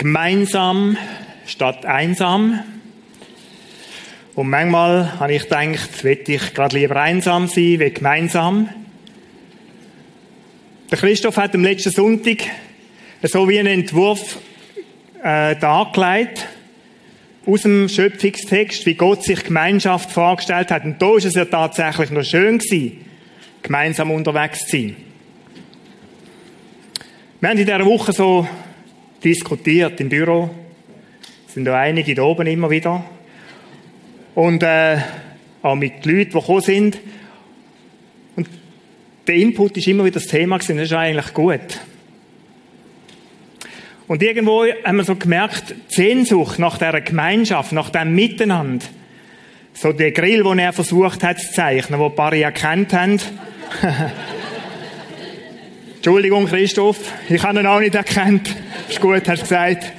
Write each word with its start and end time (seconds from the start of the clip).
Gemeinsam 0.00 0.96
statt 1.44 1.84
einsam. 1.84 2.60
Und 4.34 4.48
manchmal 4.48 5.20
habe 5.20 5.34
ich 5.34 5.42
gedacht, 5.42 6.02
möchte 6.04 6.32
ich 6.32 6.54
gerade 6.54 6.78
lieber 6.78 6.96
einsam 6.96 7.48
sein, 7.48 7.80
wie 7.80 7.90
gemeinsam. 7.90 8.70
Der 10.90 10.96
Christoph 10.96 11.36
hat 11.36 11.54
am 11.54 11.62
letzten 11.62 11.90
Sonntag 11.90 12.38
so 13.24 13.46
wie 13.46 13.58
einen 13.58 13.80
Entwurf 13.80 14.38
äh, 15.22 15.54
dargelegt 15.56 16.46
aus 17.44 17.60
dem 17.60 17.86
Schöpfungstext, 17.86 18.86
wie 18.86 18.94
Gott 18.94 19.22
sich 19.22 19.44
Gemeinschaft 19.44 20.10
vorgestellt 20.10 20.70
hat. 20.70 20.86
Und 20.86 21.02
da 21.02 21.14
ist 21.18 21.26
es 21.26 21.34
ja 21.34 21.44
tatsächlich 21.44 22.10
noch 22.10 22.24
schön 22.24 22.56
gewesen, 22.56 23.04
gemeinsam 23.60 24.12
unterwegs 24.12 24.60
zu 24.60 24.78
sein. 24.78 24.96
Wir 27.40 27.50
haben 27.50 27.58
in 27.58 27.66
dieser 27.66 27.84
Woche 27.84 28.14
so 28.14 28.48
diskutiert 29.22 30.00
im 30.00 30.08
Büro. 30.08 30.50
Es 31.46 31.54
sind 31.54 31.64
da 31.64 31.78
einige 31.78 32.14
da 32.14 32.22
oben 32.22 32.46
immer 32.46 32.70
wieder. 32.70 33.04
Und 34.34 34.62
äh, 34.62 34.98
auch 35.62 35.74
mit 35.74 36.04
Leuten, 36.06 36.30
die 36.30 36.38
gekommen 36.38 36.60
sind. 36.60 36.98
Und 38.36 38.48
der 39.26 39.34
Input 39.34 39.76
ist 39.76 39.86
immer 39.88 40.04
wieder 40.04 40.20
das 40.20 40.28
Thema 40.28 40.58
gewesen. 40.58 40.76
Das 40.76 40.86
ist 40.86 40.92
eigentlich 40.92 41.34
gut. 41.34 41.60
Und 44.06 44.22
irgendwo 44.22 44.64
haben 44.84 44.96
wir 44.96 45.04
so 45.04 45.14
gemerkt, 45.14 45.74
die 45.90 45.94
Sehnsucht 45.94 46.58
nach 46.58 46.78
dieser 46.78 47.00
Gemeinschaft, 47.00 47.72
nach 47.72 47.90
dem 47.90 48.14
Miteinander. 48.14 48.84
So 49.72 49.92
der 49.92 50.10
Grill, 50.10 50.42
den 50.42 50.58
er 50.58 50.72
versucht 50.72 51.22
hat 51.22 51.38
zu 51.38 51.52
zeichnen, 51.52 52.00
wo 52.00 52.06
ein 52.06 52.14
paar 52.14 52.32
erkannt 52.32 52.92
haben. 52.92 53.20
Entschuldigung, 56.00 56.46
Christoph, 56.46 57.12
ich 57.28 57.42
habe 57.44 57.60
ihn 57.60 57.66
auch 57.66 57.78
nicht 57.78 57.94
erkannt. 57.94 58.56
Ist 58.88 59.02
gut, 59.02 59.28
hast 59.28 59.40
du 59.40 59.42
gesagt. 59.42 59.92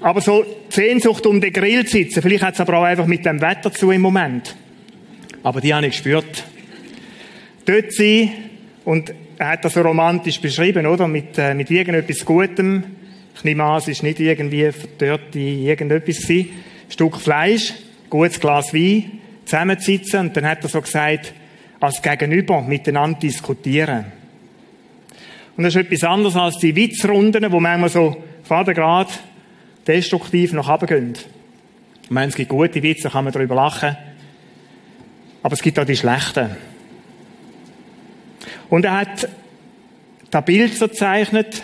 Aber 0.00 0.20
so 0.20 0.46
Sehnsucht 0.68 1.26
um 1.26 1.40
den 1.40 1.52
Grill 1.52 1.84
zu 1.84 1.96
sitzen, 1.96 2.22
vielleicht 2.22 2.44
hat 2.44 2.54
es 2.54 2.60
aber 2.60 2.78
auch 2.78 2.84
einfach 2.84 3.06
mit 3.06 3.26
dem 3.26 3.40
Wetter 3.40 3.72
zu 3.72 3.90
im 3.90 4.00
Moment. 4.00 4.54
Aber 5.42 5.60
die 5.60 5.74
habe 5.74 5.86
ich 5.86 5.94
gespürt. 5.94 6.44
Dort 7.64 7.92
sein 7.92 8.30
und 8.84 9.12
er 9.38 9.48
hat 9.48 9.64
das 9.64 9.74
so 9.74 9.80
romantisch 9.80 10.40
beschrieben, 10.40 10.86
oder? 10.86 11.08
Mit, 11.08 11.36
äh, 11.36 11.52
mit 11.54 11.68
irgendetwas 11.72 12.24
Gutem. 12.24 12.84
Ich 13.34 13.42
nehme 13.42 13.64
an, 13.64 13.78
es 13.78 13.88
ist 13.88 14.04
nicht 14.04 14.20
irgendwie 14.20 14.70
verdörrte 14.70 15.40
irgendetwas. 15.40 16.30
Ein 16.30 16.48
Stück 16.88 17.16
Fleisch, 17.16 17.74
gutes 18.08 18.38
Glas 18.38 18.72
Wein, 18.72 19.18
zusammensitzen 19.46 20.28
und 20.28 20.36
dann 20.36 20.46
hat 20.46 20.62
er 20.62 20.68
so 20.68 20.80
gesagt, 20.80 21.34
als 21.80 22.02
Gegenüber 22.02 22.60
miteinander 22.60 23.18
diskutieren. 23.18 24.06
Und 25.56 25.64
das 25.64 25.74
ist 25.74 25.86
etwas 25.86 26.04
anderes 26.04 26.36
als 26.36 26.58
die 26.58 26.76
Witzrunden, 26.76 27.50
wo 27.50 27.58
manchmal 27.58 27.88
so 27.88 28.22
Vatergrad 28.44 29.08
destruktiv 29.86 30.52
nach 30.52 30.68
oben 30.68 30.86
gehen. 30.86 31.14
Ich 32.04 32.10
meine, 32.10 32.28
es 32.28 32.34
gibt 32.34 32.50
gute 32.50 32.82
Witze, 32.82 33.04
da 33.04 33.10
kann 33.10 33.24
man 33.24 33.32
darüber 33.32 33.54
lachen. 33.54 33.96
Aber 35.42 35.54
es 35.54 35.62
gibt 35.62 35.78
auch 35.78 35.84
die 35.84 35.96
schlechten. 35.96 36.50
Und 38.68 38.84
er 38.84 38.98
hat 38.98 39.28
das 40.30 40.44
Bild 40.44 40.74
so 40.74 40.88
gezeichnet 40.88 41.62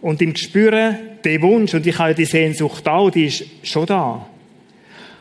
und 0.00 0.22
im 0.22 0.32
Gespüren 0.32 0.96
den 1.24 1.42
Wunsch, 1.42 1.74
und 1.74 1.86
ich 1.86 1.98
habe 1.98 2.14
die 2.14 2.24
Sehnsucht 2.24 2.88
auch, 2.88 3.10
die 3.10 3.26
ist 3.26 3.44
schon 3.62 3.86
da. 3.86 4.26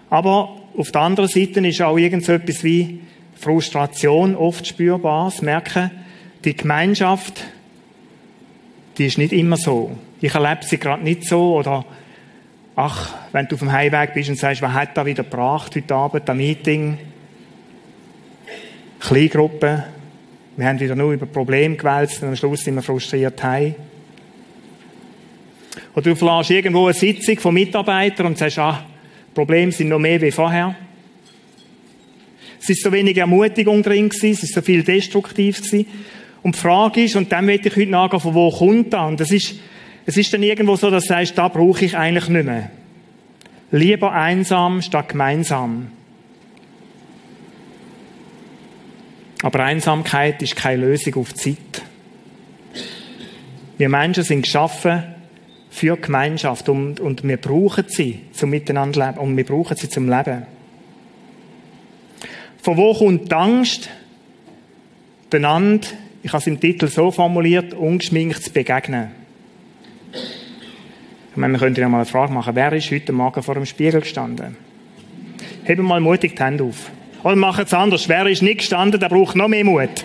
Aber 0.10 0.56
auf 0.78 0.92
der 0.92 1.02
anderen 1.02 1.30
Seite 1.30 1.66
ist 1.68 1.82
auch 1.82 1.98
irgend 1.98 2.24
so 2.24 2.32
etwas 2.32 2.64
wie 2.64 3.02
Frustration 3.40 4.36
oft 4.36 4.68
spürbar. 4.68 5.26
Das 5.26 5.42
Merken, 5.42 5.92
die 6.44 6.56
Gemeinschaft, 6.56 7.44
die 8.98 9.06
ist 9.06 9.18
nicht 9.18 9.34
immer 9.34 9.58
so. 9.58 9.98
Ich 10.22 10.34
erlebe 10.34 10.64
sie 10.64 10.78
gerade 10.78 11.04
nicht 11.04 11.26
so 11.26 11.56
oder 11.56 11.86
ach, 12.76 13.16
wenn 13.32 13.48
du 13.48 13.56
auf 13.56 13.60
dem 13.60 13.72
Heimweg 13.72 14.14
bist 14.14 14.30
und 14.30 14.38
sagst, 14.38 14.62
was 14.62 14.74
hat 14.74 14.98
da 14.98 15.06
wieder 15.06 15.24
gebracht 15.24 15.76
heute 15.76 15.96
Abend, 15.96 16.30
ein 16.30 16.38
Meeting, 16.38 16.98
Kleingruppe, 19.00 19.86
wir 20.58 20.68
haben 20.68 20.80
wieder 20.80 20.96
nur 20.96 21.14
über 21.14 21.26
Probleme 21.26 21.78
gewälzt 21.78 22.22
und 22.22 22.30
am 22.30 22.36
Schluss 22.36 22.66
sind 22.66 22.76
wir 22.76 22.82
frustriert 22.82 23.42
heim. 23.42 23.76
Oder 25.96 26.10
du 26.10 26.16
verlässt 26.16 26.52
irgendwo 26.52 26.86
eine 26.86 26.94
Sitzung 26.94 27.40
von 27.40 27.54
Mitarbeitern 27.54 28.26
und 28.26 28.38
sagst, 28.38 28.60
ah, 28.60 28.84
Probleme 29.34 29.72
sind 29.72 29.88
noch 29.88 30.00
mehr 30.00 30.20
wie 30.20 30.32
vorher. 30.32 30.76
Es 32.62 32.70
ist 32.70 32.84
so 32.84 32.92
wenig 32.92 33.18
Ermutigung 33.18 33.82
drin 33.84 34.10
gewesen, 34.10 34.32
es 34.32 34.44
ist 34.44 34.54
so 34.54 34.62
viel 34.62 34.84
destruktiv 34.84 35.62
gewesen. 35.62 35.86
Und 36.42 36.56
die 36.56 36.60
Frage 36.60 37.04
ist, 37.04 37.16
und 37.16 37.32
dann 37.32 37.46
möchte 37.46 37.70
ich 37.70 37.76
heute 37.76 37.92
nachgehen, 37.92 38.20
von 38.20 38.34
wo 38.34 38.50
kommt 38.52 38.94
das? 38.94 39.08
Und 39.08 39.20
das 39.20 39.32
ist, 39.32 39.56
es 40.06 40.18
ist 40.18 40.34
dann 40.34 40.44
irgendwo 40.44 40.76
so, 40.76 40.90
dass 40.90 41.04
du 41.04 41.10
sagst, 41.10 41.38
da 41.38 41.48
brauche 41.48 41.86
ich 41.86 41.98
eigentlich 41.98 42.30
nicht 42.30 42.46
mehr. 42.46 42.72
Lieber 43.72 44.12
einsam 44.12 44.82
statt 44.82 45.10
gemeinsam. 45.10 45.92
Aber 49.42 49.64
Einsamkeit 49.64 50.42
ist 50.42 50.56
keine 50.56 50.86
Lösung 50.86 51.16
auf 51.16 51.34
Zeit. 51.34 51.82
Wir 53.78 53.88
Menschen 53.88 54.24
sind 54.24 54.42
geschaffen 54.42 55.04
für 55.70 55.96
Gemeinschaft 55.96 56.68
und, 56.68 57.00
und 57.00 57.24
wir 57.24 57.38
brauchen 57.38 57.86
sie 57.88 58.20
zum 58.34 58.50
Miteinander 58.50 59.08
leben 59.08 59.20
und 59.20 59.38
wir 59.38 59.46
brauchen 59.46 59.78
sie 59.78 59.88
zum 59.88 60.10
Leben. 60.10 60.46
Von 62.62 62.78
wo 62.78 62.94
kommt 62.94 63.32
die 63.32 63.36
Angst, 63.36 63.90
benannt, 65.30 65.96
ich 66.24 66.32
habe 66.32 66.42
es 66.42 66.48
im 66.48 66.60
Titel 66.60 66.88
so 66.88 67.12
formuliert, 67.12 67.74
ungeschminkt 67.74 68.44
zu 68.44 68.52
begegnen? 68.52 69.12
Ich 70.12 71.38
meine, 71.38 71.54
wir 71.54 71.60
könnten 71.60 71.80
ja 71.80 71.88
mal 71.88 71.98
eine 71.98 72.06
Frage 72.06 72.34
machen, 72.34 72.56
wer 72.56 72.74
ist 72.74 72.92
heute 72.92 73.14
Morgen 73.14 73.42
vor 73.42 73.54
dem 73.54 73.66
Spiegel 73.66 74.02
gestanden? 74.02 74.58
Heben 75.64 75.84
mal 75.84 76.02
mutig 76.02 76.36
die 76.36 76.44
Hände 76.44 76.66
auf. 76.66 76.92
Oder 77.24 77.36
machen 77.36 77.64
es 77.66 77.74
anders. 77.74 78.10
Wer 78.10 78.28
ist 78.28 78.42
nicht 78.42 78.60
gestanden, 78.60 79.00
der 79.00 79.10
braucht 79.10 79.36
noch 79.36 79.48
mehr 79.48 79.64
Mut. 79.64 79.90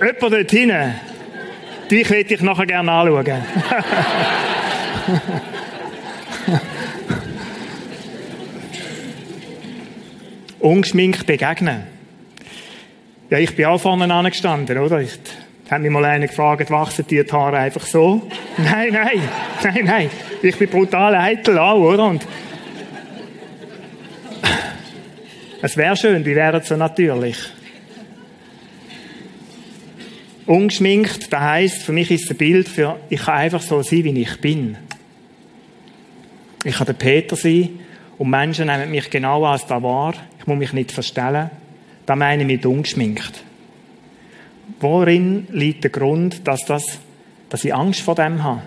Jemand 0.00 0.20
dort 0.20 0.50
hinten. 0.50 0.94
Dich 1.90 2.10
möchte 2.10 2.34
ich 2.34 2.42
nachher 2.42 2.66
gerne 2.66 2.92
anschauen. 2.92 3.44
Ungeschminkt 10.64 11.26
begegnen. 11.26 11.82
Ja, 13.28 13.36
ich 13.38 13.54
bin 13.54 13.66
auch 13.66 13.78
vorne 13.78 14.10
angestanden, 14.12 14.78
oder? 14.78 14.98
Ich 15.02 15.18
hat 15.68 15.82
mich 15.82 15.90
mal 15.90 16.06
einer 16.06 16.26
gefragt, 16.26 16.70
wachsen 16.70 17.04
die 17.06 17.20
Haare 17.20 17.58
einfach 17.58 17.86
so? 17.86 18.26
nein, 18.56 18.90
nein, 18.90 19.20
nein, 19.62 19.84
nein. 19.84 20.10
Ich 20.42 20.56
bin 20.56 20.70
brutal 20.70 21.16
eitel 21.16 21.58
auch, 21.58 21.82
oder? 21.82 22.06
Und 22.06 22.26
Es 25.60 25.76
wäre 25.76 25.98
schön, 25.98 26.24
die 26.24 26.34
wären 26.34 26.62
so 26.62 26.78
natürlich. 26.78 27.36
Ungeschminkt, 30.46 31.30
das 31.30 31.40
heisst, 31.40 31.82
für 31.82 31.92
mich 31.92 32.10
ist 32.10 32.24
es 32.24 32.30
ein 32.30 32.38
Bild 32.38 32.70
für, 32.70 32.98
ich 33.10 33.20
kann 33.20 33.34
einfach 33.34 33.60
so 33.60 33.82
sein, 33.82 34.04
wie 34.04 34.18
ich 34.18 34.40
bin. 34.40 34.78
Ich 36.64 36.76
kann 36.76 36.86
der 36.86 36.94
Peter 36.94 37.36
sein 37.36 37.80
und 38.18 38.30
Menschen 38.30 38.66
nehmen 38.66 38.90
mich 38.90 39.10
genau 39.10 39.44
als 39.44 39.66
da 39.66 39.82
wahr. 39.82 40.14
Ich 40.38 40.46
muss 40.46 40.58
mich 40.58 40.72
nicht 40.72 40.92
verstellen. 40.92 41.50
Da 42.06 42.16
meine 42.16 42.42
ich 42.42 42.46
mit 42.46 42.66
ungeschminkt. 42.66 43.42
Worin 44.80 45.46
liegt 45.50 45.84
der 45.84 45.90
Grund, 45.90 46.46
dass, 46.46 46.64
das, 46.64 46.84
dass 47.48 47.64
ich 47.64 47.74
Angst 47.74 48.00
vor 48.00 48.14
dem 48.14 48.42
habe? 48.42 48.62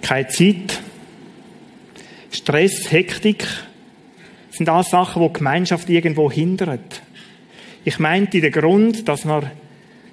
Keine 0.00 0.28
Zeit, 0.28 0.80
Stress, 2.30 2.90
Hektik, 2.90 3.46
sind 4.50 4.68
alles 4.68 4.90
Sachen, 4.90 5.22
die 5.22 5.32
Gemeinschaft 5.32 5.88
irgendwo 5.88 6.30
hindern. 6.30 6.80
Ich 7.84 7.98
meinte, 7.98 8.40
der 8.40 8.50
Grund, 8.50 9.08
dass 9.08 9.24
wir, 9.24 9.50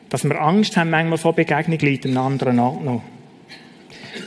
dass 0.10 0.24
wir 0.24 0.40
Angst 0.42 0.78
haben, 0.78 0.90
manchmal 0.90 1.18
vor 1.18 1.34
Begegnung, 1.34 1.80
liegt 1.80 2.06
einem 2.06 2.18
anderen 2.18 2.60
Ort 2.60 2.84
noch. 2.84 3.04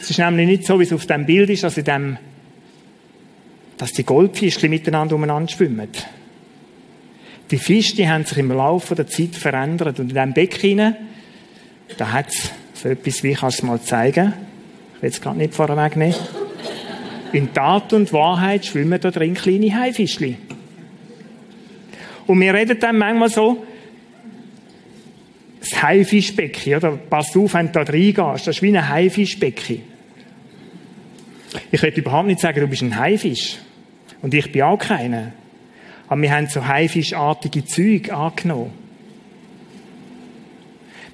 Es 0.03 0.11
ist 0.11 0.19
nämlich 0.19 0.49
nicht 0.49 0.67
so, 0.67 0.81
wie 0.81 0.83
es 0.83 0.93
auf 0.93 1.07
dem 1.07 1.25
Bild 1.25 1.49
ist, 1.49 1.63
dass, 1.63 1.77
in 1.77 1.85
dem, 1.85 2.19
dass 3.77 3.93
die 3.93 4.03
Goldfischchen 4.03 4.69
miteinander 4.69 5.15
umeinander 5.15 5.49
schwimmen. 5.49 5.87
Die 7.53 7.57
Fische 7.57 7.95
die 7.95 8.09
haben 8.09 8.25
sich 8.25 8.39
im 8.39 8.51
Laufe 8.51 8.97
der 8.97 9.07
Zeit 9.07 9.37
verändert. 9.37 10.01
Und 10.01 10.09
in 10.09 10.15
diesem 10.17 10.33
Becken, 10.33 10.97
da 11.97 12.11
hat 12.11 12.31
es 12.31 12.51
so 12.75 12.89
etwas, 12.89 13.23
wie 13.23 13.31
ich 13.31 13.43
es 13.45 13.63
mal 13.63 13.81
zeigen. 13.81 14.33
Ich 14.97 15.03
will 15.03 15.11
es 15.11 15.21
gerade 15.21 15.39
nicht 15.39 15.55
vorweg 15.55 15.97
nehmen. 15.97 16.17
In 17.33 17.55
Tat 17.55 17.93
und 17.93 18.13
Wahrheit 18.13 18.67
schwimmen 18.67 19.01
da 19.01 19.13
drin 19.13 19.35
kleine 19.35 19.73
Haifischli. 19.73 20.37
Und 22.27 22.41
wir 22.41 22.53
reden 22.53 22.77
dann 22.81 22.99
manchmal 22.99 23.29
so, 23.29 23.65
das 25.61 25.81
Haifischbecken, 25.81 26.75
oder? 26.75 26.91
Pass 27.09 27.37
auf, 27.37 27.55
wenn 27.55 27.67
du 27.71 27.73
da 27.73 27.83
reingehst, 27.83 28.49
das 28.49 28.57
ist 28.57 28.63
wie 28.63 28.77
ein 28.77 28.89
Haifischbecken. 28.89 29.92
Ich 31.71 31.83
will 31.83 31.91
überhaupt 31.91 32.27
nicht 32.27 32.41
sagen, 32.41 32.61
du 32.61 32.67
bist 32.67 32.83
ein 32.83 32.99
Haifisch. 32.99 33.59
Und 34.23 34.35
ich 34.35 34.51
bin 34.53 34.63
auch 34.63 34.79
keiner. 34.79 35.33
Aber 36.09 36.21
wir 36.21 36.31
haben 36.31 36.47
so 36.47 36.67
haifischartige 36.67 37.65
Züge 37.65 38.15
angenommen. 38.15 38.71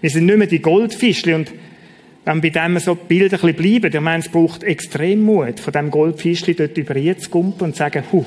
Wir 0.00 0.10
sind 0.10 0.26
nicht 0.26 0.38
mehr 0.38 0.46
die 0.46 0.60
Goldfischli 0.60 1.34
und 1.34 1.52
wenn 2.24 2.40
bei 2.40 2.50
dem 2.50 2.78
so 2.78 2.94
Bilder 2.94 3.42
ein 3.42 3.54
bleiben, 3.54 3.92
ich 3.92 4.00
meine, 4.00 4.22
es 4.22 4.28
braucht 4.28 4.62
extrem 4.62 5.22
Mut, 5.22 5.58
von 5.60 5.72
dem 5.72 5.90
Goldfischli 5.90 6.54
dort 6.54 6.76
über 6.76 6.94
zu 7.16 7.30
kumpen 7.30 7.64
und 7.64 7.72
zu 7.72 7.78
sagen, 7.78 8.04
hu, 8.12 8.24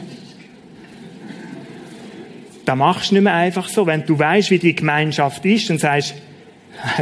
da 2.66 2.76
machst 2.76 3.12
du 3.12 3.16
nicht 3.16 3.24
mehr 3.24 3.36
einfach 3.36 3.70
so. 3.70 3.86
Wenn 3.86 4.06
du 4.06 4.18
weißt, 4.18 4.50
wie 4.50 4.60
die 4.60 4.76
Gemeinschaft 4.76 5.46
ist 5.46 5.70
und 5.70 5.80
sagst, 5.80 6.16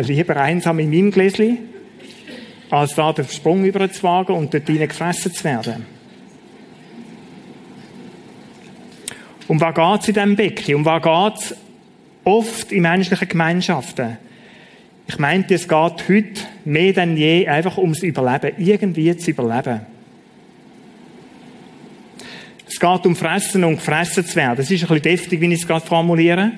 lieber 0.02 0.38
einsam 0.38 0.80
in 0.80 0.90
meinem 0.90 1.12
Gläschen, 1.12 1.60
als 2.70 2.96
da 2.96 3.14
den 3.14 3.28
Sprung 3.28 3.66
überzuwagen 3.66 4.36
und 4.36 4.54
dort 4.54 4.68
hinein 4.68 4.88
gefressen 4.88 5.34
zu 5.34 5.44
werden. 5.44 5.86
Um 9.48 9.60
was 9.60 9.74
geht 9.74 10.02
es 10.02 10.08
in 10.10 10.14
diesem 10.14 10.36
Becken? 10.36 10.76
Um 10.76 10.86
was 10.86 11.02
geht 11.02 11.44
es 11.44 11.58
oft 12.24 12.72
in 12.72 12.84
menschlichen 12.84 13.28
Gemeinschaften? 13.28 14.18
Ich 15.08 15.18
meinte, 15.18 15.56
es 15.56 15.68
geht 15.68 16.08
heute 16.08 16.42
mehr 16.66 16.94
denn 16.94 17.18
je 17.18 17.48
einfach 17.48 17.80
ums 17.80 18.04
Überleben, 18.04 18.54
irgendwie 18.60 19.18
zu 19.18 19.32
überleben. 19.32 19.82
Es 22.68 22.80
geht 22.80 23.06
um 23.08 23.16
Fressen 23.16 23.64
und 23.64 23.78
gefressen 23.78 24.24
zu 24.24 24.36
werden. 24.36 24.58
Das 24.58 24.70
ist 24.70 24.84
ein 24.84 24.88
bisschen 24.88 25.02
deftig, 25.02 25.42
wie 25.42 25.52
ich 25.52 25.62
es 25.62 25.68
gerade 25.68 25.86
formuliere. 25.86 26.52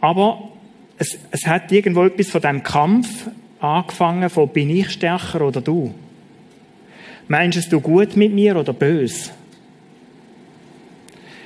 Aber 0.00 0.50
es, 0.96 1.18
es 1.32 1.44
hat 1.44 1.72
irgendwo 1.72 2.04
etwas 2.04 2.28
von 2.28 2.40
dem 2.40 2.62
Kampf 2.62 3.26
angefangen 3.62 4.28
von 4.28 4.48
bin 4.48 4.70
ich 4.70 4.90
stärker 4.90 5.42
oder 5.42 5.60
du? 5.60 5.94
Meinst 7.28 7.72
du 7.72 7.80
gut 7.80 8.16
mit 8.16 8.32
mir 8.32 8.56
oder 8.56 8.72
böse? 8.72 9.30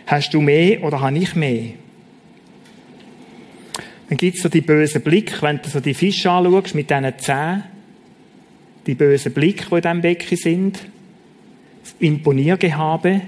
Hast 0.07 0.33
du 0.33 0.41
mehr 0.41 0.83
oder 0.83 1.01
habe 1.01 1.19
ich 1.19 1.35
mehr? 1.35 1.73
Dann 4.09 4.19
gibt 4.19 4.37
es 4.37 4.43
so 4.43 4.49
die 4.49 4.61
bösen 4.61 5.03
Blick, 5.03 5.43
wenn 5.43 5.61
du 5.61 5.69
so 5.69 5.81
die 5.81 5.95
Fische 5.95 6.31
anschaust 6.31 6.75
mit 6.75 6.91
diesen 6.91 7.19
Zähnen, 7.19 7.65
die 8.87 8.95
bösen 8.95 9.33
Blick, 9.33 9.69
die 9.69 9.75
in 9.75 9.83
diesem 9.83 10.01
Becken 10.01 10.39
sind, 10.39 10.79
das 11.83 11.95
Imponiergehabe, 11.99 13.23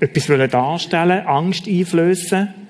etwas 0.00 0.50
darstellen, 0.50 1.26
Angst 1.26 1.68
einflößen, 1.68 2.61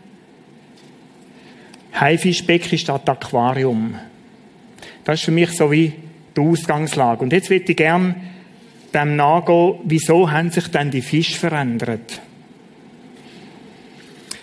Haifischbecken 1.95 2.79
statt 2.79 3.09
Aquarium. 3.09 3.95
Das 5.05 5.21
ist 5.21 5.25
für 5.25 5.31
mich 5.31 5.51
so 5.51 5.71
wie 5.71 5.93
die 6.37 6.41
Ausgangslage. 6.41 7.23
Und 7.23 7.33
jetzt 7.33 7.51
würde 7.51 7.71
ich 7.71 7.77
gerne 7.77 8.15
dem 8.95 9.17
nachgehen, 9.17 9.77
wieso 9.85 10.31
haben 10.31 10.51
sich 10.51 10.69
denn 10.69 10.91
die 10.91 11.03
Fische 11.03 11.39
verändert? 11.39 12.21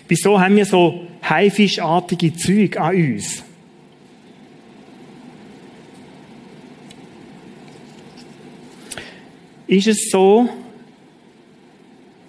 Wieso 0.07 0.39
haben 0.39 0.55
wir 0.55 0.65
so 0.65 1.07
haifischartige 1.23 2.33
Züge 2.33 2.81
an 2.81 2.95
uns? 2.95 3.43
Ist 9.67 9.87
es 9.87 10.09
so, 10.09 10.49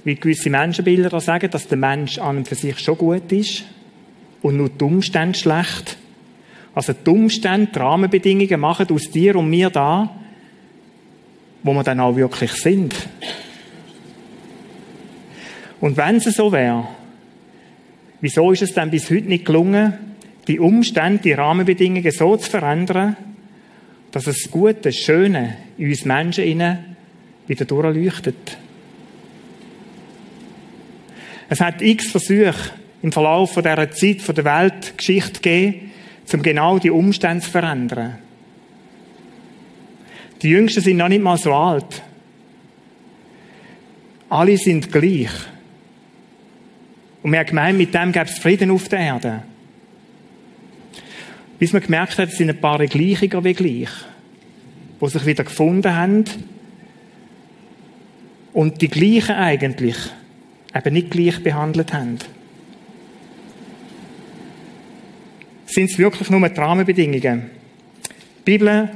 wie 0.05 0.15
gewisse 0.15 0.51
Menschenbilder 0.51 1.21
sagen, 1.21 1.51
dass 1.51 1.69
der 1.69 1.79
Mensch 1.79 2.19
an 2.19 2.39
und 2.39 2.49
für 2.49 2.55
sich 2.55 2.79
schon 2.79 2.99
gut 2.99 3.33
ist 3.33 3.65
und 4.43 4.57
nur 4.57 4.69
die 4.69 4.85
Umstände 4.85 5.39
schlecht? 5.39 5.97
Also 6.75 6.93
die 6.93 7.11
Umstände, 7.11 7.71
die 7.75 7.79
Rahmenbedingungen 7.79 8.61
machen 8.61 8.87
aus 8.91 9.11
dir 9.11 9.37
und 9.37 9.51
mir 9.51 9.71
da, 9.71 10.15
wo 11.63 11.73
wir 11.75 11.83
dann 11.83 12.01
auch 12.01 12.17
wirklich 12.17 12.53
sind. 12.53 12.95
Und 15.81 15.97
wenn 15.97 16.17
es 16.17 16.25
so 16.25 16.53
wäre, 16.53 16.89
wieso 18.21 18.53
ist 18.53 18.63
es 18.63 18.75
dann 18.75 18.91
bis 18.91 19.11
heute 19.11 19.29
nicht 19.29 19.45
gelungen, 19.45 19.95
die 20.47 20.61
Umstände, 20.61 21.23
die 21.23 21.33
Rahmenbedingungen 21.33 22.11
so 22.13 22.37
zu 22.37 22.51
verändern, 22.51 23.17
dass 24.13 24.25
das 24.25 24.51
Gute, 24.51 24.93
Schöne 24.93 25.57
in 25.79 25.89
uns 25.89 26.05
Menschen 26.05 26.79
wieder 27.47 27.65
durchleuchtet? 27.65 28.59
Es 31.49 31.61
hat 31.61 31.83
x 31.83 32.11
Versuche 32.11 32.80
im 33.03 33.13
Verlauf 33.13 33.55
dieser 33.55 33.91
Zeit, 33.91 34.21
von 34.21 34.35
der 34.35 34.45
Weltgeschichte 34.45 35.41
gegeben, 35.41 35.91
um 36.33 36.43
genau 36.43 36.79
die 36.79 36.91
Umstände 36.91 37.43
zu 37.43 37.51
verändern. 37.51 38.19
Die 40.43 40.51
Jüngsten 40.51 40.81
sind 40.81 40.97
noch 40.97 41.09
nicht 41.09 41.23
mal 41.23 41.37
so 41.37 41.53
alt. 41.53 42.03
Alle 44.29 44.57
sind 44.57 44.91
gleich. 44.93 45.31
Und 47.23 47.33
wir 47.33 47.41
haben 47.41 47.47
gemeint, 47.47 47.79
mit 47.79 47.95
dem 47.95 48.13
gäbe 48.13 48.27
es 48.27 48.39
Frieden 48.39 48.71
auf 48.71 48.89
der 48.89 49.01
Erde. 49.01 49.43
Bis 51.59 51.73
man 51.73 51.83
gemerkt 51.83 52.17
hat, 52.17 52.31
es 52.31 52.39
sind 52.39 52.49
ein 52.49 52.61
paar 52.61 52.79
gleichiger 52.87 53.45
wie 53.45 53.53
gleich, 53.53 53.91
die 55.01 55.09
sich 55.09 55.27
wieder 55.27 55.45
gefunden 55.45 55.95
haben 55.95 56.25
und 58.55 58.81
die 58.81 58.89
gleichen 58.89 59.35
eigentlich 59.35 59.97
eben 60.75 60.95
nicht 60.95 61.11
gleich 61.11 61.43
behandelt 61.43 61.93
haben. 61.93 62.19
Sind 65.71 65.89
es 65.89 65.99
wirklich 65.99 66.29
nur 66.31 66.49
die 66.49 66.61
Rahmenbedingungen? 66.61 67.49
Die 68.39 68.43
Bibel 68.45 68.91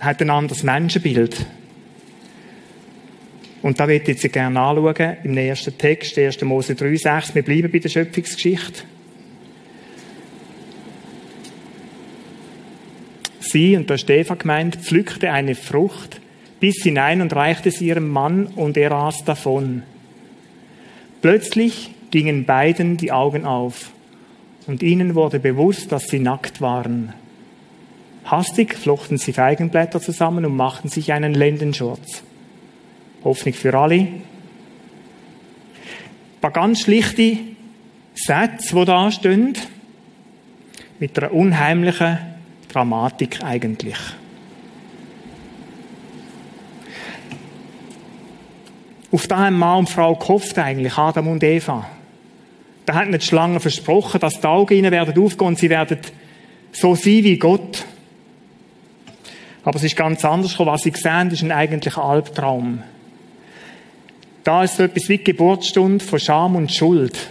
hat 0.00 0.20
ein 0.20 0.30
anderes 0.30 0.64
Menschenbild. 0.64 1.46
Und 3.62 3.78
da 3.78 3.86
wird 3.86 4.08
jetzt 4.08 4.32
gerne 4.32 4.58
anschauen, 4.58 5.16
im 5.22 5.32
nächsten 5.32 5.78
Text, 5.78 6.18
1. 6.18 6.42
Mose 6.42 6.74
3, 6.74 6.96
6. 6.96 7.34
Wir 7.36 7.42
bleiben 7.42 7.70
bei 7.70 7.78
der 7.78 7.90
Schöpfungsgeschichte. 7.90 8.82
Sie, 13.38 13.76
und 13.76 13.88
da 13.88 13.94
ist 13.94 14.10
Eva 14.10 14.34
gemeint, 14.34 14.76
pflückte 14.76 15.30
eine 15.30 15.54
Frucht, 15.54 16.20
bis 16.58 16.82
hinein 16.82 17.22
und 17.22 17.36
reichte 17.36 17.70
sie 17.70 17.86
ihrem 17.86 18.08
Mann, 18.08 18.46
und 18.46 18.76
er 18.76 18.90
aß 18.90 19.24
davon. 19.24 19.84
Plötzlich 21.22 21.92
gingen 22.10 22.46
beiden 22.46 22.96
die 22.96 23.12
Augen 23.12 23.44
auf, 23.44 23.92
und 24.68 24.82
ihnen 24.82 25.14
wurde 25.14 25.40
bewusst, 25.40 25.90
dass 25.92 26.04
sie 26.08 26.20
nackt 26.20 26.60
waren. 26.60 27.14
Hastig 28.24 28.74
flochten 28.74 29.16
sie 29.16 29.32
Feigenblätter 29.32 29.98
zusammen 29.98 30.44
und 30.44 30.54
machten 30.54 30.90
sich 30.90 31.10
einen 31.14 31.32
Lendenschurz. 31.32 32.22
Hoffnung 33.24 33.54
für 33.54 33.76
alle. 33.76 33.94
Ein 33.94 34.22
paar 36.42 36.50
ganz 36.50 36.82
schlichte 36.82 37.38
Sätze, 38.14 38.76
die 38.76 38.84
da 38.84 39.10
stehen, 39.10 39.54
mit 40.98 41.18
einer 41.18 41.32
unheimlichen 41.32 42.18
Dramatik 42.70 43.42
eigentlich. 43.42 43.96
Auf 49.10 49.26
da 49.26 49.46
haben 49.46 49.58
Mann 49.58 49.78
und 49.78 49.88
Frau 49.88 50.14
gehofft 50.14 50.58
eigentlich, 50.58 50.98
Adam 50.98 51.28
und 51.28 51.42
Eva. 51.42 51.86
Da 52.88 52.94
hat 52.94 53.10
nicht 53.10 53.24
Schlange 53.24 53.60
versprochen, 53.60 54.18
dass 54.18 54.40
die 54.40 54.46
Augen 54.46 54.72
ihnen 54.72 54.90
werden 54.90 55.22
aufgehen 55.22 55.48
und 55.48 55.58
sie 55.58 55.68
werden 55.68 55.98
so 56.72 56.94
sein 56.94 57.22
wie 57.22 57.36
Gott. 57.36 57.84
Aber 59.62 59.76
es 59.76 59.84
ist 59.84 59.94
ganz 59.94 60.24
anders 60.24 60.52
gekommen. 60.52 60.70
Was 60.70 60.84
sie 60.84 60.94
sehen, 60.96 61.30
ist 61.30 61.42
ein 61.42 61.52
eigentlicher 61.52 62.02
Albtraum. 62.02 62.82
Da 64.42 64.64
ist 64.64 64.78
so 64.78 64.84
etwas 64.84 65.06
wie 65.10 65.18
die 65.18 65.24
Geburtsstunde 65.24 66.02
von 66.02 66.18
Scham 66.18 66.56
und 66.56 66.72
Schuld. 66.72 67.28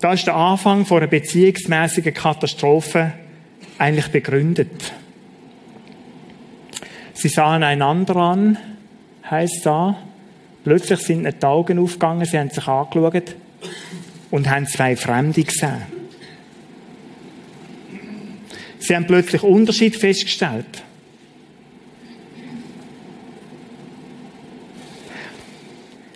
Da 0.00 0.12
ist 0.12 0.26
der 0.26 0.36
Anfang 0.36 0.84
von 0.84 0.98
einer 0.98 1.06
beziehungsmäßigen 1.06 2.12
Katastrophe 2.12 3.14
eigentlich 3.78 4.08
begründet. 4.08 4.92
Sie 7.14 7.28
sahen 7.28 7.62
einander 7.62 8.16
an, 8.16 8.58
heißt 9.30 9.64
da. 9.64 9.96
Plötzlich 10.64 11.00
sind 11.00 11.20
ihnen 11.20 11.34
die 11.38 11.46
Augen 11.46 11.78
aufgegangen, 11.78 12.24
sie 12.24 12.38
haben 12.38 12.48
sich 12.48 12.66
angeschaut 12.66 13.36
und 14.30 14.48
haben 14.48 14.66
zwei 14.66 14.96
Fremde 14.96 15.42
gesehen. 15.42 15.82
Sie 18.78 18.96
haben 18.96 19.06
plötzlich 19.06 19.42
Unterschied 19.42 19.96
festgestellt. 19.96 20.82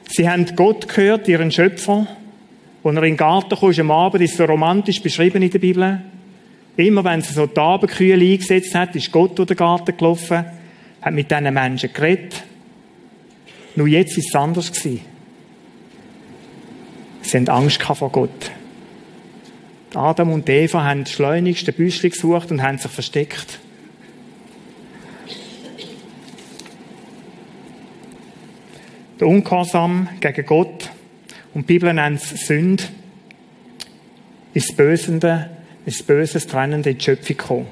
Sie 0.06 0.28
haben 0.28 0.46
Gott 0.56 0.88
gehört, 0.88 1.28
ihren 1.28 1.50
Schöpfer. 1.50 2.06
Als 2.82 2.96
er 2.96 3.02
in 3.02 3.10
den 3.10 3.16
Garten 3.16 3.54
kam, 3.54 3.70
am 3.70 3.90
Abend, 3.90 4.22
ist 4.22 4.36
so 4.36 4.44
romantisch 4.46 5.02
beschrieben 5.02 5.42
in 5.42 5.50
der 5.50 5.58
Bibel. 5.58 6.00
Immer 6.76 7.04
wenn 7.04 7.20
sie 7.20 7.34
so 7.34 7.46
die 7.46 7.60
Abendkühe 7.60 8.14
eingesetzt 8.14 8.74
hat, 8.74 8.96
ist 8.96 9.12
Gott 9.12 9.38
durch 9.38 9.48
den 9.48 9.56
Garten 9.56 9.96
gelaufen, 9.96 10.44
hat 11.02 11.12
mit 11.12 11.30
diesen 11.30 11.54
Menschen 11.54 11.92
geredet. 11.92 12.47
Nur 13.78 13.86
jetzt 13.86 14.18
ist 14.18 14.30
es 14.30 14.34
anders. 14.34 14.72
Sie 14.74 15.00
haben 17.32 17.48
Angst 17.48 17.80
vor 17.80 18.10
Gott. 18.10 18.50
Adam 19.94 20.32
und 20.32 20.48
Eva 20.48 20.82
haben 20.82 21.06
schleunigst 21.06 21.64
den 21.64 21.74
Büschel 21.76 22.10
gesucht 22.10 22.50
und 22.50 22.60
haben 22.60 22.78
sich 22.78 22.90
versteckt. 22.90 23.60
Der 29.20 29.28
Ungehorsam 29.28 30.08
gegen 30.18 30.44
Gott 30.44 30.90
und 31.54 31.70
die 31.70 31.74
Bibel 31.74 31.94
nennt 31.94 32.20
es 32.20 32.48
Sünde 32.48 32.82
ins 34.54 34.74
Bösende, 34.74 35.50
ins 35.86 36.02
Böses 36.02 36.48
Trennende 36.48 36.90
in 36.90 36.98
die 36.98 37.04
Schöpfung 37.04 37.36
gekommen. 37.36 37.66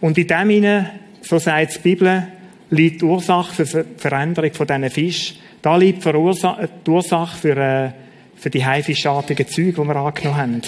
Und 0.00 0.16
in 0.16 0.28
dem 0.28 0.50
hinein, 0.50 1.00
so 1.20 1.40
sagt 1.40 1.74
die 1.74 1.78
Bibel, 1.80 2.28
liegt 2.70 3.02
die 3.02 3.04
Ursache 3.04 3.66
für 3.66 3.84
die 3.84 3.98
Veränderung 3.98 4.52
von 4.52 4.66
diesen. 4.66 5.38
Da 5.62 5.76
liegt 5.76 6.04
die 6.04 6.14
Ursache 6.14 7.36
für, 7.36 7.56
äh, 7.56 7.90
für 8.36 8.50
die 8.50 8.64
haifischartigen 8.64 9.46
Züge, 9.46 9.80
die 9.80 9.88
wir 9.88 9.96
angenommen 9.96 10.36
haben. 10.36 10.62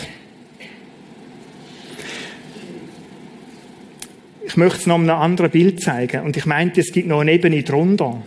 Ich 4.47 4.57
möchte 4.57 4.79
es 4.79 4.87
noch 4.87 4.95
einem 4.95 5.11
anderen 5.11 5.51
Bild 5.51 5.83
zeigen. 5.83 6.23
Und 6.23 6.37
ich 6.37 6.47
meinte, 6.47 6.81
es 6.81 6.93
gibt 6.93 7.09
noch 7.09 7.21
eine 7.21 7.33
Ebene 7.33 7.63
drunter. 7.63 8.23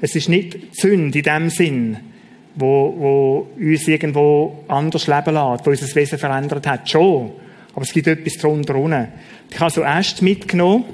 Es 0.00 0.14
ist 0.14 0.28
nicht 0.28 0.76
Sünde 0.76 1.18
in 1.18 1.24
dem 1.24 1.50
Sinn, 1.50 1.96
wo, 2.54 2.94
wo 2.96 3.48
uns 3.58 3.88
irgendwo 3.88 4.64
anders 4.68 5.06
leben 5.06 5.34
lässt, 5.34 5.66
wo 5.66 5.70
unser 5.70 5.94
Wesen 5.94 6.18
verändert 6.18 6.66
hat. 6.66 6.88
Schon. 6.88 7.32
Aber 7.74 7.82
es 7.82 7.92
gibt 7.92 8.06
etwas 8.06 8.36
drunter 8.38 8.74
unten. 8.76 9.08
Ich 9.50 9.58
habe 9.60 9.70
so 9.70 9.82
Äste 9.82 10.24
mitgenommen. 10.24 10.84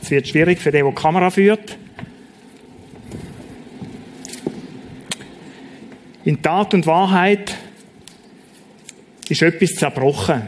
Es 0.00 0.10
wird 0.10 0.28
schwierig 0.28 0.58
für 0.58 0.70
den, 0.70 0.84
der 0.84 0.92
die 0.92 1.00
Kamera 1.00 1.30
führt. 1.30 1.76
In 6.24 6.42
Tat 6.42 6.74
und 6.74 6.86
Wahrheit 6.86 7.54
ist 9.28 9.42
etwas 9.42 9.70
zerbrochen. 9.70 10.42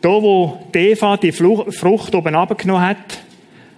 Da, 0.00 0.08
wo 0.08 0.66
Eva 0.72 1.16
die 1.16 1.32
Frucht 1.32 2.14
oben 2.14 2.34
abgenommen 2.34 2.82
hat, 2.82 3.18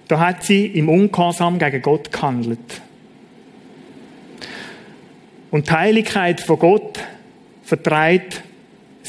da 0.07 0.21
hat 0.21 0.45
sie 0.45 0.67
im 0.67 0.89
Ungehorsam 0.89 1.59
gegen 1.59 1.83
Gott 1.83 2.13
gehandelt. 2.13 2.81
Und 5.51 5.69
die 5.69 5.73
Heiligkeit 5.73 6.41
von 6.41 6.59
Gott 6.59 7.01
vertreibt 7.63 8.43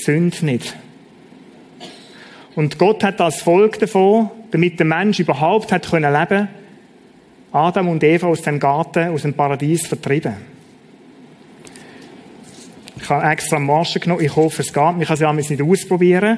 Sünde 0.04 0.46
nicht. 0.46 0.76
Und 2.56 2.78
Gott 2.78 3.04
hat 3.04 3.20
als 3.20 3.42
Volk 3.42 3.80
davon, 3.80 4.30
damit 4.52 4.80
der 4.80 4.86
Mensch 4.86 5.20
überhaupt 5.20 5.72
hat 5.72 5.90
können 5.90 6.14
leben, 6.14 6.48
Adam 7.52 7.90
und 7.90 8.04
Eva 8.04 8.28
aus 8.28 8.42
dem 8.42 8.60
Garten, 8.60 9.10
aus 9.10 9.24
dem 9.24 9.34
Paradies 9.34 9.88
vertrieben. 9.88 10.34
Ich 13.00 13.10
habe 13.10 13.30
extra 13.30 13.60
Marschen 13.60 14.02
genommen. 14.02 14.24
Ich 14.24 14.36
hoffe, 14.36 14.62
es 14.62 14.72
geht. 14.72 14.94
Ich 15.00 15.08
kann 15.08 15.14
es 15.16 15.20
ja 15.20 15.34
nicht 15.34 15.62
ausprobieren. 15.62 16.38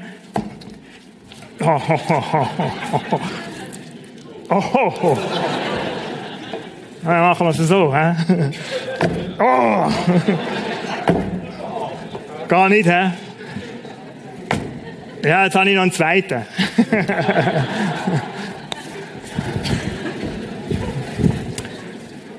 Oh, 4.47 4.63
oh, 4.73 4.93
oh. 5.01 5.17
Dann 7.03 7.19
machen 7.19 7.47
wir 7.47 7.49
es 7.49 7.57
so. 7.57 7.93
He? 7.95 8.13
Oh. 9.39 9.91
Gar 12.47 12.69
nicht, 12.69 12.87
hä? 12.87 13.11
Ja, 15.25 15.45
jetzt 15.45 15.55
habe 15.55 15.67
ich 15.67 15.75
noch 15.75 15.81
einen 15.81 15.91
zweiten. 15.91 16.45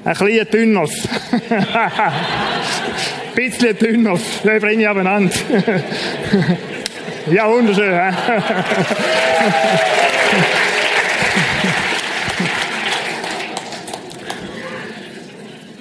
Ein 0.04 0.14
kleiner 0.14 0.44
Dünnos. 0.44 1.08
Ein 1.50 2.12
bisschen 3.34 3.76
Dünnos. 3.76 4.20
Den 4.44 4.60
bringe 4.60 4.82
ich 4.82 4.88
abeinander. 4.88 5.34
Ja, 7.28 7.50
wunderschön. 7.50 7.92
He? 7.92 8.12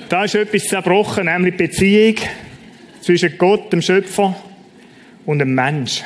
Da 0.09 0.23
ist 0.23 0.33
etwas 0.33 0.63
zerbrochen, 0.63 1.25
nämlich 1.25 1.55
die 1.55 1.67
Beziehung 1.67 2.15
zwischen 3.01 3.37
Gott, 3.37 3.71
dem 3.71 3.83
Schöpfer, 3.83 4.35
und 5.27 5.37
dem 5.37 5.53
Mensch. 5.53 6.03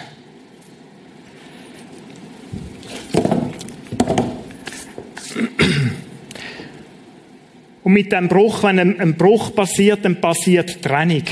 Und 7.89 7.93
mit 7.93 8.11
dem 8.11 8.27
Bruch, 8.27 8.61
wenn 8.61 8.77
ein, 8.77 9.15
Bruch 9.15 9.55
passiert, 9.55 10.05
dann 10.05 10.21
passiert 10.21 10.79
Trennung. 10.79 11.23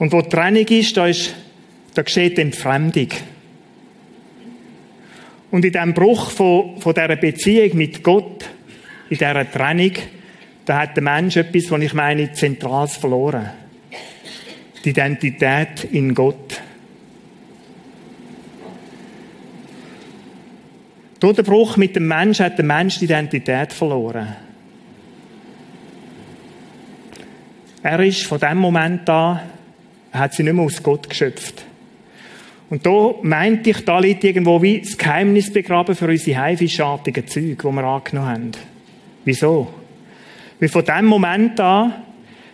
Und 0.00 0.10
wo 0.10 0.20
Trennung 0.20 0.66
ist, 0.66 0.96
da, 0.96 1.06
ist, 1.06 1.32
da 1.94 2.02
geschieht 2.02 2.40
Entfremdung. 2.40 3.06
Und 5.52 5.64
in 5.64 5.70
diesem 5.70 5.94
Bruch 5.94 6.32
von, 6.32 6.80
von 6.80 6.92
dieser 6.92 7.14
Beziehung 7.14 7.76
mit 7.76 8.02
Gott, 8.02 8.50
in 9.10 9.18
dieser 9.18 9.48
Trennung, 9.48 9.92
da 10.64 10.80
hat 10.80 10.96
der 10.96 11.04
Mensch 11.04 11.36
etwas, 11.36 11.70
was 11.70 11.80
ich 11.80 11.94
meine, 11.94 12.32
Zentrales 12.32 12.96
verloren. 12.96 13.48
Die 14.84 14.90
Identität 14.90 15.84
in 15.92 16.14
Gott. 16.14 16.47
Durch 21.20 21.36
den 21.36 21.44
Bruch 21.44 21.76
mit 21.76 21.96
dem 21.96 22.06
Mensch 22.06 22.40
hat 22.40 22.58
der 22.58 22.64
Mensch 22.64 22.98
die 22.98 23.06
Identität 23.06 23.72
verloren. 23.72 24.36
Er 27.82 28.00
ist 28.00 28.26
von 28.26 28.38
dem 28.38 28.58
Moment 28.58 29.08
an 29.08 29.40
er 30.12 30.20
hat 30.20 30.34
sie 30.34 30.42
nicht 30.42 30.54
mehr 30.54 30.64
aus 30.64 30.82
Gott 30.82 31.08
geschöpft. 31.08 31.64
Und 32.70 32.84
da 32.84 33.14
meinte 33.22 33.70
ich, 33.70 33.84
da 33.84 33.98
liegt 33.98 34.24
irgendwo 34.24 34.60
wie 34.60 34.80
das 34.80 34.96
Geheimnis 34.96 35.52
begraben 35.52 35.94
für 35.94 36.06
unsere 36.06 36.40
haifischartigen 36.40 37.26
Züge, 37.26 37.56
die 37.56 37.74
wir 37.74 37.84
angenommen 37.84 38.28
haben. 38.28 38.50
Wieso? 39.24 39.68
Weil 40.60 40.68
von 40.68 40.84
dem 40.84 41.06
Moment 41.06 41.60
an 41.60 41.94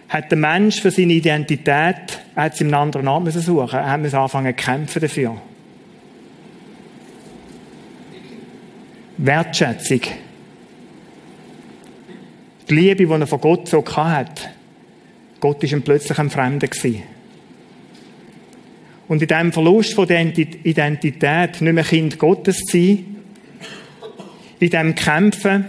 hat 0.09 0.31
der 0.31 0.39
Mensch 0.39 0.81
für 0.81 0.91
seine 0.91 1.15
Identität, 1.15 2.21
er 2.35 2.43
hat 2.45 2.57
sie 2.57 2.65
einen 2.65 2.75
anderen 2.75 3.07
Namen 3.07 3.31
suchen. 3.33 3.79
Er 3.79 3.91
hat 3.91 4.15
anfangen 4.15 4.57
zu 4.57 4.65
kämpfen 4.65 5.01
dafür. 5.01 5.37
Wertschätzung. 9.19 10.01
Die 12.69 12.75
Liebe, 12.75 13.07
die 13.07 13.13
er 13.13 13.27
von 13.27 13.41
Gott 13.41 13.69
so 13.69 13.85
hatte. 13.85 14.51
Gott 15.41 15.63
war 15.63 15.71
ihm 15.71 15.83
plötzlich 15.83 16.19
ein 16.19 16.31
Fremder. 16.31 16.69
Und 19.07 19.21
in 19.21 19.29
diesem 19.29 19.53
Verlust 19.53 19.95
von 19.95 20.07
der 20.07 20.23
Identität, 20.23 21.61
nicht 21.61 21.73
mehr 21.73 21.85
Kind 21.85 22.19
Gottes 22.19 22.57
zu 22.61 22.79
sein, 22.79 23.17
in 24.61 24.71
diesem 24.71 24.95
Kämpfen, 24.95 25.67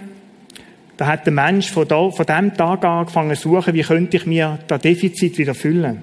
da 0.95 1.07
hat 1.07 1.25
der 1.25 1.33
Mensch 1.33 1.71
von, 1.71 1.87
da, 1.87 2.09
von 2.09 2.25
dem 2.25 2.55
Tag 2.55 2.85
an 2.85 2.99
angefangen 2.99 3.35
zu 3.35 3.49
suchen, 3.49 3.73
wie 3.73 3.81
könnte 3.81 4.15
ich 4.15 4.25
mir 4.25 4.59
das 4.67 4.81
Defizit 4.81 5.37
wieder 5.37 5.53
füllen. 5.53 6.01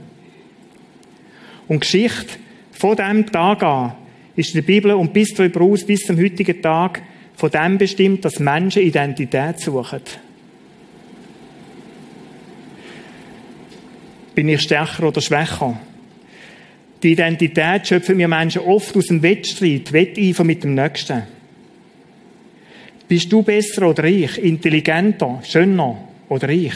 Und 1.69 1.81
Geschichte 1.81 2.37
von 2.73 2.97
dem 2.97 3.25
Tag 3.31 3.63
an 3.63 3.95
ist 4.37 4.51
in 4.51 4.61
der 4.61 4.67
Bibel 4.67 4.93
und 4.93 5.15
bis 5.15 5.33
darüber 5.33 5.63
aus, 5.63 5.87
bis 5.87 6.01
zum 6.01 6.19
heutigen 6.19 6.61
Tag, 6.61 7.01
von 7.37 7.51
dem 7.51 7.79
bestimmt, 7.79 8.25
dass 8.25 8.39
Menschen 8.39 8.83
Identität 8.83 9.59
suchen. 9.61 10.01
Bin 14.35 14.49
ich 14.49 14.63
stärker 14.63 15.09
oder 15.09 15.21
schwächer? 15.21 15.79
Die 17.03 17.13
Identität 17.13 17.87
schöpfen 17.87 18.19
wir 18.19 18.29
Menschen 18.29 18.63
oft 18.63 18.97
aus 18.97 19.07
dem 19.07 19.23
Wettstreit, 19.23 19.93
Wetteifer 19.93 20.45
mit 20.45 20.63
dem 20.63 20.75
Nächsten. 20.75 21.23
Bist 23.09 23.31
du 23.31 23.43
besser 23.43 23.89
oder 23.89 24.05
ich? 24.05 24.39
Intelligenter, 24.39 25.41
schöner 25.45 26.09
oder 26.29 26.49
ich? 26.49 26.75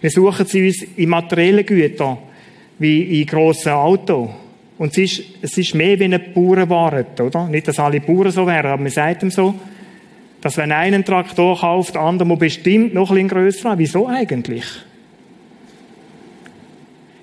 Wir 0.00 0.10
suchen 0.10 0.46
sie 0.46 0.66
uns 0.66 0.82
in 0.96 1.08
materiellen 1.08 1.64
Gütern, 1.64 2.18
wie 2.78 3.20
in 3.20 3.26
grossen 3.26 3.72
Autos. 3.72 4.28
Und 4.78 4.92
es 4.92 4.98
ist, 4.98 5.22
es 5.42 5.58
ist 5.58 5.74
mehr 5.74 5.98
wie 5.98 6.04
eine 6.04 6.20
Bauernware, 6.20 7.04
oder? 7.20 7.48
Nicht, 7.48 7.66
dass 7.66 7.78
alle 7.80 8.00
Bauern 8.00 8.30
so 8.30 8.46
wären, 8.46 8.66
aber 8.66 8.82
man 8.82 8.92
sagt 8.92 9.22
ihm 9.24 9.30
so, 9.30 9.54
dass 10.40 10.56
wenn 10.56 10.70
einer 10.70 10.96
einen 10.96 11.04
Traktor 11.04 11.58
kauft, 11.58 11.94
der 11.94 12.02
andere 12.02 12.28
muss 12.28 12.38
bestimmt 12.38 12.94
noch 12.94 13.10
ein 13.10 13.14
bisschen 13.14 13.28
grösser 13.28 13.70
haben. 13.70 13.78
Wieso 13.80 14.06
eigentlich? 14.06 14.64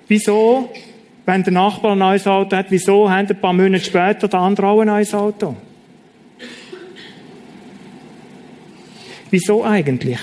Wieso 0.06 0.70
wenn 1.24 1.42
der 1.42 1.52
Nachbar 1.52 1.92
ein 1.92 1.98
neues 1.98 2.26
Auto 2.26 2.56
hat, 2.56 2.66
wieso 2.70 3.10
haben 3.10 3.26
ein 3.28 3.40
paar 3.40 3.52
Monate 3.52 3.84
später 3.84 4.28
der 4.28 4.40
andere 4.40 4.68
auch 4.68 4.80
ein 4.80 4.86
neues 4.86 5.12
Auto? 5.12 5.56
Wieso 9.30 9.64
eigentlich? 9.64 10.20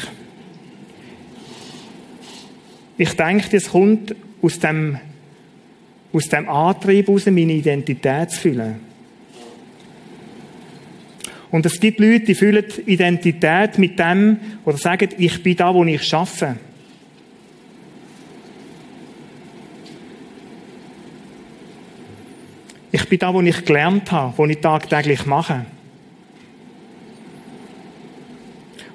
Ich 2.98 3.14
denke, 3.14 3.50
das 3.50 3.72
kommt 3.72 4.16
aus 4.42 4.60
dem, 4.60 4.98
aus 6.14 6.30
dem 6.30 6.48
Antrieb 6.48 7.08
heraus, 7.08 7.26
meine 7.26 7.54
Identität 7.54 8.30
zu 8.30 8.40
fühlen. 8.40 8.76
Und 11.52 11.66
es 11.66 11.80
gibt 11.80 12.00
Leute, 12.00 12.26
die 12.26 12.36
fühlen 12.36 12.66
Identität 12.86 13.78
mit 13.78 14.00
dem, 14.00 14.38
oder 14.66 14.78
sagen, 14.78 15.10
ich 15.18 15.44
bin 15.44 15.56
da, 15.56 15.74
wo 15.74 15.84
ich 15.84 16.14
arbeite. 16.14 16.58
Ich 22.92 23.10
bin 23.10 23.20
da, 23.20 23.34
wo 23.34 23.42
ich 23.42 23.66
gelernt 23.66 24.12
habe, 24.12 24.34
wo 24.38 24.46
ich 24.46 24.60
tagtäglich 24.60 25.26
mache. 25.26 25.66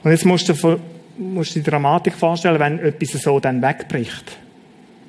Und 0.02 0.10
jetzt 0.12 0.24
musst 0.24 0.48
du 0.48 0.80
musst 1.18 1.54
du 1.54 1.60
die 1.60 1.68
Dramatik 1.68 2.14
vorstellen, 2.14 2.60
wenn 2.60 2.78
etwas 2.78 3.22
so 3.22 3.40
dann 3.40 3.60
wegbricht. 3.60 4.38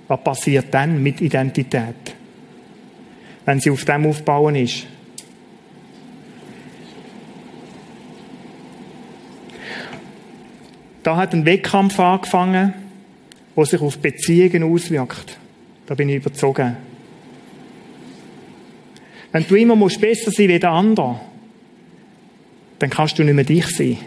Was 0.10 0.24
passiert 0.24 0.74
dann 0.74 1.02
mit 1.02 1.22
Identität? 1.22 2.16
Wenn 3.46 3.60
sie 3.60 3.70
auf 3.70 3.86
dem 3.86 4.08
aufbauen 4.08 4.56
ist. 4.56 4.88
Da 11.04 11.16
hat 11.16 11.34
ein 11.34 11.46
Wettkampf 11.46 12.00
angefangen, 12.00 12.74
der 13.56 13.66
sich 13.66 13.82
auf 13.82 14.00
Beziehungen 14.00 14.64
auswirkt. 14.64 15.38
Da 15.86 15.94
bin 15.94 16.10
ich 16.10 16.18
überzogen. 16.18 16.76
Wenn 19.32 19.48
du 19.48 19.56
immer 19.56 19.76
musst 19.76 20.02
besser 20.02 20.32
sein 20.32 20.48
wie 20.48 20.60
der 20.60 20.72
andere, 20.72 21.20
dann 22.80 22.90
kannst 22.90 23.20
du 23.20 23.24
nicht 23.24 23.36
mehr 23.36 23.46
dich 23.46 23.68
sein. 23.68 23.98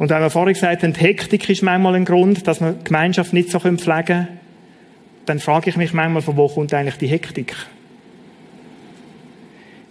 Und 0.00 0.08
wenn 0.08 0.22
wir 0.22 0.30
vorhin 0.30 0.54
gesagt 0.54 0.82
haben, 0.82 0.94
Hektik 0.94 1.50
ist 1.50 1.62
manchmal 1.62 1.94
ein 1.94 2.06
Grund, 2.06 2.46
dass 2.46 2.62
wir 2.62 2.72
die 2.72 2.84
Gemeinschaft 2.84 3.34
nicht 3.34 3.50
so 3.50 3.58
pflegen 3.58 3.76
können, 3.76 4.28
dann 5.26 5.40
frage 5.40 5.68
ich 5.68 5.76
mich 5.76 5.92
manchmal, 5.92 6.22
von 6.22 6.38
wo 6.38 6.48
kommt 6.48 6.72
eigentlich 6.72 6.96
die 6.96 7.06
Hektik? 7.06 7.54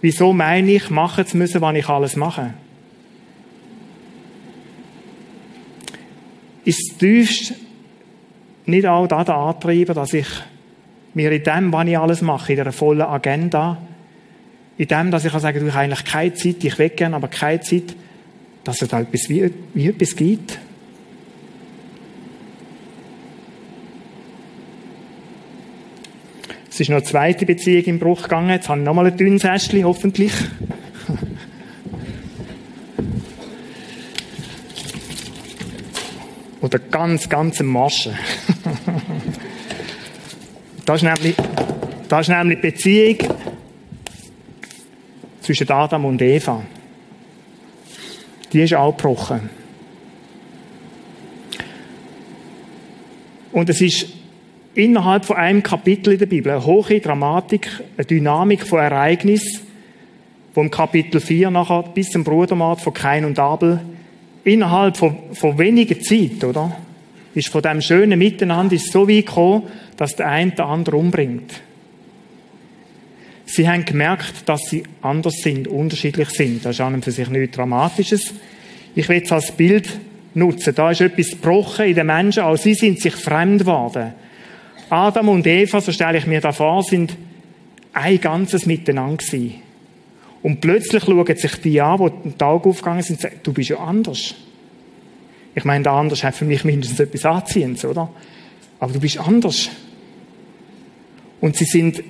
Wieso 0.00 0.32
meine 0.32 0.68
ich, 0.68 0.90
machen 0.90 1.24
zu 1.26 1.36
müssen, 1.36 1.60
was 1.60 1.76
ich 1.76 1.88
alles 1.88 2.16
mache? 2.16 2.54
Ist 6.64 6.98
tiefst 6.98 7.54
nicht 8.66 8.86
auch 8.86 9.06
da 9.06 9.22
der 9.22 9.36
Antreiber, 9.36 9.94
dass 9.94 10.12
ich 10.12 10.26
mir 11.14 11.30
in 11.30 11.44
dem, 11.44 11.72
was 11.72 11.86
ich 11.86 11.96
alles 11.96 12.20
mache, 12.20 12.52
in 12.52 12.64
der 12.64 12.72
vollen 12.72 13.02
Agenda, 13.02 13.78
in 14.76 14.88
dem, 14.88 15.12
dass 15.12 15.24
ich 15.24 15.30
kann 15.30 15.40
sagen, 15.40 15.64
ich 15.64 15.72
habe 15.72 15.84
eigentlich 15.84 16.04
keine 16.04 16.34
Zeit, 16.34 16.64
ich 16.64 16.78
will 16.80 16.90
aber 17.14 17.28
keine 17.28 17.60
Zeit, 17.60 17.94
dass 18.70 18.82
es 18.82 18.92
etwas 18.92 19.28
wie, 19.28 19.50
wie 19.74 19.88
etwas 19.88 20.14
gibt. 20.14 20.60
Es 26.70 26.78
ist 26.78 26.88
noch 26.88 26.98
eine 26.98 27.04
zweite 27.04 27.46
Beziehung 27.46 27.82
im 27.86 27.98
Bruch 27.98 28.22
gegangen. 28.22 28.50
Jetzt 28.50 28.68
habe 28.68 28.78
ich 28.78 28.86
nochmal 28.86 29.08
ein 29.08 29.16
dünnes 29.16 29.42
Äschchen, 29.42 29.84
hoffentlich. 29.84 30.30
Oder 36.60 36.78
ganz, 36.78 37.28
ganz 37.28 37.58
ein 37.58 37.66
Maschen. 37.66 38.12
das 40.86 41.02
ist 41.02 41.08
nämlich, 41.08 41.34
das 42.08 42.28
ist 42.28 42.28
nämlich 42.28 42.60
die 42.60 42.70
Beziehung 42.70 43.18
zwischen 45.40 45.68
Adam 45.68 46.04
und 46.04 46.22
Eva 46.22 46.62
die 48.52 48.62
ist 48.62 48.72
abgebrochen. 48.72 49.50
Und 53.52 53.68
es 53.68 53.80
ist 53.80 54.06
innerhalb 54.74 55.24
von 55.24 55.36
einem 55.36 55.62
Kapitel 55.62 56.12
in 56.12 56.18
der 56.18 56.26
Bibel 56.26 56.52
eine 56.52 56.64
hohe 56.64 57.00
Dramatik, 57.00 57.68
eine 57.96 58.04
Dynamik 58.04 58.66
von 58.66 58.78
Ereignissen, 58.78 59.66
vom 60.54 60.70
Kapitel 60.70 61.20
4 61.20 61.50
nachher 61.50 61.84
bis 61.94 62.10
zum 62.10 62.24
Brudermord 62.24 62.80
von 62.80 62.94
Kain 62.94 63.24
und 63.24 63.38
Abel, 63.38 63.80
innerhalb 64.44 64.96
von, 64.96 65.16
von 65.32 65.58
weniger 65.58 65.98
Zeit, 66.00 66.42
oder? 66.44 66.76
Ist 67.34 67.48
von 67.48 67.62
dem 67.62 67.80
schönen 67.80 68.18
Miteinander 68.18 68.74
ist 68.74 68.90
so 68.90 69.08
weit 69.08 69.26
gekommen, 69.26 69.64
dass 69.96 70.16
der 70.16 70.28
eine 70.28 70.50
den 70.50 70.64
anderen 70.64 70.98
umbringt. 70.98 71.60
Sie 73.50 73.68
haben 73.68 73.84
gemerkt, 73.84 74.48
dass 74.48 74.60
sie 74.68 74.84
anders 75.02 75.34
sind, 75.42 75.66
unterschiedlich 75.66 76.30
sind. 76.30 76.64
Das 76.64 76.76
ist 76.76 76.80
an 76.80 76.94
und 76.94 77.04
für 77.04 77.10
sich 77.10 77.28
nichts 77.28 77.56
Dramatisches. 77.56 78.32
Ich 78.94 79.08
will 79.08 79.22
es 79.24 79.32
als 79.32 79.50
Bild 79.50 79.88
nutzen. 80.34 80.72
Da 80.72 80.92
ist 80.92 81.00
etwas 81.00 81.30
gebrochen 81.30 81.86
in 81.86 81.96
den 81.96 82.06
Menschen, 82.06 82.44
auch 82.44 82.56
sie 82.56 82.74
sind 82.74 83.00
sich 83.00 83.16
fremd 83.16 83.62
geworden. 83.62 84.12
Adam 84.88 85.30
und 85.30 85.48
Eva, 85.48 85.80
so 85.80 85.90
stelle 85.90 86.18
ich 86.18 86.26
mir 86.26 86.40
da 86.40 86.52
vor, 86.52 86.84
sind 86.84 87.16
ein 87.92 88.20
ganzes 88.20 88.66
Miteinander 88.66 89.16
gewesen. 89.16 89.54
Und 90.42 90.60
plötzlich 90.60 91.02
schauen 91.02 91.36
sich 91.36 91.60
die 91.60 91.80
an, 91.80 91.98
die 91.98 92.28
den 92.28 92.38
Tag 92.38 92.64
aufgegangen 92.64 93.02
sind, 93.02 93.16
und 93.16 93.22
sagen, 93.22 93.40
du 93.42 93.52
bist 93.52 93.70
ja 93.70 93.78
anders. 93.78 94.36
Ich 95.56 95.64
meine, 95.64 95.82
der 95.82 95.92
anders 95.92 96.22
hat 96.22 96.36
für 96.36 96.44
mich 96.44 96.62
mindestens 96.62 97.00
etwas 97.00 97.24
Anziehendes, 97.24 97.84
oder? 97.84 98.10
Aber 98.78 98.92
du 98.92 99.00
bist 99.00 99.18
anders. 99.18 99.70
Und 101.40 101.56
sie 101.56 101.64
sind 101.64 102.00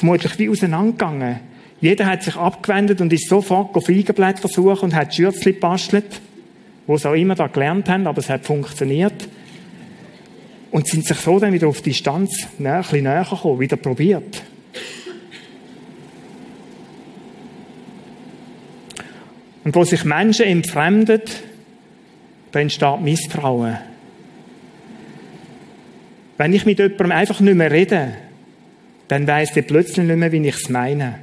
vermutlich 0.00 0.38
wie 0.38 0.48
auseinandergegangen. 0.48 1.40
Jeder 1.80 2.06
hat 2.06 2.22
sich 2.22 2.36
abgewendet 2.36 3.00
und 3.00 3.12
ist 3.12 3.28
sofort 3.28 3.72
Feigenblätter 3.84 4.48
suchen 4.48 4.86
und 4.86 4.94
hat 4.94 5.14
Schürzli 5.14 5.52
gebastelt, 5.52 6.20
wo 6.86 6.96
sie 6.96 7.08
auch 7.08 7.14
immer 7.14 7.34
da 7.34 7.46
gelernt 7.46 7.88
haben, 7.88 8.06
aber 8.06 8.18
es 8.18 8.28
hat 8.28 8.44
funktioniert. 8.44 9.28
Und 10.70 10.86
sind 10.86 11.06
sich 11.06 11.16
so 11.18 11.38
dann 11.38 11.52
wieder 11.52 11.68
auf 11.68 11.80
Distanz 11.80 12.46
näher, 12.58 12.76
ein 12.76 12.82
bisschen 12.82 13.04
näher 13.04 13.26
gekommen, 13.28 13.60
wieder 13.60 13.76
probiert. 13.76 14.42
Und 19.64 19.74
wo 19.74 19.84
sich 19.84 20.04
Menschen 20.04 20.46
entfremden, 20.46 21.22
da 22.52 22.60
entsteht 22.60 23.00
Misstrauen. 23.00 23.78
Wenn 26.38 26.54
ich 26.54 26.64
mit 26.64 26.78
jemandem 26.78 27.12
einfach 27.12 27.40
nicht 27.40 27.56
mehr 27.56 27.70
rede, 27.70 28.14
dann 29.10 29.26
weiss 29.26 29.52
der 29.52 29.62
plötzlich 29.62 30.06
nicht 30.06 30.16
mehr, 30.16 30.30
wie 30.30 30.46
ich 30.46 30.54
es 30.54 30.68
meine. 30.68 31.18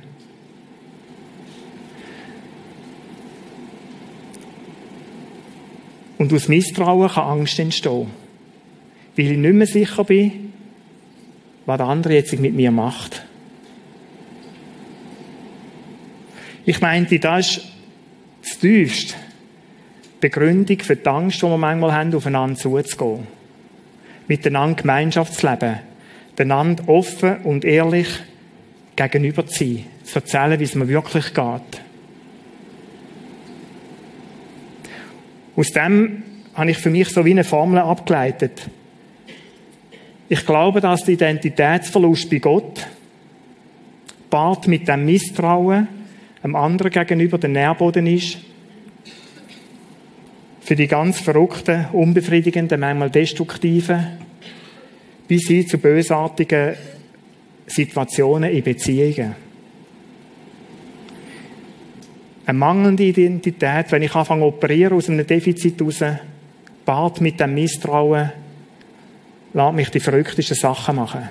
Und 6.17 6.33
aus 6.33 6.49
Misstrauen 6.49 7.09
kann 7.09 7.39
Angst 7.39 7.57
entstehen. 7.59 8.07
Weil 9.15 9.31
ich 9.31 9.37
nicht 9.37 9.53
mehr 9.53 9.67
sicher 9.67 10.03
bin, 10.03 10.51
was 11.65 11.77
der 11.77 11.87
andere 11.87 12.15
jetzt 12.15 12.37
mit 12.37 12.53
mir 12.53 12.71
macht. 12.71 13.23
Ich 16.65 16.81
meinte, 16.81 17.19
das 17.19 17.55
ist 17.55 17.67
das 18.41 18.59
tiefste 18.59 19.13
Begründung 20.19 20.79
für 20.79 20.97
die 20.97 21.07
Angst, 21.07 21.41
die 21.41 21.45
wir 21.45 21.57
manchmal 21.57 21.93
haben, 21.93 22.13
aufeinander 22.13 22.59
zuzugehen. 22.59 23.27
Miteinander 24.27 24.81
Gemeinschaft 24.81 25.35
zu 25.35 25.49
leben 25.49 25.79
einander 26.39 26.87
offen 26.87 27.37
und 27.43 27.65
ehrlich 27.65 28.07
gegenüber 28.95 29.45
zu 29.45 29.63
sein, 29.63 29.85
zu 30.03 30.15
erzählen, 30.15 30.59
wie 30.59 30.63
es 30.63 30.75
mir 30.75 30.87
wirklich 30.87 31.33
geht. 31.33 31.81
Aus 35.55 35.71
dem 35.71 36.23
habe 36.53 36.71
ich 36.71 36.77
für 36.77 36.89
mich 36.89 37.09
so 37.09 37.25
wie 37.25 37.31
eine 37.31 37.43
Formel 37.43 37.79
abgeleitet. 37.79 38.69
Ich 40.29 40.45
glaube, 40.45 40.81
dass 40.81 41.03
der 41.03 41.13
Identitätsverlust 41.13 42.29
bei 42.29 42.39
Gott 42.39 42.87
Part 44.29 44.67
mit 44.67 44.87
dem 44.87 45.05
Misstrauen 45.05 45.87
einem 46.43 46.55
anderen 46.55 46.91
gegenüber 46.91 47.37
der 47.37 47.49
Nährboden 47.49 48.05
ist, 48.07 48.37
für 50.59 50.75
die 50.75 50.87
ganz 50.87 51.21
verrückten, 51.21 51.85
unbefriedigenden, 51.93 52.79
manchmal 52.79 53.09
destruktiven 53.09 54.26
bis 55.27 55.47
hin 55.47 55.67
zu 55.67 55.77
bösartigen 55.77 56.75
Situationen 57.65 58.51
in 58.51 58.63
Beziehungen. 58.63 59.35
Eine 62.45 62.57
mangelnde 62.57 63.03
Identität, 63.03 63.91
wenn 63.91 64.03
ich 64.03 64.15
anfange 64.15 64.45
operieren 64.45 64.93
aus 64.93 65.09
einem 65.09 65.27
Defizit 65.27 65.79
heraus, 65.79 66.03
bart 66.85 67.19
mit 67.19 67.39
dem 67.39 67.53
Misstrauen, 67.53 68.31
lässt 69.53 69.73
mich 69.73 69.89
die 69.89 69.99
verrücktesten 69.99 70.55
Sachen 70.55 70.95
machen. 70.95 71.29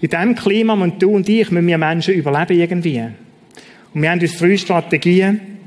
In 0.00 0.08
diesem 0.08 0.34
Klima 0.34 0.74
müssen 0.74 0.98
du 0.98 1.10
und 1.10 1.28
ich, 1.28 1.50
müssen 1.50 1.66
wir 1.66 1.78
Menschen 1.78 2.14
überleben 2.14 2.58
irgendwie. 2.58 3.02
Und 3.94 4.02
wir 4.02 4.10
haben 4.10 4.20
uns 4.20 4.38
drei 4.38 4.56
Strategien 4.56 5.57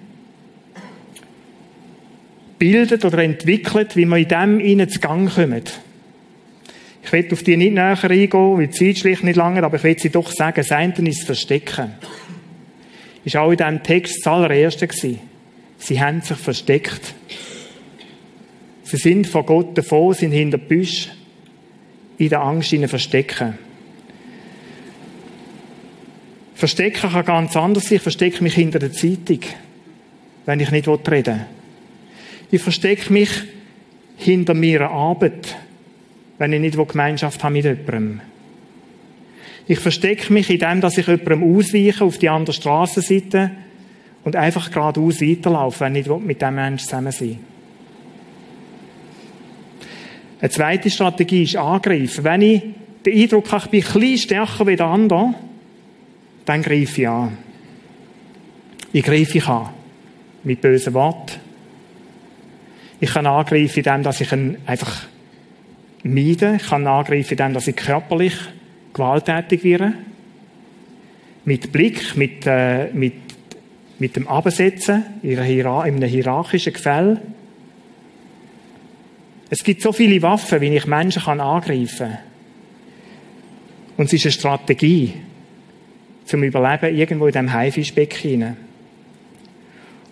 bildet 2.62 3.04
oder 3.06 3.24
entwickelt, 3.24 3.96
wie 3.96 4.06
wir 4.06 4.18
in 4.18 4.28
dem 4.28 4.60
innen 4.60 4.88
zu 4.88 5.00
Gang 5.00 5.34
kommen. 5.34 5.64
Ich 7.04 7.12
will 7.12 7.28
auf 7.32 7.42
die 7.42 7.58
nicht 7.58 7.74
näher 7.74 7.98
eingehen, 8.04 8.32
weil 8.32 8.68
die 8.68 8.70
Zeit 8.70 9.00
schlicht 9.00 9.24
nicht 9.24 9.36
lange, 9.36 9.64
aber 9.64 9.78
ich 9.78 9.84
will 9.84 9.98
sie 9.98 10.12
doch 10.12 10.32
sagen, 10.32 10.58
das 10.58 10.72
eine 10.72 10.94
ist 11.10 11.24
Verstecken. 11.24 11.94
Ist 13.26 13.36
auch 13.36 13.50
in 13.50 13.58
diesem 13.58 13.82
Text 13.82 14.20
das 14.20 14.32
allererste 14.32 14.88
gewesen. 14.88 15.22
Sie 15.80 16.00
haben 16.00 16.22
sich 16.22 16.38
versteckt. 16.38 17.16
Sie 18.84 18.98
sind 18.98 19.26
vor 19.26 19.44
Gott 19.44 19.76
davon, 19.76 20.14
sind 20.14 20.32
hinter 20.32 20.60
Büsch, 20.60 21.10
in 22.20 22.30
der 22.30 22.42
Angst 22.42 22.74
ihnen 22.74 22.88
verstecken. 22.88 23.58
Verstecken 26.54 27.10
kann 27.10 27.26
ganz 27.26 27.58
anders 27.58 27.86
sein. 27.86 27.96
Ich 27.96 28.04
verstecke 28.04 28.44
mich 28.44 28.54
hinter 28.54 28.78
der 28.78 28.92
Zeitung, 28.92 29.40
wenn 30.46 30.60
ich 30.60 30.70
nicht 30.70 30.88
reden 30.88 31.26
will. 31.26 31.61
Ich 32.52 32.62
verstecke 32.62 33.12
mich 33.14 33.30
hinter 34.18 34.54
meiner 34.54 34.92
Arbeit, 34.92 35.56
wenn 36.38 36.54
ich 36.54 36.60
nicht 36.60 36.78
Gemeinschaft 36.78 37.44
habe 37.44 37.54
mit 37.54 37.64
jemandem. 37.64 38.22
Ich 39.68 39.80
verstecke 39.80 40.34
mich 40.34 40.50
in 40.50 40.60
dem, 40.60 40.82
dass 40.82 40.98
ich 40.98 41.08
jemandem 41.08 41.56
ausweiche 41.56 42.04
auf 42.04 42.18
die 42.18 42.28
andere 42.28 42.54
Straßenseite 42.54 43.52
und 44.26 44.36
einfach 44.36 44.70
geradeaus 44.70 45.22
weiterlaufen, 45.22 45.86
wenn 45.86 45.96
ich 45.96 46.08
mit 46.08 46.42
dem 46.42 46.56
Menschen 46.56 46.86
zusammen 46.86 47.12
sein 47.12 47.40
Eine 50.42 50.50
zweite 50.50 50.90
Strategie 50.90 51.44
ist 51.44 51.56
angreifen. 51.56 52.24
Wenn 52.24 52.42
ich 52.42 52.64
den 53.06 53.22
Eindruck 53.22 53.52
habe, 53.52 53.66
ich 53.66 53.72
bin 53.72 53.94
ein 53.94 54.00
bisschen 54.02 54.18
stärker 54.18 54.68
wie 54.68 54.76
der 54.76 54.88
andere, 54.88 55.36
dann 56.46 56.64
greife 56.64 57.02
ich 57.02 57.08
an. 57.08 57.38
Ich 58.92 59.04
greife 59.04 59.38
ich 59.38 59.48
an. 59.48 59.70
Mit 60.44 60.60
bösen 60.60 60.94
Worten. 60.94 61.51
Ich 63.02 63.14
kann 63.14 63.26
angreifen, 63.26 63.80
indem 63.80 64.04
dass 64.04 64.22
ich 64.22 64.32
ihn 64.32 64.58
einfach 64.68 65.08
meide. 66.04 66.58
Ich 66.58 66.68
kann 66.70 66.86
angreifen, 66.86 67.32
indem 67.32 67.54
dass 67.54 67.68
ich 67.68 67.76
körperlich 67.76 68.36
gewalttätig 68.94 69.64
werde. 69.64 69.94
Mit 71.44 71.72
Blick, 71.72 72.16
mit, 72.16 72.46
äh, 72.46 72.94
mit, 72.94 73.16
mit 73.98 74.16
dem 74.16 74.28
Absetzen 74.28 75.04
in 75.24 75.40
einem 75.40 76.04
hierarchischen 76.04 76.74
Gefälle. 76.74 77.20
Es 79.50 79.64
gibt 79.64 79.82
so 79.82 79.92
viele 79.92 80.22
Waffen, 80.22 80.62
wie 80.62 80.76
ich 80.76 80.86
Menschen 80.86 81.24
kann 81.24 81.40
angreifen 81.40 82.10
kann. 82.10 82.18
Und 83.98 84.06
es 84.06 84.14
ist 84.14 84.26
eine 84.26 84.32
Strategie 84.32 85.14
zum 86.26 86.44
Überleben 86.44 86.96
irgendwo 86.96 87.26
in 87.26 87.34
diesem 87.34 87.52
Haifischbecken. 87.52 88.58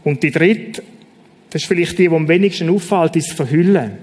Und 0.03 0.23
die 0.23 0.31
dritte, 0.31 0.81
das 1.49 1.63
ist 1.63 1.67
vielleicht 1.67 1.97
die, 1.97 2.07
die 2.07 2.15
am 2.15 2.27
wenigsten 2.27 2.69
auffällt, 2.69 3.15
ist 3.15 3.29
das 3.29 3.35
Verhüllen. 3.35 3.97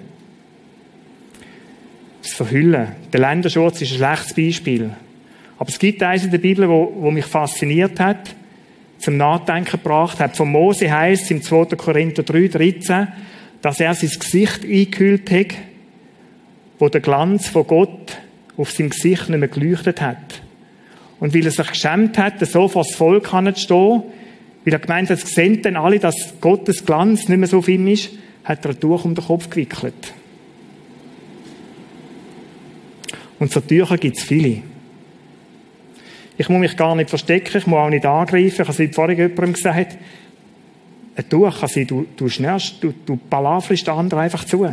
Das 2.23 2.33
Verhüllen. 2.33 2.89
Der 3.13 3.21
Länderschutz 3.21 3.83
ist 3.83 3.93
ein 3.93 3.99
schlechtes 3.99 4.35
Beispiel. 4.35 4.91
Aber 5.59 5.69
es 5.69 5.79
gibt 5.79 6.03
eines 6.03 6.25
in 6.25 6.31
der 6.33 6.39
Bibel, 6.39 6.69
wo, 6.69 6.93
wo 6.97 7.11
mich 7.11 7.25
fasziniert 7.25 8.01
hat, 8.01 8.35
zum 8.99 9.17
Nachdenken 9.17 9.71
gebracht 9.71 10.19
hat. 10.19 10.37
Von 10.37 10.51
Mose 10.51 10.91
heißt 10.91 11.25
es 11.25 11.31
im 11.31 11.43
2. 11.43 11.77
Korinther 11.77 12.23
3, 12.23 12.49
13, 12.49 13.09
dass 13.63 13.81
er 13.81 13.95
sein 13.95 14.11
Gesicht 14.11 14.65
eingehüllt 14.65 15.31
hat, 15.31 15.55
wo 16.79 16.89
der 16.89 17.01
Glanz 17.01 17.49
von 17.49 17.67
Gott 17.67 18.19
auf 18.57 18.71
seinem 18.71 18.91
Gesicht 18.91 19.29
nicht 19.29 19.39
mehr 19.39 19.49
geleuchtet 19.49 20.01
hat. 20.01 20.43
Und 21.21 21.35
weil 21.35 21.45
er 21.45 21.51
sich 21.51 21.67
geschämt 21.67 22.19
hat, 22.19 22.45
so 22.47 22.69
vor 22.69 22.83
das 22.83 22.95
Volk 22.95 23.29
zu 23.29 23.61
stehen, 23.61 24.03
weil 24.66 24.72
er 24.72 24.81
gemeint 24.81 25.09
hat, 25.11 25.20
sehen 25.20 25.62
dann 25.62 25.76
alle, 25.76 26.00
dass 26.00 26.35
Gottes 26.40 26.85
Glanz 26.85 27.29
nicht 27.29 27.38
mehr 27.38 27.48
so 27.48 27.62
viel 27.62 27.88
ist, 27.88 28.11
hat 28.42 28.64
er 28.64 28.72
ein 28.72 28.81
Tuch 28.81 29.05
um 29.05 29.14
den 29.14 29.24
Kopf 29.24 29.48
gewickelt. 29.48 30.12
Und 33.38 33.52
so 33.52 33.61
Tücher 33.61 33.96
gibt 33.96 34.18
es 34.18 34.24
viele. 34.24 34.62
Ich 36.37 36.48
muss 36.48 36.59
mich 36.59 36.76
gar 36.76 36.96
nicht 36.96 37.11
verstecken, 37.11 37.59
ich 37.59 37.66
muss 37.66 37.79
auch 37.79 37.88
nicht 37.88 38.05
angreifen. 38.05 38.61
Ich 38.61 38.68
habe 38.68 38.85
es 38.85 38.94
vorhin 38.94 39.16
jemandem 39.16 39.52
gesagt, 39.52 39.98
ein 41.14 41.29
Tuch 41.29 41.61
kann 41.61 41.68
sein, 41.68 41.87
du, 41.87 42.07
du 42.16 42.29
schnärst, 42.29 42.83
du, 42.83 42.92
du 43.07 43.16
palaverst 43.16 43.87
den 43.87 43.94
anderen 43.94 44.24
einfach 44.24 44.44
zu. 44.44 44.68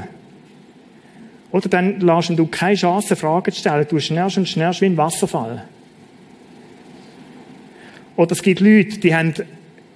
Oder 1.52 1.70
dann 1.70 2.00
lässt 2.00 2.32
du 2.32 2.48
keine 2.48 2.76
Chance, 2.76 3.16
Fragen 3.16 3.52
zu 3.54 3.60
stellen. 3.60 3.86
Du 3.88 4.00
schnärst 4.00 4.40
und 4.40 4.50
schnärst 4.50 4.82
wie 4.82 4.88
ein 4.88 4.98
Wasserfall. 4.98 5.66
Oder 8.16 8.32
es 8.32 8.42
gibt 8.42 8.60
Leute, 8.60 8.98
die 8.98 9.16
haben, 9.16 9.34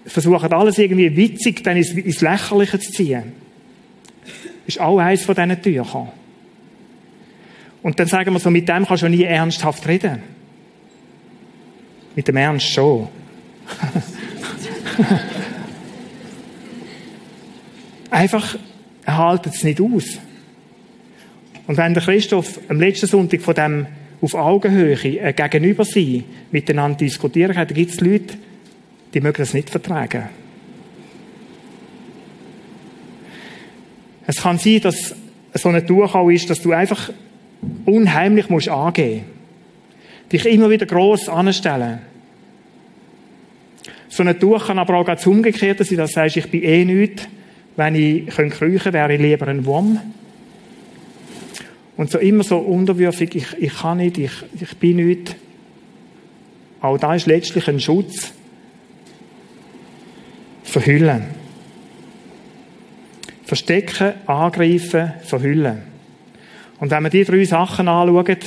versuchen 0.08 0.52
alles 0.54 0.78
irgendwie 0.78 1.16
witzig 1.16 1.64
dann 1.64 1.78
ins, 1.78 1.92
ins 1.92 2.22
Lächerliche 2.22 2.80
zu 2.80 2.92
ziehen. 2.92 3.34
Ist 4.66 4.80
auch 4.80 4.98
eines 5.00 5.24
von 5.24 5.36
diesen 5.36 5.62
Tüchern. 5.62 6.10
Und 7.84 8.00
dann 8.00 8.08
sagen 8.08 8.34
wir 8.34 8.40
so, 8.40 8.50
mit 8.50 8.68
dem 8.68 8.86
kannst 8.86 9.04
du 9.04 9.10
nie 9.10 9.24
ernsthaft 9.24 9.88
reden. 9.88 10.24
Mit 12.16 12.28
dem 12.28 12.38
Ernst 12.38 12.68
schon. 12.68 13.08
Einfach, 18.10 18.58
haltet 19.06 19.54
es 19.56 19.64
nicht 19.64 19.80
aus. 19.80 20.18
Und 21.68 21.78
wenn 21.78 21.94
der 21.94 22.02
Christoph 22.02 22.60
am 22.70 22.80
letzten 22.80 23.08
Sonntag 23.08 23.42
von 23.42 23.54
dem 23.54 23.86
auf 24.22 24.34
Augenhöhe 24.34 24.98
äh, 25.04 25.34
gegenüber 25.34 25.86
sein, 25.86 26.24
miteinander 26.52 26.98
diskutieren 26.98 27.54
kann, 27.54 27.68
dann 27.68 27.76
gibt 27.76 27.92
es 27.92 28.02
Leute, 28.02 28.38
die 29.14 29.22
mögen 29.22 29.38
das 29.38 29.54
nicht 29.54 29.70
vertragen. 29.70 30.30
Es 34.26 34.42
kann 34.42 34.58
sein, 34.58 34.82
dass 34.82 35.16
so 35.54 35.70
ein 35.70 35.88
Tuch 35.88 36.14
auch 36.14 36.30
ist, 36.30 36.50
dass 36.50 36.62
du 36.62 36.74
einfach 36.74 37.12
unheimlich 37.86 38.50
musst 38.50 38.70
angehen. 38.70 39.24
Dich 40.32 40.46
immer 40.46 40.70
wieder 40.70 40.86
gross 40.86 41.30
anstellen. 41.30 42.00
So 44.10 44.24
ein 44.24 44.40
Tuch 44.40 44.68
kann 44.68 44.80
aber 44.80 44.96
auch 44.96 45.06
ganz 45.06 45.26
umgekehrt 45.26 45.78
sein, 45.78 45.98
dass 45.98 46.10
du 46.10 46.14
sagst, 46.14 46.38
ich 46.38 46.50
bin 46.52 46.64
eh 46.64 46.86
nichts. 46.86 47.28
Wenn 47.76 47.96
ich 47.96 48.28
könnte, 48.28 48.92
wäre 48.92 49.14
ich 49.14 49.22
lieber 49.22 49.48
ein 49.48 49.66
Wurm. 49.66 50.00
Und 51.96 52.12
so 52.12 52.20
immer 52.20 52.44
so 52.44 52.58
unterwürfig, 52.58 53.36
ich, 53.36 53.58
ich 53.60 53.74
kann 53.74 53.98
nicht, 53.98 54.18
ich, 54.18 54.32
ich 54.60 54.76
bin 54.78 54.98
nicht. 54.98 55.36
Auch 56.82 56.98
da 56.98 57.16
ist 57.16 57.28
letztlich 57.28 57.68
ein 57.68 57.80
Schutz. 57.80 58.34
Verhüllen. 60.68 61.24
Verstecken, 63.46 64.14
angreifen, 64.26 65.14
verhüllen. 65.24 65.82
Und 66.80 66.92
wenn 66.92 67.04
wir 67.04 67.10
die 67.10 67.24
drei 67.24 67.46
Sachen 67.46 67.88
anschauen, 67.88 68.38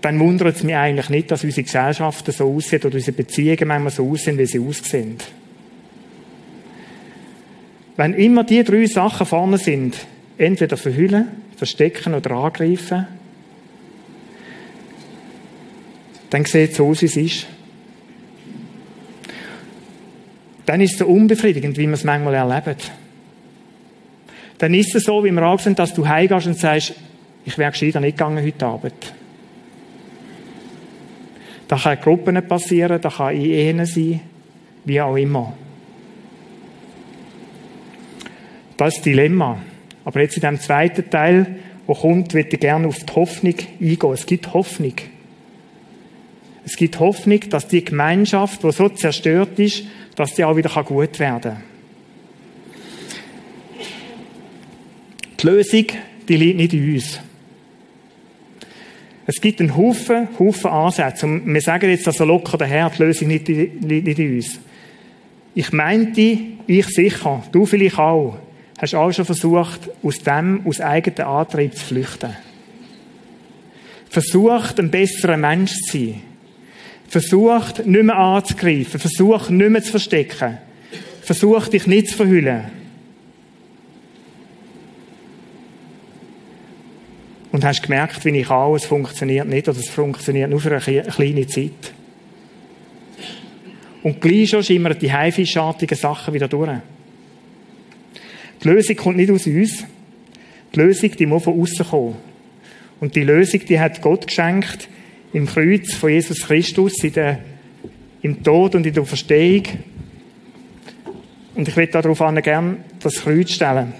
dann 0.00 0.20
wundert 0.20 0.56
es 0.56 0.62
mich 0.62 0.76
eigentlich 0.76 1.08
nicht, 1.10 1.30
dass 1.30 1.44
unsere 1.44 1.64
Gesellschaften 1.64 2.32
so 2.32 2.54
aussehen 2.54 2.82
oder 2.84 2.94
unsere 2.94 3.16
Beziehungen 3.16 3.68
manchmal 3.68 3.92
so 3.92 4.08
aussehen, 4.08 4.38
wie 4.38 4.46
sie 4.46 4.60
aussehen. 4.60 5.16
Wenn 7.96 8.14
immer 8.14 8.44
die 8.44 8.62
drei 8.62 8.86
Sachen 8.86 9.26
vorne 9.26 9.58
sind, 9.58 9.96
entweder 10.38 10.76
verhüllen, 10.76 11.28
verstecken 11.56 12.14
oder 12.14 12.30
angreifen, 12.30 13.06
dann 16.30 16.44
sieht 16.44 16.70
es 16.70 16.76
so 16.76 16.88
aus, 16.88 17.02
wie 17.02 17.06
es 17.06 17.16
ist. 17.16 17.46
Dann 20.66 20.80
ist 20.80 20.92
es 20.92 20.98
so 20.98 21.06
unbefriedigend, 21.06 21.76
wie 21.76 21.86
man 21.86 21.94
es 21.94 22.04
manchmal 22.04 22.34
erlebt. 22.34 22.90
Dann 24.58 24.74
ist 24.74 24.94
es 24.94 25.04
so, 25.04 25.24
wie 25.24 25.32
wir 25.32 25.58
sind, 25.58 25.78
dass 25.78 25.92
du 25.92 26.06
heimgehst 26.06 26.46
und 26.46 26.58
sagst, 26.58 26.94
ich 27.44 27.58
wäre 27.58 27.72
gescheiter 27.72 28.00
nicht 28.00 28.16
gegangen 28.16 28.44
heute 28.44 28.66
Abend. 28.66 28.94
Da 31.66 31.76
kann 31.76 32.00
Gruppen 32.00 32.46
passieren, 32.46 33.00
da 33.00 33.08
kann 33.08 33.34
in 33.34 33.42
Ehen 33.42 33.86
sein, 33.86 34.20
wie 34.84 35.00
auch 35.00 35.16
immer. 35.16 35.54
Das 38.76 38.88
ist 38.88 38.98
das 38.98 39.04
Dilemma. 39.04 39.58
Aber 40.04 40.20
jetzt 40.20 40.36
in 40.36 40.42
dem 40.42 40.60
zweiten 40.60 41.08
Teil, 41.08 41.56
wo 41.86 41.94
kommt, 41.94 42.34
würde 42.34 42.50
ich 42.50 42.60
gerne 42.60 42.88
auf 42.88 42.98
die 42.98 43.12
Hoffnung 43.14 43.54
eingehen. 43.80 44.12
Es 44.12 44.26
gibt 44.26 44.52
Hoffnung. 44.52 44.94
Es 46.72 46.76
gibt 46.78 46.98
Hoffnung, 47.00 47.38
dass 47.50 47.68
die 47.68 47.84
Gemeinschaft, 47.84 48.62
die 48.62 48.72
so 48.72 48.88
zerstört 48.88 49.58
ist, 49.58 49.84
dass 50.16 50.32
die 50.32 50.42
auch 50.42 50.56
wieder 50.56 50.70
gut 50.84 51.18
werden 51.18 51.42
kann. 51.42 51.62
Die 55.38 55.46
Lösung, 55.46 55.84
die 56.26 56.36
liegt 56.36 56.56
nicht 56.56 56.72
in 56.72 56.94
uns. 56.94 57.20
Es 59.26 59.38
gibt 59.38 59.60
einen 59.60 59.76
Haufen, 59.76 60.28
Haufen 60.38 60.70
Ansätze. 60.70 61.26
Und 61.26 61.52
wir 61.52 61.60
sagen 61.60 61.90
jetzt 61.90 62.06
also 62.06 62.24
locker 62.24 62.56
daher, 62.56 62.88
die 62.88 63.02
Lösung 63.02 63.28
liegt 63.28 63.50
nicht 63.50 64.18
in 64.18 64.36
uns. 64.36 64.58
Ich 65.54 65.72
meinte, 65.72 66.38
ich 66.66 66.86
sicher, 66.86 67.44
du 67.52 67.66
vielleicht 67.66 67.98
auch, 67.98 68.38
Hast 68.78 68.94
auch 68.94 69.12
schon 69.12 69.26
versucht, 69.26 69.90
aus 70.02 70.20
dem, 70.20 70.66
aus 70.66 70.80
eigenem 70.80 71.28
Antrieb 71.28 71.76
zu 71.76 71.84
flüchten? 71.84 72.34
Versucht, 74.08 74.80
ein 74.80 74.90
besserer 74.90 75.36
Mensch 75.36 75.74
zu 75.74 75.98
sein. 75.98 76.31
Versucht, 77.12 77.84
nicht 77.84 78.04
mehr 78.04 78.16
anzugreifen. 78.16 78.98
Versucht, 78.98 79.50
nicht 79.50 79.70
mehr 79.70 79.82
zu 79.82 79.90
verstecken. 79.90 80.56
Versucht, 81.20 81.74
dich 81.74 81.86
nicht 81.86 82.08
zu 82.08 82.16
verhüllen. 82.16 82.62
Und 87.50 87.66
hast 87.66 87.82
gemerkt, 87.82 88.24
wie 88.24 88.30
ich 88.30 88.48
auch, 88.48 88.74
es 88.76 88.86
funktioniert 88.86 89.46
nicht, 89.46 89.68
oder 89.68 89.78
es 89.78 89.90
funktioniert 89.90 90.48
nur 90.48 90.58
für 90.58 90.74
eine 90.74 91.02
kleine 91.02 91.46
Zeit. 91.46 91.92
Und 94.02 94.22
gleich 94.22 94.48
schon 94.48 94.64
schimmern 94.64 94.98
die 94.98 95.12
haifischartigen 95.12 95.98
Sachen 95.98 96.32
wieder 96.32 96.48
durch. 96.48 96.78
Die 98.64 98.68
Lösung 98.68 98.96
kommt 98.96 99.18
nicht 99.18 99.30
aus 99.30 99.46
uns. 99.46 99.84
Die 100.74 100.80
Lösung, 100.80 101.10
die 101.14 101.26
muss 101.26 101.42
von 101.42 101.60
außen 101.60 101.84
kommen. 101.84 102.16
Und 103.00 103.14
die 103.14 103.24
Lösung, 103.24 103.60
die 103.66 103.78
hat 103.78 104.00
Gott 104.00 104.26
geschenkt 104.26 104.88
im 105.32 105.46
Kreuz 105.46 105.94
von 105.94 106.10
Jesus 106.10 106.42
Christus, 106.42 107.02
in 107.02 107.12
der, 107.12 107.38
im 108.20 108.42
Tod 108.42 108.74
und 108.74 108.86
in 108.86 108.92
der 108.92 109.04
Verstehung. 109.04 109.64
Und 111.54 111.68
ich 111.68 111.76
will 111.76 111.86
darauf 111.86 112.18
gerne 112.18 112.78
das 113.00 113.14
Kreuz 113.16 113.50
stellen. 113.50 113.94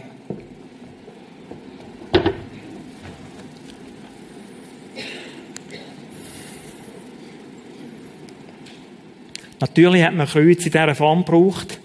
Natürlich 9.60 10.02
hat 10.02 10.14
man 10.14 10.26
Kreuz 10.26 10.66
in 10.66 10.72
dieser 10.72 10.94
Form 10.94 11.24
gebraucht, 11.24 11.78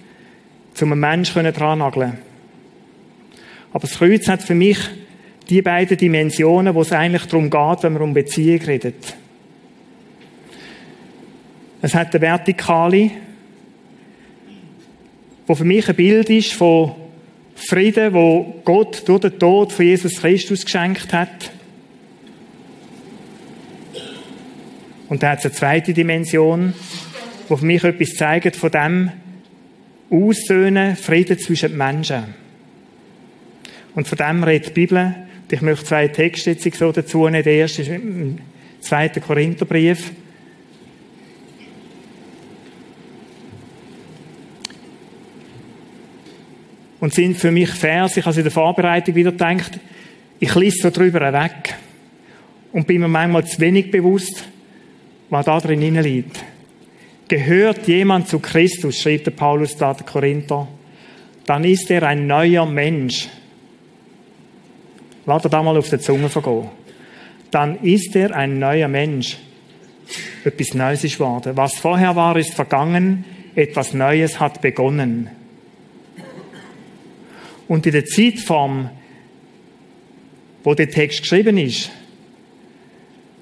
um 0.82 0.92
einen 0.92 1.00
Menschen 1.00 1.54
dran 1.54 1.80
nageln 1.80 2.18
Aber 3.72 3.88
das 3.88 3.98
Kreuz 3.98 4.28
hat 4.28 4.42
für 4.42 4.56
mich 4.56 4.80
die 5.50 5.62
beiden 5.62 5.96
Dimensionen, 5.96 6.74
wo 6.74 6.82
es 6.82 6.92
eigentlich 6.92 7.26
darum 7.26 7.50
geht, 7.50 7.84
wenn 7.84 7.94
man 7.94 8.02
um 8.02 8.14
Beziehung 8.14 8.62
redet. 8.62 9.16
Es 11.88 11.96
hat 11.96 12.14
eine 12.14 12.22
Vertikale, 12.22 13.12
wo 15.46 15.56
für 15.56 15.64
mich 15.64 15.88
ein 15.88 15.96
Bild 15.96 16.30
ist 16.30 16.52
von 16.52 16.92
Frieden, 17.56 18.14
wo 18.14 18.56
Gott 18.66 19.08
durch 19.08 19.22
den 19.22 19.40
Tod 19.40 19.72
von 19.72 19.86
Jesus 19.86 20.18
Christus 20.18 20.66
geschenkt 20.66 21.14
hat. 21.14 21.50
Und 25.08 25.24
da 25.24 25.30
hat 25.30 25.40
es 25.40 25.46
eine 25.46 25.54
zweite 25.54 25.94
Dimension, 25.94 26.74
wo 27.48 27.56
für 27.56 27.66
mich 27.66 27.86
etwas 27.86 28.16
zeigt 28.16 28.58
von 28.58 28.70
dem 28.70 29.12
Aussöhnen, 30.10 30.98
Frieden 30.98 31.40
zwischen 31.40 31.70
den 31.70 31.78
Menschen. 31.78 32.34
Und 33.96 34.10
von 34.10 34.18
dem 34.18 34.44
redet 34.44 34.68
die 34.68 34.74
Bibel. 34.74 35.16
Ich 35.50 35.62
möchte 35.62 35.86
zwei 35.86 36.10
Texte 36.10 36.52
jetzt 36.52 36.78
so 36.78 36.92
dazu 36.92 37.30
nehmen. 37.30 37.46
Der 37.46 37.54
erste 37.54 37.84
ist 37.84 37.88
im 37.88 38.40
zweiten 38.82 39.22
Korintherbrief. 39.22 40.12
Und 47.08 47.14
sind 47.14 47.38
für 47.38 47.52
mich 47.52 47.70
Vers, 47.70 48.18
ich 48.18 48.26
habe 48.26 48.36
in 48.36 48.44
der 48.44 48.52
Vorbereitung 48.52 49.16
wieder 49.16 49.32
gedacht, 49.32 49.80
ich 50.40 50.54
lese 50.56 50.80
so 50.82 50.90
drüber 50.90 51.32
weg. 51.32 51.76
Und 52.74 52.86
bin 52.86 53.00
mir 53.00 53.08
manchmal 53.08 53.46
zu 53.46 53.62
wenig 53.62 53.92
bewusst, 53.92 54.44
was 55.30 55.46
da 55.46 55.58
drin 55.62 55.96
liegt. 56.02 56.44
Gehört 57.30 57.88
jemand 57.88 58.28
zu 58.28 58.40
Christus, 58.40 59.00
schrieb 59.00 59.24
der 59.24 59.32
Paulus 59.32 59.78
da 59.78 59.94
der 59.94 60.06
Korinther, 60.06 60.68
dann 61.46 61.64
ist 61.64 61.90
er 61.90 62.04
ein 62.04 62.28
neuer 62.28 62.66
Mensch. 62.66 63.30
Lass 65.26 65.46
er 65.46 65.50
da 65.50 65.64
mal 65.64 65.78
auf 65.78 65.90
der 65.90 66.02
Zunge 66.02 66.28
vergehen. 66.28 66.68
Dann 67.52 67.80
ist 67.84 68.18
er 68.18 68.36
ein 68.36 68.60
neuer 68.60 68.90
Mensch. 68.90 69.38
Etwas 70.44 70.74
Neues 70.74 71.06
ist 71.06 71.20
geworden. 71.20 71.56
Was 71.56 71.76
vorher 71.76 72.18
war, 72.18 72.36
ist 72.36 72.54
vergangen. 72.54 73.24
Etwas 73.56 73.94
Neues 73.94 74.42
hat 74.42 74.60
begonnen. 74.60 75.30
Und 77.68 77.86
in 77.86 77.92
der 77.92 78.06
Zeitform, 78.06 78.90
wo 80.64 80.74
der 80.74 80.90
Text 80.90 81.22
geschrieben 81.22 81.58
ist, 81.58 81.92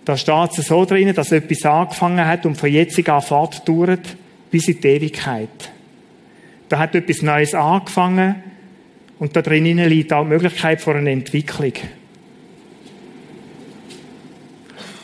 da 0.06 0.16
steht 0.18 0.58
es 0.58 0.68
so 0.68 0.86
drin, 0.86 1.14
dass 1.14 1.32
etwas 1.32 1.66
angefangen 1.66 2.26
hat 2.26 2.46
und 2.46 2.56
von 2.56 2.72
jetzt 2.72 3.10
an 3.10 3.22
fortdauert 3.22 4.16
bis 4.52 4.68
in 4.68 4.80
die 4.80 4.88
Ewigkeit. 4.88 5.72
Da 6.70 6.78
hat 6.80 6.94
etwas 6.96 7.22
Neues 7.22 7.56
angefangen 7.56 8.36
und 9.18 9.36
da 9.36 9.42
drinnen 9.42 9.80
liegt 9.90 10.14
auch 10.14 10.24
die 10.24 10.30
Möglichkeit 10.30 10.82
für 10.82 10.96
eine 10.96 11.12
Entwicklung. 11.12 11.74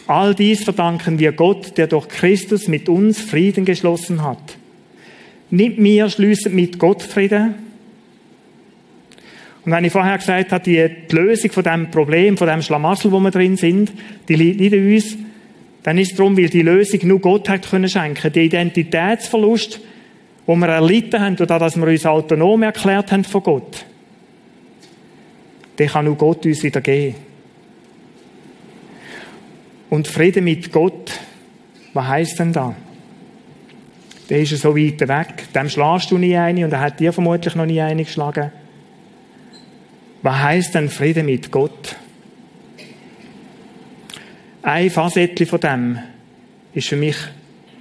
All 0.07 0.35
dies 0.35 0.63
verdanken 0.63 1.19
wir 1.19 1.31
Gott, 1.31 1.77
der 1.77 1.87
durch 1.87 2.07
Christus 2.09 2.67
mit 2.67 2.89
uns 2.89 3.21
Frieden 3.21 3.65
geschlossen 3.65 4.23
hat. 4.23 4.57
Nicht 5.49 5.81
wir 5.81 6.09
schließen 6.09 6.53
mit 6.53 6.77
Gott 6.79 7.01
Frieden, 7.01 7.70
und 9.63 9.71
wenn 9.71 9.83
ich 9.83 9.91
vorher 9.91 10.17
gesagt 10.17 10.51
habe, 10.51 10.63
die, 10.63 10.89
Lösung 11.15 11.51
von 11.51 11.63
dem 11.63 11.91
Problem, 11.91 12.35
von 12.35 12.47
dem 12.47 12.61
Schlamassel, 12.61 13.11
wo 13.11 13.19
wir 13.19 13.29
drin 13.29 13.57
sind, 13.57 13.91
die 14.27 14.35
liegt 14.35 14.59
nicht 14.59 14.73
in 14.73 14.93
uns, 14.93 15.17
dann 15.83 15.97
ist 15.97 16.11
es 16.11 16.17
darum, 16.17 16.35
weil 16.37 16.49
die 16.49 16.63
Lösung 16.63 16.99
nur 17.03 17.19
Gott 17.19 17.47
hat 17.47 17.69
können 17.69 17.89
schenken. 17.89 18.33
Der 18.33 18.43
Identitätsverlust, 18.43 19.79
wo 20.47 20.55
wir 20.55 20.67
erlitten 20.67 21.19
haben, 21.19 21.35
oder 21.35 21.59
dass 21.59 21.77
wir 21.77 21.87
uns 21.87 22.05
autonom 22.05 22.63
erklärt 22.63 23.11
haben 23.11 23.23
von 23.23 23.43
Gott, 23.43 23.85
den 25.77 25.87
kann 25.87 26.05
nur 26.05 26.15
Gott 26.15 26.45
uns 26.45 26.63
wieder 26.63 26.81
geben. 26.81 27.15
Und 29.89 30.07
Frieden 30.07 30.43
mit 30.43 30.71
Gott, 30.71 31.11
was 31.93 32.07
heisst 32.07 32.39
denn 32.39 32.53
da? 32.53 32.75
Der 34.29 34.39
ist 34.39 34.51
ja 34.51 34.57
so 34.57 34.75
weit 34.75 35.01
weg. 35.01 35.53
Dem 35.53 35.69
schlägst 35.69 36.09
du 36.09 36.17
nie 36.17 36.37
eine 36.37 36.63
und 36.63 36.71
er 36.71 36.79
hat 36.79 36.99
dir 36.99 37.11
vermutlich 37.11 37.53
noch 37.55 37.65
nie 37.65 37.81
eine 37.81 38.03
geschlagen. 38.03 38.51
Was 40.21 40.35
heißt 40.35 40.75
denn 40.75 40.89
Friede 40.89 41.23
mit 41.23 41.49
Gott? 41.51 41.95
Ein 44.61 44.91
Facette 44.91 45.45
von 45.47 45.59
dem 45.59 45.99
ist 46.73 46.87
für 46.87 46.95
mich, 46.95 47.15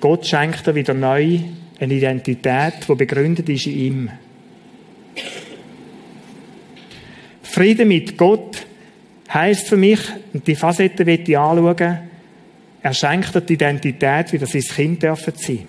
Gott 0.00 0.26
schenkt 0.26 0.66
dir 0.66 0.74
wieder 0.74 0.94
neu 0.94 1.40
eine 1.78 1.94
Identität, 1.94 2.74
die 2.88 2.94
begründet 2.94 3.48
ist 3.50 3.66
in 3.66 3.78
ihm. 3.78 4.10
Friede 7.42 7.84
mit 7.84 8.16
Gott 8.16 8.66
heißt 9.32 9.68
für 9.68 9.76
mich, 9.76 10.00
und 10.32 10.46
die 10.46 10.54
Facette 10.54 11.04
wird 11.04 11.28
ich 11.28 11.36
anschauen, 11.36 11.98
er 12.82 12.94
schenkt 12.94 13.34
dir 13.34 13.40
die 13.42 13.54
Identität, 13.54 14.32
wie 14.32 14.38
das 14.38 14.52
sein 14.52 14.62
Kind 14.62 15.02
dürfen 15.02 15.34
sein. 15.36 15.66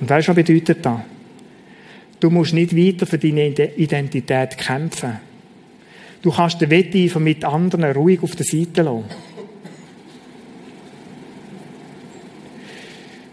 Und 0.00 0.10
weißt 0.10 0.28
du, 0.28 0.36
was 0.36 0.36
bedeutet 0.36 0.84
das? 0.84 1.00
Du 2.20 2.28
musst 2.28 2.52
nicht 2.52 2.76
weiter 2.76 3.06
für 3.06 3.18
deine 3.18 3.48
Identität 3.48 4.58
kämpfen. 4.58 5.18
Du 6.22 6.30
kannst 6.30 6.60
den 6.60 6.70
Wetteifer 6.70 7.18
mit 7.18 7.44
anderen 7.44 7.92
ruhig 7.92 8.22
auf 8.22 8.36
der 8.36 8.44
Seite 8.44 8.82
lassen. 8.82 9.04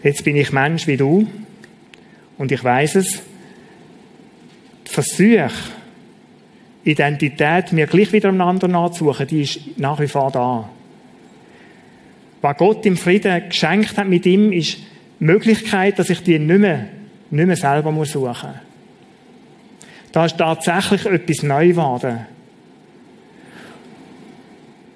Jetzt 0.02 0.24
bin 0.24 0.36
ich 0.36 0.52
Mensch 0.52 0.86
wie 0.86 0.96
du 0.96 1.26
und 2.38 2.50
ich 2.50 2.64
weiß 2.64 2.94
es. 2.94 3.22
Versuch, 4.86 5.52
Identität 6.84 7.72
mir 7.72 7.86
gleich 7.86 8.12
wieder 8.12 8.30
einander 8.30 8.68
nachzusuchen, 8.68 9.26
die 9.26 9.42
ist 9.42 9.60
nach 9.76 10.00
wie 10.00 10.08
vor 10.08 10.30
da. 10.30 10.70
Was 12.40 12.56
Gott 12.56 12.86
im 12.86 12.96
Frieden 12.96 13.48
geschenkt 13.48 13.98
hat 13.98 14.08
mit 14.08 14.24
ihm, 14.24 14.52
ist 14.52 14.78
die 15.20 15.24
Möglichkeit, 15.24 15.98
dass 15.98 16.08
ich 16.08 16.22
die 16.22 16.38
nicht 16.38 16.58
mehr, 16.58 16.88
nicht 17.30 17.46
mehr 17.46 17.56
selber 17.56 17.92
suchen 18.06 18.24
muss. 18.24 18.67
Da 20.12 20.24
ist 20.24 20.38
tatsächlich 20.38 21.04
etwas 21.06 21.42
neu 21.42 21.68
geworden. 21.68 22.26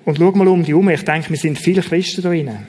Und 0.04 0.18
schau 0.18 0.32
mal 0.32 0.48
um 0.48 0.64
die 0.64 0.72
herum. 0.72 0.88
Ich 0.88 1.04
denke, 1.04 1.30
wir 1.30 1.36
sind 1.36 1.58
viele 1.58 1.82
Christen 1.82 2.22
da 2.22 2.30
drinnen. 2.30 2.66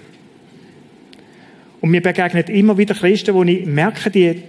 Und 1.82 1.90
mir 1.90 2.02
begegnen 2.02 2.44
immer 2.46 2.78
wieder 2.78 2.94
Christen, 2.94 3.34
wo 3.34 3.44
ich 3.44 3.66
merke, 3.66 4.10
die, 4.10 4.44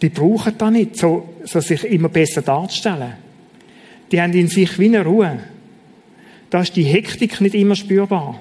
die 0.00 0.08
brauchen 0.08 0.56
da 0.56 0.70
nicht, 0.70 0.96
so, 0.96 1.34
so 1.44 1.60
sich 1.60 1.84
immer 1.84 2.08
besser 2.08 2.42
darzustellen. 2.42 3.14
Die 4.10 4.20
haben 4.20 4.32
in 4.32 4.48
sich 4.48 4.78
wie 4.78 4.86
eine 4.86 5.04
Ruhe. 5.04 5.40
Da 6.48 6.62
ist 6.62 6.76
die 6.76 6.84
Hektik 6.84 7.40
nicht 7.40 7.54
immer 7.54 7.76
spürbar. 7.76 8.40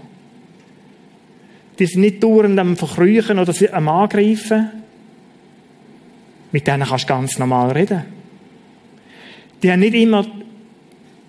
Die 1.77 1.85
sind 1.85 2.01
nicht 2.01 2.23
dauernd 2.23 2.59
am 2.59 2.75
Verkrüchen 2.75 3.39
oder 3.39 3.53
am 3.73 3.87
Angreifen. 3.87 4.69
Mit 6.51 6.67
denen 6.67 6.87
kannst 6.87 7.05
du 7.05 7.07
ganz 7.07 7.37
normal 7.37 7.71
reden. 7.71 8.18
Die 9.61 9.71
haben 9.71 9.79
nicht 9.79 9.93
immer, 9.93 10.25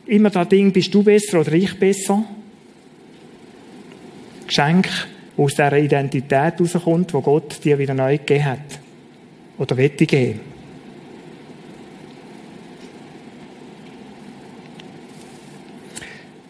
immer 0.07 0.31
das 0.31 0.49
Ding, 0.49 0.73
bist 0.73 0.95
du 0.95 1.03
besser 1.03 1.41
oder 1.41 1.53
ich 1.53 1.79
besser. 1.79 2.25
Geschenk, 4.47 4.87
das 4.87 5.07
aus 5.37 5.55
dieser 5.55 5.79
Identität 5.79 6.61
rauskommt, 6.61 7.15
wo 7.15 7.21
Gott 7.21 7.65
dir 7.65 7.79
wieder 7.79 7.95
neu 7.95 8.19
gegeben 8.19 8.45
hat. 8.45 8.81
Oder 9.59 9.77
wette 9.77 10.07
geben. 10.07 10.41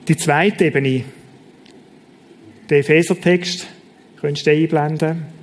Die 0.08 0.16
zweite 0.16 0.64
Ebene, 0.64 1.04
der 2.68 2.78
Epheser-Text, 2.78 3.66
könntest 4.20 4.46
du 4.46 4.50
einblenden. 4.50 5.39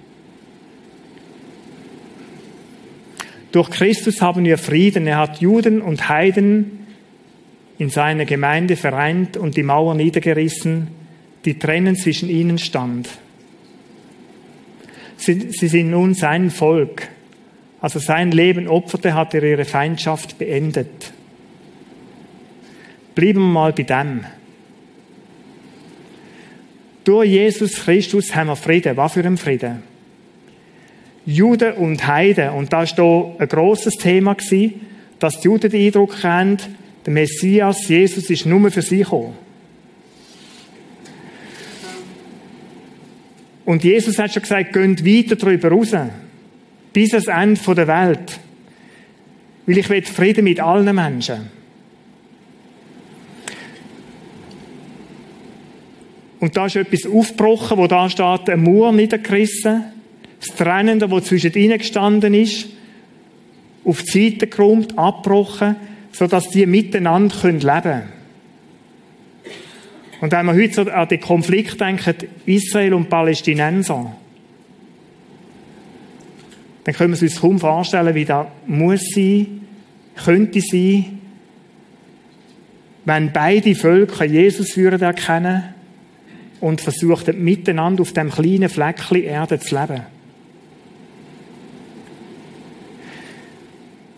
Durch 3.52 3.70
Christus 3.70 4.22
haben 4.22 4.44
wir 4.44 4.58
Frieden. 4.58 5.08
Er 5.08 5.18
hat 5.18 5.40
Juden 5.40 5.82
und 5.82 6.10
Heiden 6.10 6.86
in 7.78 7.90
seiner 7.90 8.26
Gemeinde 8.26 8.76
vereint 8.76 9.38
und 9.38 9.56
die 9.56 9.64
Mauer 9.64 9.96
niedergerissen, 9.96 10.88
die 11.46 11.60
Trennen 11.60 11.96
zwischen 11.96 12.30
ihnen 12.30 12.58
stand. 12.58 13.08
Sie, 15.18 15.50
sie 15.52 15.68
sind 15.68 15.92
nun 15.92 16.14
sein 16.14 16.52
Volk. 16.52 17.08
Also 17.80 18.00
sein 18.00 18.32
Leben 18.32 18.68
opferte, 18.68 19.14
hat 19.14 19.34
er 19.34 19.44
ihre 19.44 19.66
Feindschaft 19.66 20.38
beendet. 20.38 21.14
Blieben 23.16 23.40
wir 23.40 23.52
mal 23.52 23.74
bei 23.74 23.84
dem. 23.84 24.26
Durch 27.04 27.30
Jesus 27.30 27.76
Christus 27.76 28.36
haben 28.36 28.48
wir 28.48 28.56
Frieden. 28.56 28.98
Was 28.98 29.14
für 29.14 29.24
ein 29.24 29.38
Frieden? 29.38 29.84
Juden 31.28 31.74
und 31.74 32.08
Heiden. 32.08 32.52
Und 32.52 32.72
da 32.72 32.84
war 32.84 33.36
ein 33.38 33.48
grosses 33.50 33.96
Thema, 33.96 34.36
dass 35.20 35.40
die 35.42 35.46
Juden 35.46 35.70
den 35.70 35.86
Eindruck 35.86 36.24
haben, 36.24 36.58
der 37.06 37.13
Messias, 37.13 37.88
Jesus, 37.88 38.30
ist 38.30 38.46
nur 38.46 38.72
für 38.72 38.82
sie 38.82 39.00
gekommen. 39.00 39.34
Und 43.66 43.84
Jesus 43.84 44.18
hat 44.18 44.32
schon 44.32 44.44
gesagt, 44.44 44.72
geht 44.72 45.06
weiter 45.06 45.36
darüber 45.36 45.70
raus. 45.70 45.94
Bis 46.94 47.13
ans 47.13 47.28
Ende 47.28 47.76
der 47.76 47.88
Welt. 47.88 48.40
Weil 49.66 49.78
ich 49.78 49.90
will 49.90 50.02
Frieden 50.04 50.46
mit 50.46 50.62
allen 50.62 50.96
Menschen. 50.96 51.52
Und 56.40 56.56
da 56.56 56.68
ist 56.68 56.78
etwas 56.78 57.06
aufgebrochen, 57.06 57.78
wo 57.78 57.88
da 57.88 58.10
steht, 58.10 58.50
ein 58.50 58.63
Mauer 58.63 58.94
niedergerissen, 58.94 59.97
das 60.39 60.56
Trennende, 60.56 61.10
wo 61.10 61.19
zwischen 61.19 61.54
ihnen 61.54 61.78
gestanden 61.78 62.34
ist, 62.34 62.67
auf 63.84 64.04
die 64.04 64.30
Seite 64.30 64.47
geräumt, 64.47 64.97
abgebrochen, 64.97 65.76
sodass 66.12 66.50
die 66.50 66.65
miteinander 66.65 67.36
leben 67.43 67.62
können. 67.62 68.04
Und 70.19 70.32
wenn 70.32 70.45
wir 70.47 70.56
heute 70.56 70.93
an 70.93 71.08
den 71.08 71.21
Konflikt 71.21 71.80
denken, 71.80 72.15
Israel 72.45 72.95
und 72.95 73.10
Palästinenser, 73.10 74.15
dann 76.84 76.95
können 76.95 77.13
wir 77.13 77.21
uns 77.21 77.39
kaum 77.39 77.60
vorstellen, 77.60 78.15
wie 78.15 78.26
das 78.26 78.47
muss 78.65 79.02
sein, 79.13 79.62
könnte 80.23 80.62
sein, 80.62 81.19
wenn 83.06 83.32
beide 83.32 83.76
Völker 83.76 84.26
Jesus 84.26 84.76
würden 84.76 85.02
erkennen 85.02 85.63
und 86.60 86.82
versuchten 86.82 87.43
miteinander 87.43 88.02
auf 88.02 88.13
dem 88.13 88.32
kleinen 88.32 88.69
Fleckchen 88.69 89.23
Erde 89.23 89.60
zu 89.60 89.80
leben. 89.80 90.17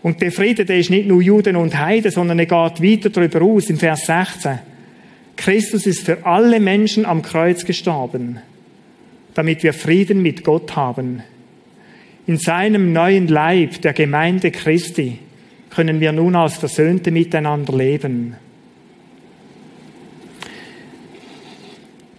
Und 0.02 0.22
der 0.22 0.32
Friede, 0.32 0.66
der 0.66 0.78
ist 0.78 0.90
nicht 0.90 1.08
nur 1.08 1.22
Juden 1.22 1.56
und 1.56 1.78
Heiden, 1.78 2.12
sondern 2.12 2.40
er 2.40 2.46
geht 2.46 2.82
weiter 2.82 3.10
darüber 3.10 3.42
aus, 3.42 3.70
im 3.70 3.78
Vers 3.78 4.06
16. 4.06 4.60
Christus 5.36 5.86
ist 5.86 6.06
für 6.06 6.26
alle 6.26 6.60
Menschen 6.60 7.06
am 7.06 7.22
Kreuz 7.22 7.66
gestorben, 7.66 8.40
damit 9.34 9.64
wir 9.64 9.74
Frieden 9.74 10.22
mit 10.22 10.44
Gott 10.44 10.76
haben. 10.76 11.24
In 12.28 12.38
seinem 12.38 12.94
neuen 12.94 13.28
Leib, 13.28 13.82
der 13.82 13.94
Gemeinde 13.94 14.52
Christi, 14.52 15.20
können 15.70 16.00
wir 16.00 16.12
nun 16.12 16.36
als 16.36 16.58
Versöhnte 16.58 17.12
miteinander 17.12 17.76
leben. 17.76 18.36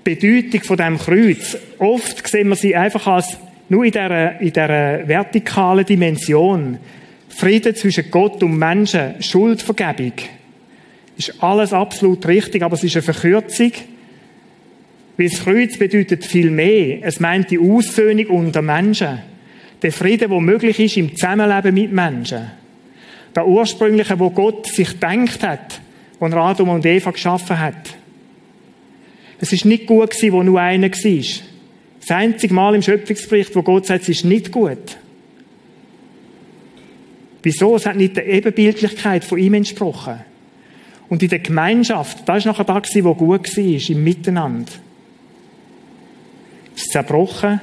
Bedeutung 0.03 0.62
von 0.62 0.77
dem 0.77 0.99
Kreuz. 0.99 1.57
Oft 1.79 2.27
sehen 2.27 2.49
wir 2.49 2.57
sie 2.57 2.75
einfach 2.75 3.07
als 3.07 3.38
nur 3.69 3.85
in 3.85 3.93
dieser, 3.93 4.40
in 4.40 4.49
dieser 4.49 5.07
vertikalen 5.07 5.87
Dimension. 5.87 6.79
Frieden 7.31 7.75
zwischen 7.75 8.11
Gott 8.11 8.43
und 8.43 8.59
Menschen, 8.59 9.23
Schuldvergebung. 9.23 10.12
Ist 11.16 11.43
alles 11.43 11.73
absolut 11.73 12.27
richtig, 12.27 12.62
aber 12.62 12.75
es 12.75 12.85
ist 12.85 12.97
eine 12.97 13.03
Verkürzung. 13.03 13.73
Weil 15.16 15.29
das 15.29 15.45
Kreuz 15.45 15.79
bedeutet 15.79 16.25
viel 16.25 16.51
mehr. 16.51 16.99
Es 17.03 17.21
meint 17.21 17.51
die 17.51 17.59
Aussöhnung 17.59 18.27
unter 18.27 18.62
Menschen. 18.62 19.21
Der 19.83 19.93
Frieden, 19.93 20.31
der 20.31 20.40
möglich 20.40 20.79
ist 20.79 20.97
im 20.97 21.14
Zusammenleben 21.16 21.75
mit 21.75 21.93
Menschen. 21.93 22.51
Der 23.35 23.47
ursprüngliche, 23.47 24.19
wo 24.19 24.31
Gott 24.31 24.66
sich 24.66 24.99
denkt 24.99 25.43
hat, 25.43 25.81
als 26.19 26.33
er 26.33 26.40
Adam 26.40 26.69
und 26.71 26.85
Eva 26.85 27.11
geschaffen 27.11 27.59
hat. 27.59 27.97
Es 29.38 29.53
ist 29.53 29.64
nicht 29.64 29.87
gut 29.87 30.11
gewesen, 30.11 30.33
wo 30.33 30.43
nur 30.43 30.61
einer 30.61 30.90
war. 30.90 31.43
Das 32.01 32.11
einzige 32.11 32.53
Mal 32.55 32.75
im 32.75 32.83
Schöpfungsbericht, 32.83 33.55
wo 33.55 33.62
Gott 33.62 33.87
sagt, 33.87 34.03
es 34.03 34.09
ist 34.09 34.25
nicht 34.25 34.51
gut. 34.51 34.99
Wieso? 37.42 37.76
Es 37.76 37.87
hat 37.87 37.96
nicht 37.96 38.16
der 38.16 38.26
Ebenbildlichkeit 38.26 39.24
von 39.24 39.38
ihm 39.38 39.55
entsprochen. 39.55 40.20
Und 41.09 41.22
in 41.22 41.29
der 41.29 41.38
Gemeinschaft, 41.38 42.29
da 42.29 42.37
ist 42.37 42.44
nachher 42.44 42.64
da 42.64 42.81
wo 43.03 43.14
gut 43.14 43.57
war, 43.57 43.90
im 43.90 44.05
Miteinander. 44.05 44.72
Es 46.76 46.83
ist 46.83 46.92
zerbrochen. 46.92 47.61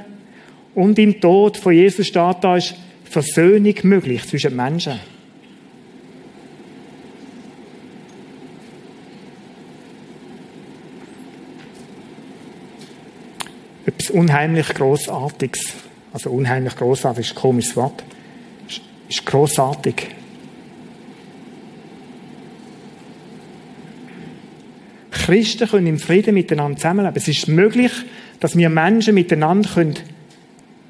Und 0.75 0.99
im 0.99 1.19
Tod 1.19 1.57
von 1.57 1.73
Jesus 1.73 2.07
steht 2.07 2.37
da, 2.41 2.57
ist 2.57 2.75
Versöhnung 3.05 3.73
möglich 3.83 4.27
zwischen 4.27 4.55
Menschen. 4.55 4.99
Etwas 13.85 14.09
unheimlich 14.09 14.67
Großartiges. 14.67 15.73
Also 16.11 16.31
unheimlich 16.31 16.75
großartig 16.75 17.27
ist 17.27 17.31
ein 17.31 17.41
komisches 17.41 17.75
Wort 17.75 18.03
ist 19.09 19.25
großartig. 19.25 20.07
Christen 25.11 25.67
können 25.67 25.87
im 25.87 25.99
Frieden 25.99 26.33
miteinander 26.33 26.77
zusammenleben. 26.77 27.17
Es 27.17 27.27
ist 27.27 27.47
möglich, 27.47 27.91
dass 28.39 28.55
wir 28.55 28.69
Menschen 28.69 29.13
miteinander 29.13 29.69
können, 29.69 29.95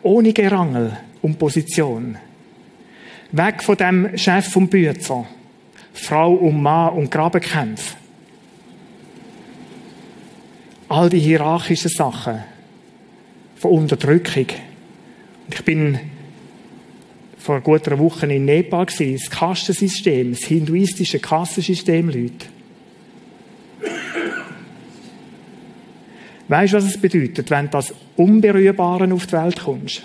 ohne 0.04 0.34
Gerangel 0.34 0.98
um 1.22 1.36
Position. 1.36 2.18
Weg 3.32 3.64
von 3.64 3.78
dem 3.78 4.18
Chef 4.18 4.56
und 4.56 4.70
Bützer. 4.70 5.26
Frau 5.94 6.34
und 6.34 6.62
Mann 6.62 6.94
und 6.94 7.10
Grabenkämpfe. 7.10 7.96
All 10.88 11.10
die 11.10 11.20
hierarchischen 11.20 11.90
Sachen 11.90 12.44
von 13.56 13.72
Unterdrückung. 13.72 14.46
Und 15.46 15.54
ich 15.54 15.66
bin 15.66 16.00
vor 17.38 17.62
gut 17.62 17.88
einer 17.88 18.00
Woche 18.00 18.26
in 18.26 18.46
Nepal 18.46 18.86
gewesen, 18.86 19.24
das 19.24 19.30
Kastensystem, 19.30 20.32
das 20.32 20.44
hinduistische 20.44 21.20
Kastensystem, 21.20 22.10
Leute. 22.10 22.48
Weißt 26.48 26.74
du, 26.74 26.78
was 26.78 26.86
es 26.86 26.98
bedeutet, 26.98 27.50
wenn 27.50 27.70
du 27.70 27.78
als 27.78 27.94
Unberührbaren 28.16 29.12
auf 29.12 29.28
die 29.28 29.34
Welt 29.34 29.60
kommst? 29.60 30.02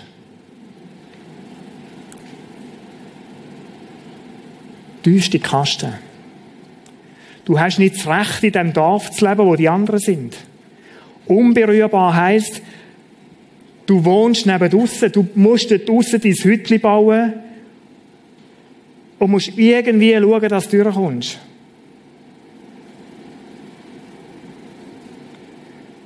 Düste 5.05 5.39
Kasten. 5.39 5.93
Du 7.45 7.59
hast 7.59 7.79
nicht 7.79 7.95
das 7.95 8.07
Recht, 8.07 8.43
in 8.43 8.51
dem 8.53 8.73
Dorf 8.73 9.11
zu 9.11 9.27
leben, 9.27 9.45
wo 9.45 9.55
die 9.55 9.67
anderen 9.67 9.99
sind. 9.99 10.37
Unberührbar 11.25 12.15
heisst, 12.15 12.61
Du 13.85 14.03
wohnst 14.03 14.45
neben 14.45 14.69
draussen, 14.69 15.11
du 15.11 15.27
musst 15.35 15.71
draussen 15.71 16.21
dein 16.21 16.33
Hütchen 16.33 16.79
bauen 16.79 17.33
und 19.19 19.31
musst 19.31 19.57
irgendwie 19.57 20.15
schauen, 20.15 20.49
dass 20.49 20.69
du 20.69 20.83
durchkommst. 20.83 21.39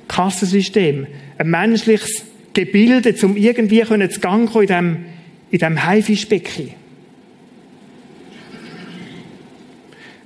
Kassensystem, 0.08 1.06
ein 1.36 1.50
menschliches 1.50 2.24
Gebilde, 2.52 3.14
um 3.22 3.36
irgendwie 3.36 3.84
zu 4.10 4.20
Gang 4.20 4.50
kommen 4.50 4.62
in 4.62 4.66
diesem, 4.66 4.96
in 5.50 5.58
diesem 5.58 5.84
Haifischbecken. 5.84 6.70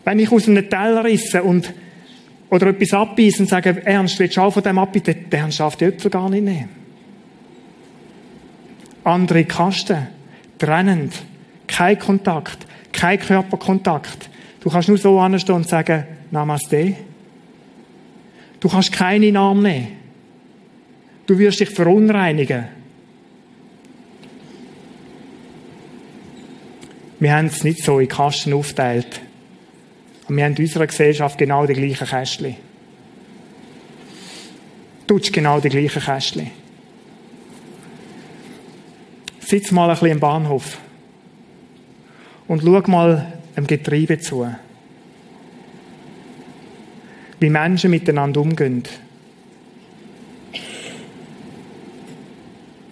Wenn 0.04 0.18
ich 0.18 0.32
aus 0.32 0.48
einem 0.48 0.68
Teller 0.68 1.04
risse 1.04 1.42
und, 1.42 1.72
oder 2.48 2.68
etwas 2.68 2.94
abbeiße 2.94 3.42
und 3.42 3.48
sage, 3.50 3.82
Ernst, 3.84 4.18
willst 4.18 4.38
du 4.38 4.40
auch 4.40 4.54
von 4.54 4.62
dem 4.62 4.78
abbeißen? 4.78 5.30
Der 5.30 5.40
Ernst 5.40 5.60
darf 5.60 5.76
die 5.76 5.84
Äpfel 5.84 6.10
gar 6.10 6.30
nicht 6.30 6.44
nehmen 6.44 6.81
andere 9.04 9.44
Kasten, 9.44 10.08
trennend, 10.58 11.14
kein 11.66 11.98
Kontakt, 11.98 12.66
kein 12.92 13.18
Körperkontakt. 13.18 14.28
Du 14.60 14.70
kannst 14.70 14.88
nur 14.88 14.98
so 14.98 15.18
anstehen 15.18 15.56
und 15.56 15.68
sagen, 15.68 16.04
Namaste. 16.30 16.96
Du 18.60 18.68
kannst 18.68 18.92
keinen 18.92 19.24
in 19.24 19.36
Arm 19.36 19.62
nehmen. 19.62 19.88
Du 21.26 21.38
wirst 21.38 21.60
dich 21.60 21.70
verunreinigen. 21.70 22.66
Wir 27.18 27.34
haben 27.34 27.46
es 27.46 27.62
nicht 27.64 27.84
so 27.84 27.98
in 27.98 28.08
Kasten 28.08 28.52
aufteilt. 28.52 29.20
Und 30.28 30.36
wir 30.36 30.44
haben 30.44 30.56
in 30.56 30.62
unserer 30.62 30.86
Gesellschaft 30.86 31.38
genau 31.38 31.66
die 31.66 31.74
gleichen 31.74 32.06
Kästchen. 32.06 32.56
Du 35.06 35.18
genau 35.18 35.60
die 35.60 35.68
gleichen 35.68 36.02
Kästchen. 36.02 36.61
Sitz 39.52 39.70
mal 39.70 39.90
ein 39.90 39.96
bisschen 39.96 40.12
im 40.12 40.18
Bahnhof 40.18 40.78
und 42.48 42.62
schau 42.62 42.90
mal 42.90 43.34
dem 43.54 43.66
Getriebe 43.66 44.18
zu. 44.18 44.50
Wie 47.38 47.50
Menschen 47.50 47.90
miteinander 47.90 48.40
umgehen. 48.40 48.82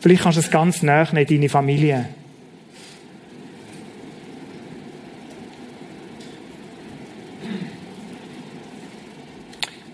Vielleicht 0.01 0.23
kannst 0.23 0.37
du 0.37 0.43
es 0.43 0.51
ganz 0.51 0.83
näher 0.83 1.09
in 1.15 1.27
deine 1.27 1.49
Familie. 1.49 2.11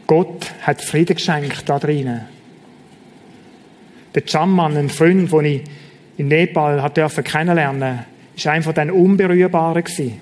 Gott 0.09 0.53
hat 0.62 0.83
Frieden 0.83 1.14
geschenkt 1.14 1.62
da 1.69 1.79
drinnen. 1.79 2.23
Der 4.17 4.25
Jamman, 4.27 4.77
ein 4.77 4.89
Freund, 4.89 5.31
den 5.31 5.45
ich 5.45 5.62
in 6.17 6.29
Nepal 6.29 6.83
hat 6.83 6.97
dürfen 6.97 7.25
kennenlernen, 7.25 8.01
ist 8.35 8.47
einer 8.47 8.62
von 8.62 8.75
den 8.75 8.91
Unberührbaren 8.91 9.85
gewesen. 9.85 10.21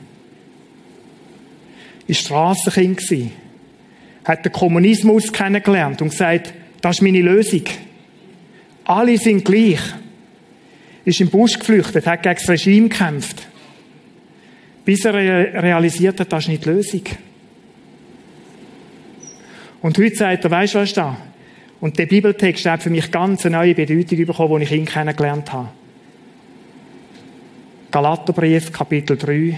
Ist 2.07 2.20
Strassenkind 2.20 2.99
gewesen. 2.99 3.32
Hat 4.24 4.45
den 4.45 4.53
Kommunismus 4.53 5.32
kennengelernt 5.32 6.03
und 6.03 6.11
gesagt, 6.11 6.53
das 6.80 6.97
ist 6.97 7.03
meine 7.03 7.20
Lösung. 7.20 7.64
Alle 8.84 9.18
sind 9.18 9.45
gleich. 9.45 9.80
Ist 11.05 11.20
im 11.20 11.28
Busch 11.28 11.59
geflüchtet, 11.59 12.07
hat 12.07 12.22
gegen 12.22 12.34
das 12.34 12.49
Regime 12.49 12.88
gekämpft. 12.88 13.47
Bis 14.84 15.05
er 15.05 15.14
realisiert 15.14 16.20
hat, 16.20 16.32
das 16.32 16.45
ist 16.45 16.49
nicht 16.49 16.64
die 16.64 16.70
Lösung. 16.70 17.03
Und 19.80 19.99
heute 19.99 20.16
sagt 20.16 20.45
er, 20.45 20.51
weisst 20.51 20.74
du 20.74 20.78
was 20.78 20.92
da? 20.92 21.16
Und 21.80 21.99
der 21.99 22.07
Bibeltext 22.07 22.64
hat 22.64 22.82
für 22.82 22.90
mich 22.90 23.11
ganz 23.11 23.45
eine 23.45 23.59
neue 23.59 23.74
Bedeutung 23.74 24.24
bekommen, 24.24 24.55
als 24.55 24.62
ich 24.62 24.72
ihn 24.72 24.86
kennengelernt 24.86 25.53
habe. 25.53 25.68
Galaterbrief, 27.95 28.72
Kapitel 28.72 29.16
3. 29.16 29.57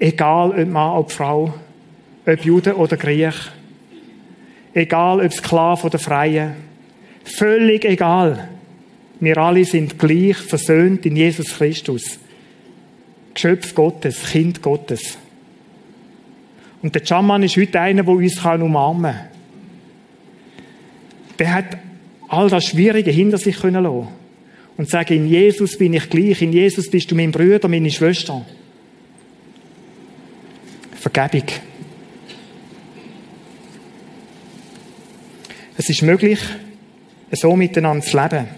Egal 0.00 0.50
ob 0.50 0.68
Mann 0.68 0.98
oder 0.98 1.08
Frau, 1.08 1.54
ob 2.26 2.44
Jude 2.44 2.74
oder 2.74 2.96
Griech, 2.96 3.36
egal 4.74 5.24
ob 5.24 5.32
Sklave 5.32 5.86
oder 5.86 6.00
Freie, 6.00 6.56
völlig 7.22 7.84
egal. 7.84 8.48
Wir 9.20 9.38
alle 9.38 9.64
sind 9.64 9.96
gleich 9.96 10.38
versöhnt 10.38 11.06
in 11.06 11.14
Jesus 11.14 11.56
Christus. 11.56 12.18
Geschöpf 13.32 13.76
Gottes, 13.76 14.32
Kind 14.32 14.60
Gottes. 14.60 15.16
Und 16.82 16.96
der 16.96 17.04
Chaman 17.04 17.44
ist 17.44 17.56
heute 17.56 17.78
einer, 17.78 18.02
der 18.02 18.12
uns 18.12 18.44
umarmen 18.44 19.14
kann. 19.14 19.28
Der 21.38 21.54
hat 21.54 21.78
all 22.26 22.50
das 22.50 22.64
Schwierige 22.64 23.12
hinter 23.12 23.38
sich 23.38 23.60
können 23.60 23.84
lassen. 23.84 24.23
Und 24.76 24.90
sagen, 24.90 25.14
in 25.14 25.28
Jesus 25.28 25.78
bin 25.78 25.94
ich 25.94 26.10
gleich, 26.10 26.42
in 26.42 26.52
Jesus 26.52 26.90
bist 26.90 27.10
du 27.10 27.14
mein 27.14 27.30
Bruder, 27.30 27.68
meine 27.68 27.90
Schwester. 27.90 28.44
Vergebung. 30.94 31.48
Es 35.76 35.88
ist 35.88 36.02
möglich, 36.02 36.40
so 37.30 37.54
miteinander 37.54 38.04
zu 38.04 38.16
leben. 38.16 38.48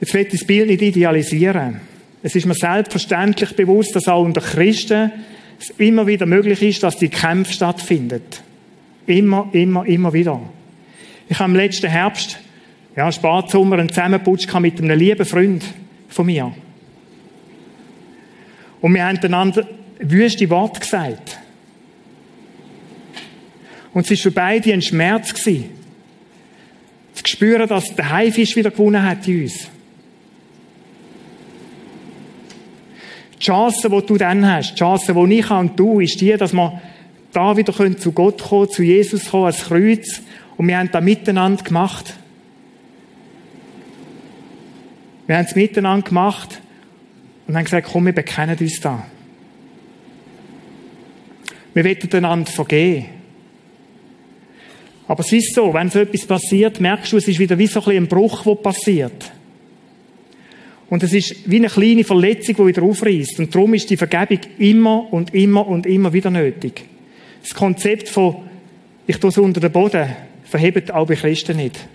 Jetzt 0.00 0.14
will 0.14 0.22
ich 0.22 0.28
das 0.28 0.44
Bild 0.44 0.68
nicht 0.68 0.82
idealisieren. 0.82 1.80
Es 2.22 2.34
ist 2.34 2.46
mir 2.46 2.54
selbstverständlich 2.54 3.54
bewusst, 3.54 3.94
dass 3.94 4.08
auch 4.08 4.22
unter 4.22 4.40
Christen 4.40 5.12
es 5.58 5.70
immer 5.78 6.06
wieder 6.06 6.26
möglich 6.26 6.62
ist, 6.62 6.82
dass 6.82 6.96
die 6.96 7.08
Kämpfe 7.08 7.52
stattfinden. 7.52 8.22
Immer, 9.06 9.48
immer, 9.52 9.86
immer 9.86 10.12
wieder. 10.12 10.40
Ich 11.28 11.38
habe 11.38 11.50
im 11.50 11.56
letzten 11.56 11.88
Herbst, 11.88 12.38
ja, 12.96 13.12
Spatsommer, 13.12 13.78
einen 13.78 13.90
Zusammenputsch 13.90 14.52
mit 14.58 14.80
einem 14.80 14.98
lieben 14.98 15.26
Freund 15.26 15.64
von 16.08 16.26
mir. 16.26 16.52
Und 18.80 18.94
wir 18.94 19.06
haben 19.06 19.18
einander 19.18 19.66
wüste 19.98 20.48
Worte 20.48 20.80
gesagt. 20.80 21.38
Und 23.92 24.10
es 24.10 24.10
war 24.10 24.16
für 24.16 24.30
beide 24.30 24.72
ein 24.72 24.82
Schmerz 24.82 25.34
gewesen. 25.34 25.70
Zu 27.14 27.22
spüren, 27.26 27.68
dass 27.68 27.94
der 27.94 28.10
Haifisch 28.10 28.56
wieder 28.56 28.70
gewonnen 28.70 29.02
hat 29.02 29.26
in 29.28 29.42
uns. 29.42 29.68
Die 33.34 33.44
Chance, 33.44 33.90
die 33.90 34.06
du 34.06 34.16
dann 34.16 34.46
hast, 34.50 34.72
die 34.72 34.78
Chance, 34.78 35.12
die 35.12 35.38
ich 35.38 35.50
und 35.50 35.78
du, 35.78 36.00
ist 36.00 36.20
die, 36.20 36.34
dass 36.36 36.52
wir 36.52 36.80
da 37.32 37.56
wieder 37.56 37.72
zu 37.98 38.12
Gott 38.12 38.42
kommen, 38.42 38.70
zu 38.70 38.82
Jesus 38.82 39.30
kommen, 39.30 39.46
als 39.46 39.64
Kreuz. 39.64 40.22
Und 40.56 40.68
wir 40.68 40.78
haben 40.78 40.90
das 40.90 41.02
miteinander 41.02 41.62
gemacht. 41.62 42.14
Wir 45.26 45.36
haben 45.36 45.46
es 45.46 45.56
miteinander 45.56 46.06
gemacht 46.06 46.60
und 47.46 47.56
haben 47.56 47.64
gesagt, 47.64 47.88
komm, 47.90 48.06
wir 48.06 48.12
bekennen 48.14 48.56
uns 48.58 48.80
da. 48.80 49.06
Wir 51.74 51.84
wollen 51.84 52.12
einander 52.12 52.50
vergeben. 52.50 53.06
Aber 55.08 55.20
es 55.20 55.32
ist 55.32 55.54
so, 55.54 55.72
wenn 55.74 55.90
so 55.90 56.00
etwas 56.00 56.26
passiert, 56.26 56.80
merkst 56.80 57.12
du, 57.12 57.16
es 57.18 57.28
ist 57.28 57.38
wieder 57.38 57.58
wie 57.58 57.66
so 57.66 57.84
ein, 57.84 57.96
ein 57.96 58.06
Bruch, 58.08 58.42
der 58.44 58.54
passiert. 58.54 59.32
Und 60.88 61.02
es 61.02 61.12
ist 61.12 61.50
wie 61.50 61.56
eine 61.56 61.68
kleine 61.68 62.04
Verletzung, 62.04 62.56
die 62.56 62.66
wieder 62.66 62.82
aufreißt. 62.82 63.38
Und 63.40 63.54
darum 63.54 63.74
ist 63.74 63.90
die 63.90 63.96
Vergebung 63.96 64.40
immer 64.58 65.12
und 65.12 65.34
immer 65.34 65.66
und 65.66 65.86
immer 65.86 66.12
wieder 66.12 66.30
nötig. 66.30 66.84
Das 67.42 67.54
Konzept 67.54 68.08
von, 68.08 68.36
ich 69.06 69.18
tue 69.18 69.30
es 69.30 69.38
unter 69.38 69.60
den 69.60 69.72
Boden, 69.72 70.08
verhebt 70.44 70.92
auch 70.92 71.06
bei 71.06 71.14
Christen 71.16 71.56
nicht. 71.56 71.88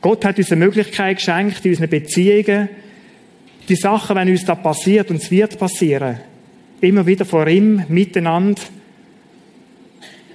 Gott 0.00 0.24
hat 0.24 0.38
uns 0.38 0.50
eine 0.50 0.64
Möglichkeit 0.64 1.16
geschenkt, 1.16 1.64
in 1.64 1.72
unseren 1.72 1.90
Beziehungen, 1.90 2.68
die 3.68 3.76
Sachen, 3.76 4.16
wenn 4.16 4.30
uns 4.30 4.44
da 4.44 4.54
passiert, 4.54 5.10
und 5.10 5.16
es 5.16 5.30
wird 5.30 5.58
passieren, 5.58 6.20
immer 6.80 7.06
wieder 7.06 7.24
vor 7.24 7.46
ihm 7.46 7.84
miteinander 7.88 8.62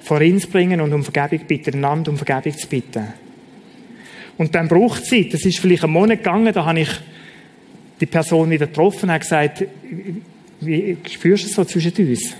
vor 0.06 0.22
ihn 0.22 0.40
zu 0.40 0.48
bringen 0.48 0.80
und 0.82 0.94
um 0.94 1.04
Vergebung 1.04 1.48
bitten, 1.48 1.76
einander 1.76 2.12
um 2.12 2.18
Vergebung 2.18 2.58
zu 2.58 2.68
bitten. 2.68 3.08
Und 4.38 4.54
dann 4.54 4.68
braucht 4.68 5.02
es 5.02 5.10
Zeit. 5.10 5.34
Das 5.34 5.44
ist 5.46 5.60
vielleicht 5.60 5.84
ein 5.84 5.90
Monat 5.90 6.20
gegangen, 6.20 6.54
da 6.54 6.66
habe 6.66 6.82
ich 6.82 6.90
die 8.00 8.06
Person 8.06 8.50
wieder 8.50 8.68
getroffen 8.68 9.10
und 9.10 9.20
gesagt, 9.20 9.66
wie 10.62 10.98
spürst 11.10 11.46
du 11.46 11.48
es 11.48 11.56
so 11.56 11.66
zwischen 11.66 11.94
uns? 12.08 12.36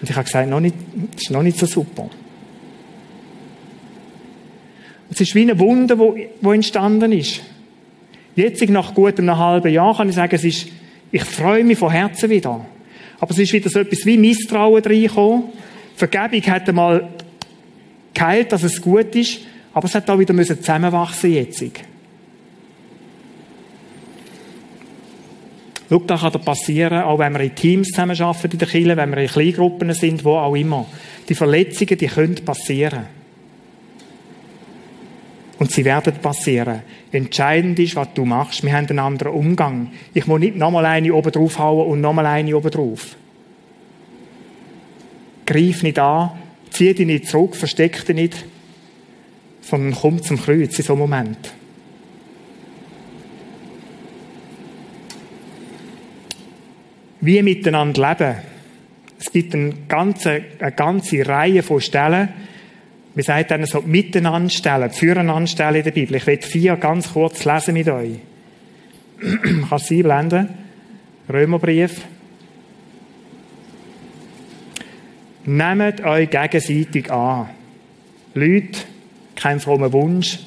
Und 0.00 0.10
ich 0.10 0.16
habe 0.16 0.24
gesagt, 0.24 0.48
noch 0.48 0.60
nicht, 0.60 0.74
das 1.12 1.22
ist 1.22 1.30
noch 1.30 1.42
nicht 1.42 1.58
so 1.58 1.66
super. 1.66 2.10
Es 5.12 5.20
ist 5.20 5.34
wie 5.34 5.42
eine 5.42 5.58
Wunde, 5.58 5.98
wo, 5.98 6.16
wo 6.40 6.52
entstanden 6.52 7.12
ist. 7.12 7.42
Jetzt, 8.34 8.66
nach 8.70 8.94
gut 8.94 9.18
einem 9.18 9.36
halben 9.36 9.70
Jahr, 9.70 9.94
kann 9.94 10.08
ich 10.08 10.14
sagen, 10.14 10.34
es 10.34 10.44
ist, 10.44 10.68
ich 11.10 11.22
freue 11.22 11.64
mich 11.64 11.78
von 11.78 11.90
Herzen 11.90 12.30
wieder. 12.30 12.64
Aber 13.20 13.30
es 13.30 13.38
ist 13.38 13.52
wieder 13.52 13.68
so 13.68 13.80
etwas 13.80 14.06
wie 14.06 14.16
Misstrauen 14.16 14.82
reingekommen. 14.82 15.44
Vergebung 15.96 16.42
hat 16.46 16.66
einmal 16.66 17.08
geheilt, 18.14 18.52
dass 18.52 18.62
es 18.62 18.80
gut 18.80 19.14
ist, 19.14 19.40
aber 19.74 19.86
es 19.86 19.94
hat 19.94 20.08
auch 20.08 20.18
wieder 20.18 20.32
müssen 20.32 20.58
zusammenwachsen 20.58 21.34
jetzt. 21.34 21.62
Schau, 25.90 25.98
das 26.06 26.20
kann 26.22 26.32
passieren, 26.40 27.02
auch 27.02 27.18
wenn 27.18 27.34
wir 27.34 27.40
in 27.40 27.54
Teams 27.54 27.88
zusammenarbeiten 27.88 28.52
in 28.52 28.58
der 28.58 28.68
Kirche, 28.68 28.96
wenn 28.96 29.10
wir 29.10 29.18
in 29.18 29.28
Kleingruppen 29.28 29.92
sind, 29.92 30.24
wo 30.24 30.36
auch 30.36 30.54
immer. 30.54 30.86
Die 31.28 31.34
Verletzungen, 31.34 31.98
die 31.98 32.06
können 32.06 32.36
passieren. 32.36 33.21
Und 35.58 35.70
sie 35.70 35.84
werden 35.84 36.14
passieren. 36.14 36.82
Entscheidend 37.12 37.78
ist, 37.78 37.94
was 37.94 38.12
du 38.14 38.24
machst. 38.24 38.64
Wir 38.64 38.72
haben 38.72 38.88
einen 38.88 38.98
anderen 38.98 39.32
Umgang. 39.32 39.92
Ich 40.14 40.26
muss 40.26 40.40
nicht 40.40 40.56
nochmal 40.56 40.86
eine 40.86 41.14
oben 41.14 41.30
drauf 41.30 41.58
hauen 41.58 41.88
und 41.88 42.00
nochmal 42.00 42.26
eine 42.26 42.56
oben 42.56 42.70
drauf. 42.70 43.16
Greif 45.46 45.82
nicht 45.82 45.98
an, 45.98 46.30
zieh 46.70 46.94
dich 46.94 47.06
nicht 47.06 47.28
zurück, 47.28 47.56
versteck 47.56 48.04
dich 48.06 48.14
nicht, 48.14 48.44
sondern 49.60 49.94
komm 49.94 50.22
zum 50.22 50.40
Kreuz 50.40 50.78
in 50.78 50.84
so 50.84 50.94
einem 50.94 51.00
Moment. 51.00 51.52
Wie 57.20 57.42
miteinander 57.42 58.16
leben. 58.16 58.36
Es 59.20 59.30
gibt 59.30 59.54
eine 59.54 59.72
ganze, 59.86 60.42
eine 60.58 60.72
ganze 60.72 61.24
Reihe 61.26 61.62
von 61.62 61.80
Stellen, 61.80 62.30
wir 63.14 63.24
sagen 63.24 63.46
dann 63.48 63.66
so 63.66 63.82
miteinander 63.82 64.50
stellen, 64.50 64.90
füreinander 64.90 65.46
stellen 65.46 65.76
in 65.76 65.84
der 65.84 65.90
Bibel. 65.90 66.16
Ich 66.16 66.26
werde 66.26 66.46
vier 66.46 66.76
ganz 66.76 67.12
kurz 67.12 67.44
lesen 67.44 67.74
mit 67.74 67.88
euch. 67.88 68.18
Kann 69.68 69.78
sie 69.78 70.02
blenden. 70.02 70.48
Römerbrief, 71.28 72.02
Nehmt 75.44 76.04
euch 76.04 76.30
gegenseitig 76.30 77.10
an. 77.10 77.48
Leute, 78.34 78.78
kein 79.34 79.58
frommer 79.58 79.92
Wunsch, 79.92 80.38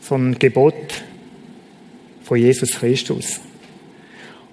sondern 0.00 0.38
Gebot 0.38 1.04
von 2.22 2.38
Jesus 2.38 2.72
Christus. 2.72 3.40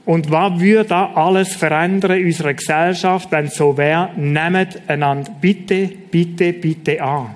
Und 0.06 0.30
was 0.32 0.60
würde 0.60 0.90
da 0.90 1.14
alles 1.14 1.54
verändern 1.54 2.20
in 2.20 2.26
unserer 2.26 2.54
Gesellschaft, 2.54 3.32
wenn 3.32 3.46
es 3.46 3.56
so 3.56 3.78
wäre? 3.78 4.12
Nehmt 4.18 4.82
einander 4.88 5.32
bitte, 5.40 5.88
bitte, 6.12 6.52
bitte 6.52 7.02
an. 7.02 7.36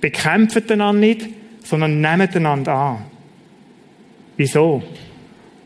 Bekämpft 0.00 0.70
einander 0.72 1.00
nicht, 1.00 1.28
sondern 1.64 2.00
nehmt 2.00 2.34
einander 2.34 2.74
an. 2.74 3.04
Wieso? 4.36 4.82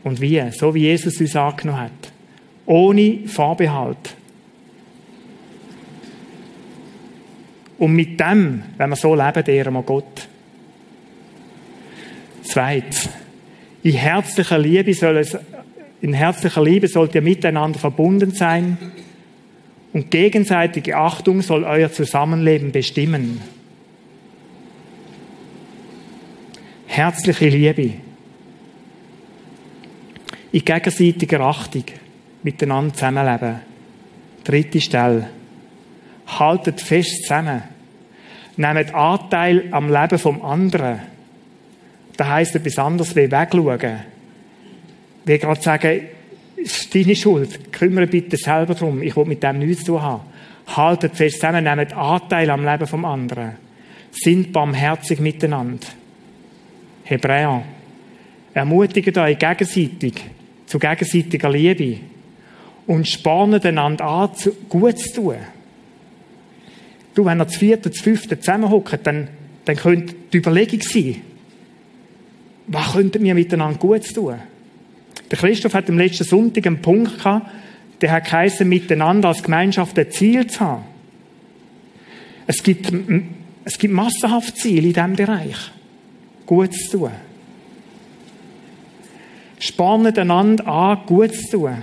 Und 0.03 0.21
wie? 0.21 0.51
So 0.51 0.73
wie 0.75 0.81
Jesus 0.81 1.19
uns 1.19 1.35
angenommen 1.35 1.81
hat. 1.81 1.91
Ohne 2.65 3.27
Vorbehalt. 3.27 4.15
Und 7.79 7.93
mit 7.93 8.19
dem, 8.19 8.63
wenn 8.77 8.89
wir 8.89 8.95
so 8.95 9.15
leben, 9.15 9.45
ehren 9.45 9.73
wir 9.73 9.83
Gott. 9.83 10.27
Zweitens. 12.43 13.09
In 13.81 13.93
herzlicher 13.93 14.57
Liebe 14.57 14.93
soll 14.93 15.17
es, 15.17 15.37
in 16.03 16.13
herzlicher 16.13 16.61
Liebe 16.61 16.89
sollt 16.89 17.15
ihr 17.15 17.21
miteinander 17.21 17.79
verbunden 17.79 18.31
sein 18.31 18.77
und 19.93 20.11
gegenseitige 20.11 20.97
Achtung 20.97 21.41
soll 21.41 21.63
euer 21.63 21.89
Zusammenleben 21.93 22.73
bestimmen. 22.73 23.39
Herzliche 26.87 27.47
Liebe. 27.47 27.93
In 30.51 30.65
gegenseitiger 30.65 31.39
Achtung 31.39 31.85
miteinander 32.43 32.93
zusammenleben. 32.93 33.61
Dritte 34.43 34.81
Stelle. 34.81 35.29
Haltet 36.27 36.81
fest 36.81 37.23
zusammen. 37.23 37.63
nehmt 38.57 38.93
Anteil 38.93 39.69
am 39.71 39.89
Leben 39.89 40.19
vom 40.19 40.41
anderen. 40.41 40.99
Das 42.17 42.27
heisst 42.27 42.55
etwas 42.55 42.77
anderes 42.77 43.15
wie 43.15 43.31
wegschauen. 43.31 44.12
Wie 45.25 45.37
gerade 45.37 45.61
sagen, 45.61 46.01
es 46.63 46.81
ist 46.81 46.95
deine 46.95 47.15
Schuld. 47.15 47.71
Kümmere 47.71 48.07
bitte 48.07 48.37
selber 48.37 48.73
darum. 48.73 49.01
Ich 49.01 49.15
will 49.15 49.25
mit 49.25 49.43
dem 49.43 49.59
nichts 49.59 49.83
zu 49.83 49.93
tun 49.93 50.01
haben. 50.01 50.21
Haltet 50.67 51.15
fest 51.15 51.35
zusammen, 51.35 51.63
nehmt 51.63 51.93
Anteil 51.93 52.49
am 52.49 52.65
Leben 52.65 52.87
vom 52.87 53.05
anderen. 53.05 53.53
Sind 54.11 54.53
barmherzig 54.53 55.19
miteinander. 55.19 55.87
Hebräer. 57.03 57.63
Ermutigt 58.53 59.17
euch 59.17 59.39
gegenseitig 59.39 60.13
zu 60.65 60.79
gegenseitiger 60.79 61.49
Liebe 61.49 61.99
und 62.87 63.07
spornen 63.07 63.61
einander 63.61 64.05
an, 64.05 64.29
gut 64.69 64.99
zu 64.99 65.13
tun. 65.13 65.35
Du, 67.13 67.25
wenn 67.25 67.39
ihr 67.39 67.45
das 67.45 67.55
vierte, 67.55 67.89
das 67.89 67.99
fünfte 67.99 68.39
zusammenhockt, 68.39 69.05
dann, 69.05 69.27
dann 69.65 69.75
könnte 69.75 70.15
die 70.31 70.37
Überlegung 70.37 70.81
sein, 70.81 71.21
was 72.67 72.93
könnten 72.93 73.23
wir 73.23 73.35
miteinander 73.35 73.77
gut 73.77 74.13
tun? 74.13 74.35
Der 75.33 75.39
Christoph 75.39 75.73
hat 75.73 75.89
am 75.89 75.97
letzten 75.97 76.25
Sonntag 76.25 76.67
einen 76.67 76.79
Punkt 76.79 77.17
gehabt, 77.17 77.49
der 78.01 78.11
hat 78.11 78.25
geheißen, 78.25 78.69
miteinander 78.69 79.29
als 79.29 79.41
Gemeinschaft 79.41 79.97
ein 79.97 80.11
Ziel 80.11 80.45
zu 80.45 80.59
haben. 80.59 80.83
Es 82.45 82.61
gibt, 82.61 82.93
es 83.63 83.79
gibt 83.79 83.95
massenhaft 83.95 84.55
Ziele 84.57 84.89
in 84.89 84.93
diesem 84.93 85.15
Bereich. 85.15 85.57
Gut 86.45 86.75
zu 86.75 86.99
tun. 86.99 87.11
Spannen 89.57 90.15
einander 90.15 90.67
an, 90.67 90.99
gut 91.07 91.33
zu 91.33 91.57
tun. 91.57 91.81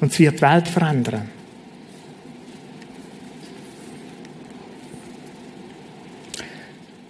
Und 0.00 0.10
es 0.10 0.18
wird 0.18 0.38
die 0.38 0.42
Welt 0.42 0.66
verändern. 0.66 1.28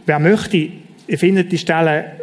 Wer 0.05 0.19
möchte, 0.19 0.73
ihr 1.07 1.19
findet 1.19 1.51
die 1.51 1.57
Stelle, 1.57 2.21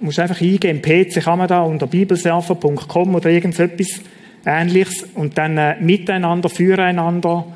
muss 0.00 0.18
einfach 0.18 0.40
eingeben, 0.40 0.80
PC 0.80 1.22
kann 1.22 1.38
man 1.38 1.48
da 1.48 1.62
unter 1.62 1.86
bibelsurfer.com 1.86 3.14
oder 3.14 3.30
irgendetwas 3.30 4.00
ähnliches 4.44 5.06
und 5.14 5.36
dann 5.36 5.58
äh, 5.58 5.76
miteinander, 5.80 6.48
füreinander, 6.48 7.46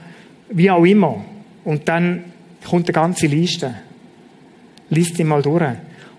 wie 0.50 0.70
auch 0.70 0.84
immer. 0.84 1.24
Und 1.64 1.88
dann 1.88 2.24
kommt 2.68 2.88
eine 2.88 2.92
ganze 2.92 3.26
Liste. 3.26 3.74
Lies 4.90 5.12
die 5.14 5.24
mal 5.24 5.42
durch. 5.42 5.62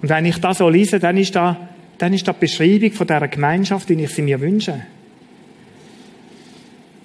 Und 0.01 0.09
wenn 0.09 0.25
ich 0.25 0.39
das 0.39 0.59
so 0.59 0.69
lese, 0.69 0.99
dann 0.99 1.17
ist 1.17 1.35
da, 1.35 1.69
dann 1.97 2.13
ist 2.13 2.27
da 2.27 2.33
die 2.33 2.39
Beschreibung 2.39 2.91
von 2.93 3.05
dieser 3.05 3.27
Gemeinschaft, 3.27 3.89
wie 3.89 4.01
ich 4.01 4.09
sie 4.09 4.21
mir 4.21 4.39
wünsche. 4.39 4.81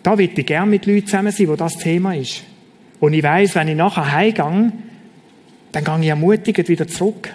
Da 0.03 0.17
würde 0.17 0.41
ich 0.41 0.47
gerne 0.47 0.71
mit 0.71 0.87
Leuten 0.87 1.07
zusammen 1.07 1.33
sein, 1.33 1.49
wo 1.49 1.57
das 1.57 1.77
Thema 1.77 2.15
ist. 2.15 2.45
Und 3.01 3.13
ich 3.13 3.23
weiss, 3.23 3.55
wenn 3.57 3.69
ich 3.69 3.77
nachher 3.77 4.13
heimgehe, 4.13 4.73
dann 5.73 5.85
gehe 5.85 6.01
ich 6.01 6.07
ermutigend 6.07 6.69
wieder 6.69 6.87
zurück. 6.87 7.31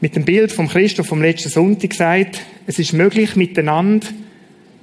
Mit 0.00 0.14
dem 0.14 0.24
Bild 0.24 0.52
vom 0.52 0.68
Christoph 0.68 1.08
vom 1.08 1.20
letzten 1.20 1.48
Sonntag 1.48 1.90
gesagt, 1.90 2.40
es 2.68 2.78
ist 2.78 2.92
möglich, 2.92 3.34
miteinander 3.34 4.06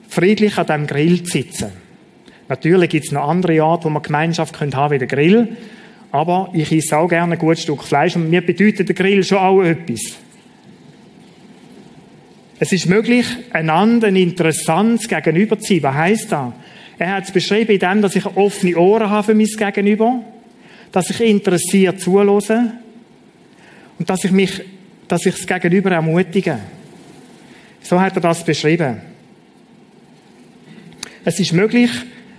friedlich 0.10 0.58
an 0.58 0.66
diesem 0.66 0.88
Grill 0.88 1.24
zu 1.24 1.32
sitzen. 1.32 1.72
Natürlich 2.50 2.90
gibt 2.90 3.06
es 3.06 3.12
noch 3.14 3.30
andere 3.30 3.64
Orte, 3.64 3.86
wo 3.86 3.90
man 3.90 4.04
Gemeinschaft 4.04 4.60
haben 4.60 4.72
können 4.72 4.92
wie 4.92 4.98
der 4.98 5.08
Grill. 5.08 5.56
Aber 6.12 6.50
ich 6.54 6.72
esse 6.72 6.98
auch 6.98 7.08
gerne 7.08 7.34
ein 7.34 7.40
gutes 7.40 7.64
Stück 7.64 7.84
Fleisch 7.84 8.16
und 8.16 8.30
mir 8.30 8.42
bedeutet 8.42 8.90
der 8.90 8.96
Grill 8.96 9.24
schon 9.24 9.38
auch 9.38 9.62
etwas. 9.62 10.02
Es 12.60 12.72
ist 12.74 12.86
möglich, 12.86 13.26
einander 13.52 14.08
ein 14.08 14.16
interessantes 14.18 15.08
Gegenüber 15.08 15.58
zu 15.60 15.74
sein. 15.74 15.84
Was 15.84 15.96
heisst 15.96 16.32
das? 16.32 16.54
Er 16.98 17.14
hat 17.14 17.24
es 17.26 17.32
beschrieben 17.32 17.72
in 17.72 17.80
dem, 17.80 18.02
dass 18.02 18.16
ich 18.16 18.26
offene 18.26 18.78
Ohren 18.78 19.10
habe 19.10 19.24
für 19.24 19.34
mein 19.34 19.48
Gegenüber, 19.48 20.22
dass 20.92 21.10
ich 21.10 21.22
interessiert 21.22 22.00
zuhöre 22.00 22.72
und 23.98 24.10
dass 24.10 24.24
ich 24.24 24.32
mich, 24.32 24.62
dass 25.08 25.26
ich 25.26 25.36
das 25.36 25.48
Gegenüber 25.48 25.92
ermutige. 25.92 26.60
So 27.82 28.00
hat 28.00 28.16
er 28.16 28.22
das 28.22 28.44
beschrieben. 28.44 29.02
Es 31.24 31.40
ist 31.40 31.54
möglich, 31.54 31.92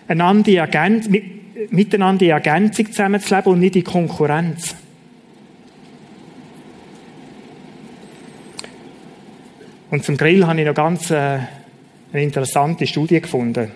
miteinander 0.08 2.22
in 2.22 2.30
Ergänzung 2.30 2.86
zusammenzuleben 2.86 3.52
und 3.52 3.60
nicht 3.60 3.76
in 3.76 3.84
Konkurrenz. 3.84 4.74
Und 9.90 10.04
zum 10.04 10.16
Grill 10.16 10.46
habe 10.46 10.60
ich 10.60 10.66
noch 10.66 10.74
ganz 10.74 11.10
äh, 11.10 11.38
eine 12.12 12.22
interessante 12.22 12.86
Studie 12.86 13.20
gefunden. 13.20 13.70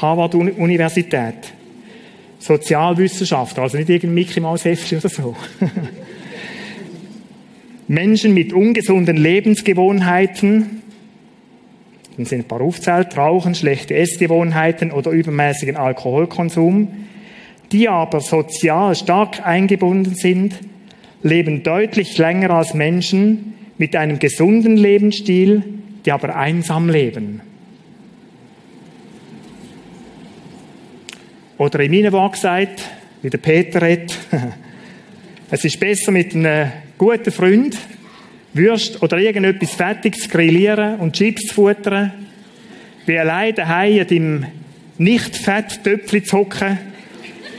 Harvard-Universität. 0.00 1.52
Sozialwissenschaftler, 2.38 3.64
also 3.64 3.76
nicht 3.76 3.88
irgendein 3.88 4.14
Mickey 4.14 4.40
Maus 4.40 4.64
Heftchen 4.64 4.98
oder 4.98 5.08
so. 5.08 5.34
Menschen 7.88 8.34
mit 8.34 8.52
ungesunden 8.52 9.16
Lebensgewohnheiten, 9.16 10.82
ein 12.18 12.44
paar 12.44 12.60
aufzählt, 12.60 13.16
Rauchen, 13.16 13.54
schlechte 13.54 13.94
Essgewohnheiten 13.94 14.90
oder 14.90 15.10
übermäßigen 15.10 15.76
Alkoholkonsum, 15.76 16.88
die 17.72 17.88
aber 17.88 18.20
sozial 18.20 18.94
stark 18.94 19.46
eingebunden 19.46 20.14
sind, 20.14 20.58
leben 21.22 21.62
deutlich 21.62 22.16
länger 22.18 22.50
als 22.50 22.74
Menschen 22.74 23.54
mit 23.78 23.94
einem 23.94 24.18
gesunden 24.18 24.76
Lebensstil, 24.76 25.62
die 26.04 26.12
aber 26.12 26.36
einsam 26.36 26.88
leben. 26.88 27.40
Oder 31.58 31.80
in 31.80 31.90
meinem 31.90 32.12
Wort 32.12 32.34
gesagt, 32.34 32.82
wie 33.22 33.30
der 33.30 33.38
Peter 33.38 33.82
redet, 33.82 34.16
es 35.50 35.64
ist 35.64 35.78
besser 35.78 36.10
mit 36.10 36.34
einem 36.34 36.72
guten 36.98 37.30
Freund 37.30 37.76
Würst 38.52 39.02
oder 39.02 39.18
irgendetwas 39.18 39.74
Fettiges 39.74 40.22
zu 40.22 40.28
grillieren 40.28 40.98
und 40.98 41.14
Chips 41.14 41.48
zu 41.48 41.54
futtern, 41.54 42.12
wie 43.04 43.18
allein 43.18 43.54
daheim 43.54 43.98
in 43.98 44.08
deinem 44.08 44.46
nicht 44.98 45.36
fett 45.36 45.84
Töpfchen 45.84 46.24
zu 46.24 46.38
hocken 46.38 46.78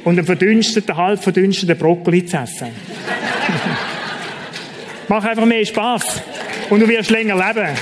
und 0.03 0.17
einen 0.17 0.25
verdünsteten, 0.25 0.97
halb 0.97 1.21
verdünsteten 1.21 1.77
Brokkoli 1.77 2.25
zu 2.25 2.37
essen. 2.37 2.67
Mach 5.07 5.23
einfach 5.23 5.45
mehr 5.45 5.65
Spaß 5.65 6.23
und 6.71 6.79
du 6.79 6.87
wirst 6.87 7.11
länger 7.11 7.35
leben. 7.35 7.77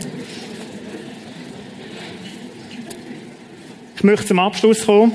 ich 4.00 4.04
möchte 4.04 4.28
zum 4.28 4.38
Abschluss 4.38 4.86
kommen. 4.86 5.12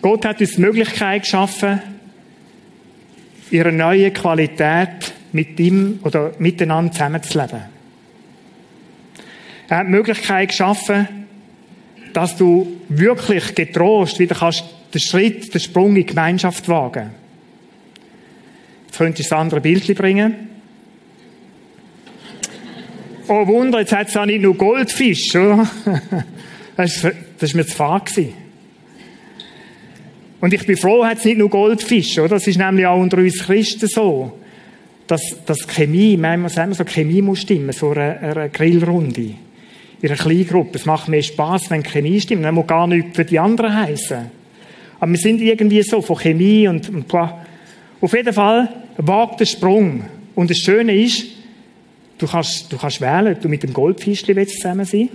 Gott 0.00 0.24
hat 0.24 0.40
uns 0.40 0.54
die 0.54 0.60
Möglichkeit 0.62 1.24
geschaffen, 1.24 1.82
ihre 3.50 3.72
neue 3.72 4.10
Qualität 4.10 5.12
mit 5.32 5.60
ihm 5.60 6.00
oder 6.02 6.32
miteinander 6.38 6.92
zusammenzuleben. 6.92 7.60
Er 9.68 9.76
hat 9.76 9.86
die 9.86 9.90
Möglichkeit 9.90 10.48
geschaffen, 10.48 11.06
dass 12.14 12.38
du 12.38 12.80
wirklich 12.88 13.54
getrost 13.54 14.18
wieder 14.18 14.34
kannst 14.34 14.64
den 14.94 15.00
Schritt, 15.02 15.52
den 15.52 15.60
Sprung 15.60 15.90
in 15.90 15.94
die 15.96 16.06
Gemeinschaft 16.06 16.66
wagen. 16.70 17.10
Jetzt 18.86 18.96
könnte 18.96 19.20
ich 19.20 19.28
das 19.28 19.38
andere 19.38 19.60
Bild 19.60 19.94
bringen. 19.94 20.49
Oh 23.32 23.46
Wunder, 23.46 23.78
jetzt 23.78 23.92
hat 23.92 24.08
es 24.08 24.16
auch 24.16 24.26
nicht 24.26 24.42
nur 24.42 24.56
Goldfisch, 24.56 25.36
oder? 25.36 25.70
Das 26.76 27.04
war 27.04 27.12
mir 27.54 27.64
zu 27.64 27.76
fahr 27.76 28.02
Und 30.40 30.52
ich 30.52 30.66
bin 30.66 30.76
froh, 30.76 31.04
hat 31.04 31.18
es 31.18 31.24
nicht 31.26 31.38
nur 31.38 31.48
Goldfisch, 31.48 32.18
oder? 32.18 32.30
Das 32.30 32.48
ist 32.48 32.58
nämlich 32.58 32.86
auch 32.86 32.98
unter 32.98 33.18
uns 33.18 33.38
Christen 33.38 33.86
so, 33.86 34.32
dass, 35.06 35.22
dass 35.46 35.64
Chemie, 35.68 36.16
manchmal 36.16 36.50
sagen 36.50 36.70
wir 36.72 36.74
so, 36.74 36.84
Chemie 36.84 37.22
muss 37.22 37.42
stimmen, 37.42 37.70
so 37.70 37.90
eine, 37.90 38.18
eine 38.18 38.50
Grillrunde. 38.50 39.34
In 40.02 40.08
einer 40.08 40.16
Kleingruppe. 40.16 40.78
Es 40.78 40.86
macht 40.86 41.06
mehr 41.06 41.22
Spass, 41.22 41.70
wenn 41.70 41.84
Chemie 41.84 42.20
stimmt. 42.20 42.44
Dann 42.44 42.56
muss 42.56 42.66
gar 42.66 42.88
nichts 42.88 43.14
für 43.14 43.24
die 43.24 43.38
anderen 43.38 43.76
heißen. 43.76 44.28
Aber 44.98 45.10
wir 45.12 45.18
sind 45.18 45.40
irgendwie 45.40 45.82
so 45.82 46.02
von 46.02 46.16
Chemie 46.16 46.66
und, 46.66 46.88
und. 46.88 47.14
Auf 47.14 48.12
jeden 48.12 48.32
Fall 48.32 48.68
wagt 48.96 49.38
der 49.38 49.46
Sprung. 49.46 50.02
Und 50.34 50.50
das 50.50 50.58
Schöne 50.58 50.96
ist, 50.96 51.39
du 52.20 52.26
kannst, 52.26 52.72
du 52.72 52.76
kannst 52.76 53.00
wählen, 53.00 53.34
ob 53.34 53.40
du 53.40 53.48
mit 53.48 53.62
dem 53.62 53.72
Goldfischli 53.72 54.46
zusammen 54.46 54.84
sein 54.84 55.08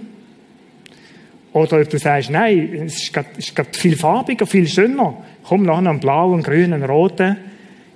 Oder 1.54 1.80
ob 1.80 1.90
du 1.90 1.98
sagst, 1.98 2.30
nein, 2.30 2.84
es 2.86 3.04
ist 3.04 3.14
gerade, 3.14 3.30
ist 3.38 3.78
viel 3.78 3.96
farbiger, 3.96 4.46
viel 4.46 4.68
schöner. 4.68 5.24
Komm 5.44 5.64
nachher 5.64 5.90
einen 5.90 6.00
blauen, 6.00 6.44
grünen, 6.44 6.84
roten. 6.84 7.38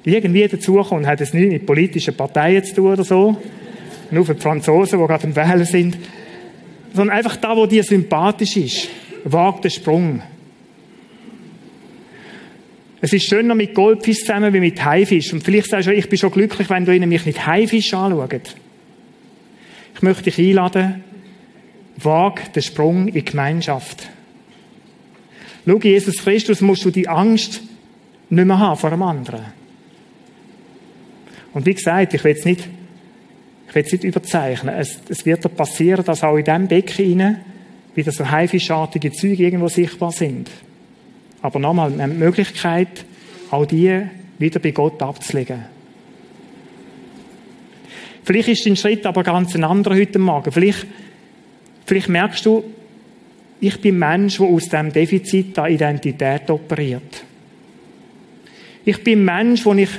Irgendwie 0.05 0.47
dazukommen, 0.47 1.05
hat 1.05 1.19
es 1.21 1.33
nichts 1.33 1.51
mit 1.51 1.65
politischen 1.65 2.15
Parteien 2.15 2.63
zu 2.63 2.75
tun 2.75 2.93
oder 2.93 3.03
so. 3.03 3.35
Nur 4.11 4.25
für 4.25 4.35
die 4.35 4.41
Franzosen, 4.41 4.99
die 4.99 5.05
gerade 5.05 5.27
im 5.27 5.35
Wählen 5.35 5.65
sind. 5.65 5.97
Sondern 6.93 7.17
einfach 7.17 7.35
da, 7.35 7.55
wo 7.55 7.65
dir 7.65 7.83
sympathisch 7.83 8.55
ist. 8.55 8.89
Wag 9.25 9.61
den 9.61 9.71
Sprung. 9.71 10.21
Es 13.01 13.13
ist 13.13 13.25
schöner 13.25 13.55
mit 13.55 13.73
Goldfisch 13.73 14.19
zusammen 14.19 14.53
wie 14.53 14.59
mit 14.59 14.83
Haifisch. 14.83 15.31
Und 15.33 15.43
vielleicht 15.43 15.69
sagst 15.69 15.87
du, 15.87 15.93
ich 15.93 16.09
bin 16.09 16.17
schon 16.17 16.31
glücklich, 16.31 16.69
wenn 16.69 16.85
du 16.85 16.95
ihnen 16.95 17.09
mich 17.09 17.25
mit 17.25 17.45
Haifisch 17.45 17.93
anschaust. 17.93 18.55
Ich 19.99 20.03
möchte 20.03 20.31
dich 20.31 20.39
einladen, 20.39 21.03
wag 21.97 22.53
den 22.53 22.63
Sprung 22.63 23.09
in 23.09 23.15
die 23.15 23.25
Gemeinschaft. 23.25 24.07
Schau, 25.67 25.77
Jesus 25.77 26.19
Christus 26.19 26.61
musst 26.61 26.85
du 26.85 26.89
die 26.89 27.09
Angst 27.09 27.59
nicht 28.29 28.45
mehr 28.45 28.59
haben 28.59 28.79
vor 28.79 28.93
einem 28.93 29.03
anderen. 29.03 29.41
Und 31.53 31.65
wie 31.65 31.73
gesagt, 31.73 32.13
ich 32.13 32.23
will 32.23 32.31
es 32.31 32.45
nicht, 32.45 32.69
ich 33.67 33.75
will 33.75 33.83
nicht 33.83 34.05
überzeichnen. 34.05 34.73
Es, 34.73 35.01
es 35.09 35.25
wird 35.25 35.43
dir 35.43 35.49
passieren, 35.49 36.05
dass 36.05 36.23
auch 36.23 36.37
in 36.37 36.45
diesem 36.45 36.69
Becken 36.69 37.19
rein 37.19 37.41
wieder 37.93 38.13
so 38.13 38.31
haifischartige 38.31 39.11
Züge 39.11 39.43
irgendwo 39.43 39.67
sichtbar 39.67 40.13
sind. 40.13 40.49
Aber 41.41 41.59
nochmal, 41.59 41.93
wir 41.93 42.03
haben 42.03 42.13
die 42.13 42.19
Möglichkeit, 42.19 43.03
auch 43.51 43.65
die 43.65 44.01
wieder 44.37 44.61
bei 44.61 44.71
Gott 44.71 45.01
abzulegen. 45.01 45.65
Vielleicht 48.29 48.49
ist 48.49 48.65
dein 48.67 48.75
Schritt 48.75 49.07
aber 49.07 49.23
ganz 49.23 49.55
ein 49.55 49.63
anderer 49.63 49.95
heute 49.95 50.19
Morgen. 50.19 50.51
Vielleicht, 50.51 50.85
vielleicht 51.87 52.09
merkst 52.09 52.45
du, 52.45 52.63
ich 53.59 53.81
bin 53.81 53.97
Mensch, 53.97 54.37
der 54.37 54.45
aus 54.45 54.69
dem 54.69 54.93
Defizit 54.93 55.57
der 55.57 55.69
Identität 55.69 56.47
operiert. 56.51 57.23
Ich 58.85 59.03
bin 59.03 59.25
Mensch, 59.25 59.65
wo 59.65 59.73
ich, 59.73 59.89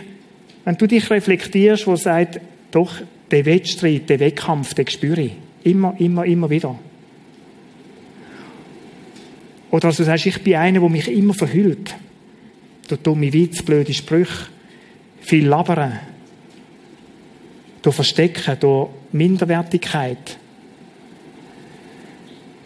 wenn 0.65 0.77
du 0.77 0.87
dich 0.87 1.11
reflektierst, 1.11 1.89
wo 1.89 1.97
sagt, 1.97 2.41
doch, 2.71 2.93
den 3.33 3.47
Wettstreit, 3.47 4.09
den 4.09 4.21
Wettkampf, 4.21 4.75
den 4.75 4.87
spüre 4.87 5.23
ich. 5.23 5.33
Immer, 5.65 5.97
immer, 5.99 6.25
immer 6.25 6.49
wieder. 6.49 6.79
Oder 9.73 9.89
dass 9.89 9.97
du 9.97 10.05
sagst, 10.05 10.27
ich 10.27 10.41
bin 10.41 10.55
einer, 10.55 10.79
der 10.79 10.89
mich 10.89 11.11
immer 11.11 11.35
verhüllt. 11.35 11.97
Durch 12.87 13.01
dumme 13.01 13.33
Witz, 13.33 13.61
blöde 13.63 13.93
Sprüche, 13.93 14.47
viel 15.21 15.49
Labern, 15.49 15.99
durch 17.83 17.95
Verstecken, 17.95 18.59
durch 18.61 18.89
Minderwertigkeit. 19.13 20.37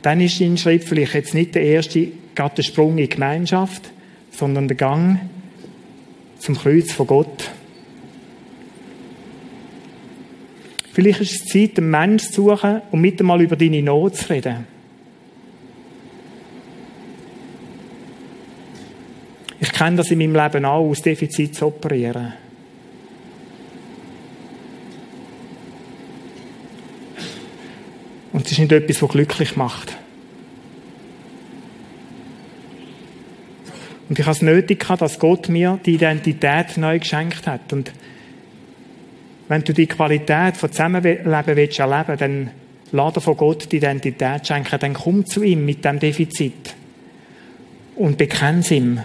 Dann 0.02 0.20
ist 0.20 0.40
dein 0.40 0.58
Schritt 0.58 0.84
vielleicht 0.84 1.14
jetzt 1.14 1.34
nicht 1.34 1.54
der 1.54 1.62
erste, 1.62 2.08
gerade 2.34 2.56
der 2.56 2.62
Sprung 2.62 2.90
in 2.92 2.96
die 2.98 3.08
Gemeinschaft, 3.08 3.90
sondern 4.30 4.68
der 4.68 4.76
Gang 4.76 5.20
zum 6.38 6.56
Kreuz 6.56 6.92
von 6.92 7.06
Gott. 7.06 7.50
Vielleicht 10.92 11.20
ist 11.22 11.32
es 11.32 11.44
Zeit, 11.46 11.78
einen 11.78 11.90
Menschen 11.90 12.32
zu 12.32 12.50
suchen 12.50 12.82
und 12.90 13.00
mit 13.00 13.18
einmal 13.18 13.40
über 13.40 13.56
deine 13.56 13.82
Not 13.82 14.16
zu 14.16 14.30
reden. 14.30 14.66
Ich 19.58 19.72
kenne 19.72 19.96
das 19.96 20.10
in 20.10 20.18
meinem 20.18 20.36
Leben 20.36 20.64
auch, 20.66 20.88
aus 20.88 21.00
Defizit 21.00 21.54
zu 21.54 21.66
operieren. 21.66 22.34
Und 28.34 28.43
es 28.43 28.43
ist 28.54 28.60
nicht 28.60 28.72
etwas, 28.72 29.02
was 29.02 29.10
glücklich 29.10 29.56
macht. 29.56 29.96
Und 34.08 34.18
ich 34.18 34.26
habe 34.26 34.36
es 34.36 34.42
nötig 34.42 34.80
gehabt, 34.80 35.02
dass 35.02 35.18
Gott 35.18 35.48
mir 35.48 35.78
die 35.84 35.94
Identität 35.94 36.76
neu 36.76 36.98
geschenkt 36.98 37.46
hat. 37.46 37.72
Und 37.72 37.92
wenn 39.48 39.62
du 39.62 39.72
die 39.72 39.86
Qualität 39.86 40.56
von 40.56 40.70
Zusammenleben 40.70 41.56
willst 41.56 41.78
erleben, 41.78 42.18
dann 42.18 42.50
lade 42.92 43.20
von 43.20 43.36
Gott 43.36 43.70
die 43.72 43.76
Identität 43.76 44.46
schenken. 44.46 44.78
Dann 44.78 44.94
komm 44.94 45.26
zu 45.26 45.42
ihm 45.42 45.64
mit 45.64 45.84
dem 45.84 45.98
Defizit 45.98 46.74
und 47.96 48.18
bekenn 48.18 48.60
es 48.60 48.70
ihm. 48.70 49.00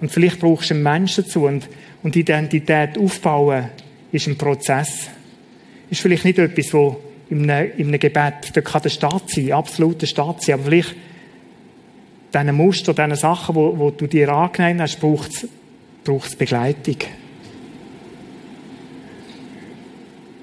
Und 0.00 0.12
vielleicht 0.12 0.40
brauchst 0.40 0.70
du 0.70 0.74
einen 0.74 0.82
Menschen 0.82 1.24
dazu. 1.24 1.46
Und, 1.46 1.68
und 2.02 2.14
Identität 2.14 2.98
aufbauen 2.98 3.70
ist 4.12 4.26
ein 4.26 4.36
Prozess. 4.36 5.08
Ist 5.90 6.02
vielleicht 6.02 6.24
nicht 6.24 6.38
etwas, 6.38 6.72
wo 6.74 7.00
in 7.30 7.50
einem, 7.50 7.72
in 7.76 7.88
einem 7.88 8.00
Gebet, 8.00 8.50
da 8.54 8.60
kann 8.60 8.82
der 8.82 8.90
Staat 8.90 9.30
sein, 9.30 9.52
absolut 9.52 10.02
der 10.02 10.06
Staat 10.06 10.42
sein, 10.42 10.54
aber 10.54 10.64
vielleicht 10.64 10.94
diese 12.32 12.52
Muster, 12.52 12.92
diese 12.92 13.16
Sachen, 13.16 13.54
wo 13.54 13.90
du 13.90 14.06
dir 14.06 14.28
angenehm 14.28 14.80
hast, 14.80 15.00
braucht 15.00 15.32
es 16.26 16.36
Begleitung. 16.36 16.96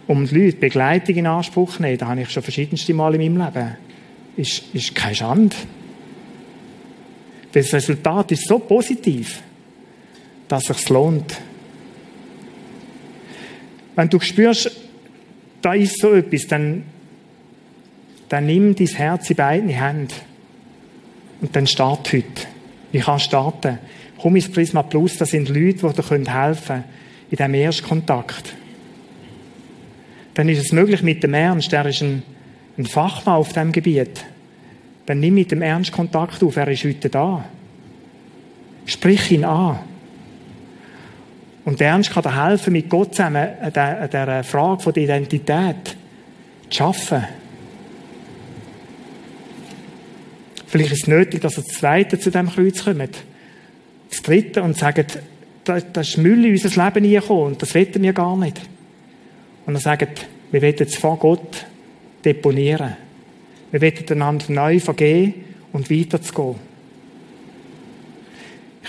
Um 0.07 0.27
die 0.27 0.35
Leute 0.35 0.57
Begleitung 0.57 1.15
in 1.15 1.27
Anspruch 1.27 1.75
zu 1.75 1.81
nehmen, 1.81 1.97
das 1.97 2.07
habe 2.07 2.21
ich 2.21 2.29
schon 2.29 2.43
verschiedenste 2.43 2.93
Mal 2.93 3.15
in 3.15 3.33
meinem 3.33 3.53
Leben, 3.53 3.77
ist, 4.35 4.63
ist 4.73 4.95
keine 4.95 5.15
Schande. 5.15 5.55
Das 7.51 7.73
Resultat 7.73 8.31
ist 8.31 8.47
so 8.47 8.59
positiv 8.59 9.41
dass 10.51 10.69
es 10.69 10.79
sich 10.79 10.89
lohnt. 10.89 11.37
Wenn 13.95 14.09
du 14.09 14.19
spürst, 14.19 14.69
da 15.61 15.73
ist 15.73 15.99
so 15.99 16.13
etwas, 16.13 16.47
dann, 16.47 16.83
dann 18.29 18.45
nimm 18.45 18.75
dein 18.75 18.87
Herz 18.87 19.29
in 19.29 19.35
beiden 19.35 19.69
Hände 19.69 20.13
und 21.41 21.55
dann 21.55 21.67
start 21.67 22.11
heute. 22.13 22.47
Ich 22.91 23.03
kann 23.03 23.19
starten. 23.19 23.79
Komm 24.21 24.35
ins 24.35 24.51
Prisma 24.51 24.83
Plus, 24.83 25.17
das 25.17 25.29
sind 25.29 25.49
Leute, 25.49 25.87
die 25.87 26.01
dir 26.01 26.33
helfen 26.33 26.65
können 26.67 26.83
in 27.31 27.37
diesem 27.37 27.53
Erstkontakt. 27.53 28.53
Dann 30.33 30.49
ist 30.49 30.59
es 30.59 30.71
möglich 30.71 31.01
mit 31.01 31.23
dem 31.23 31.33
Ernst, 31.33 31.73
er 31.73 31.85
ist 31.85 32.01
ein, 32.01 32.23
ein 32.77 32.85
Fachmann 32.85 33.35
auf 33.35 33.49
diesem 33.49 33.71
Gebiet. 33.71 34.23
Dann 35.05 35.19
nimm 35.19 35.33
mit 35.33 35.51
dem 35.51 35.61
Ernst 35.61 35.91
Kontakt 35.91 36.43
auf, 36.43 36.55
er 36.55 36.67
ist 36.67 36.83
heute 36.83 37.09
da. 37.09 37.45
Sprich 38.85 39.31
ihn 39.31 39.43
an. 39.43 39.79
Und 41.63 41.79
der 41.79 41.89
Ernst 41.89 42.11
kann 42.11 42.23
dir 42.23 42.43
helfen, 42.43 42.73
mit 42.73 42.89
Gott 42.89 43.15
zusammen 43.15 43.47
an 43.61 43.71
der 43.73 44.43
Frage 44.43 44.91
der 44.93 45.03
Identität 45.03 45.95
zu 46.69 46.83
arbeiten. 46.83 47.27
Vielleicht 50.67 50.93
ist 50.93 51.01
es 51.03 51.07
nötig, 51.07 51.41
dass 51.41 51.57
er 51.57 51.63
das 51.63 51.73
Zweite 51.73 52.17
zu 52.17 52.31
dem 52.31 52.49
Kreuz 52.49 52.85
kommt. 52.85 53.23
Das 54.09 54.21
Dritte 54.21 54.63
und 54.63 54.77
sagt, 54.77 55.19
da, 55.65 55.75
ist 55.75 56.17
Müll 56.17 56.45
in 56.45 56.51
unser 56.51 56.69
Leben 56.69 57.05
reingekommen 57.05 57.43
und 57.43 57.61
das 57.61 57.75
wollen 57.75 58.01
wir 58.01 58.13
gar 58.13 58.37
nicht. 58.37 58.61
Und 59.65 59.75
er 59.75 59.81
sagt, 59.81 60.27
wir 60.51 60.61
wollen 60.61 60.75
es 60.79 60.95
vor 60.95 61.17
Gott 61.17 61.65
deponieren. 62.23 62.95
Wir 63.71 63.81
wollen 63.81 64.09
einander 64.09 64.45
neu 64.49 64.79
vergeben 64.79 65.43
und 65.73 65.91
weiterzugehen. 65.91 66.70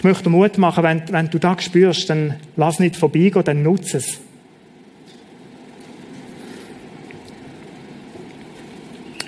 Ich 0.02 0.04
möchte 0.04 0.30
Mut 0.30 0.58
machen, 0.58 0.82
wenn, 0.82 1.02
wenn 1.12 1.30
du 1.30 1.38
das 1.38 1.62
spürst, 1.62 2.10
dann 2.10 2.34
lass 2.56 2.80
nicht 2.80 2.96
vorbeigehen, 2.96 3.44
dann 3.44 3.62
nutze 3.62 3.98
es. 3.98 4.18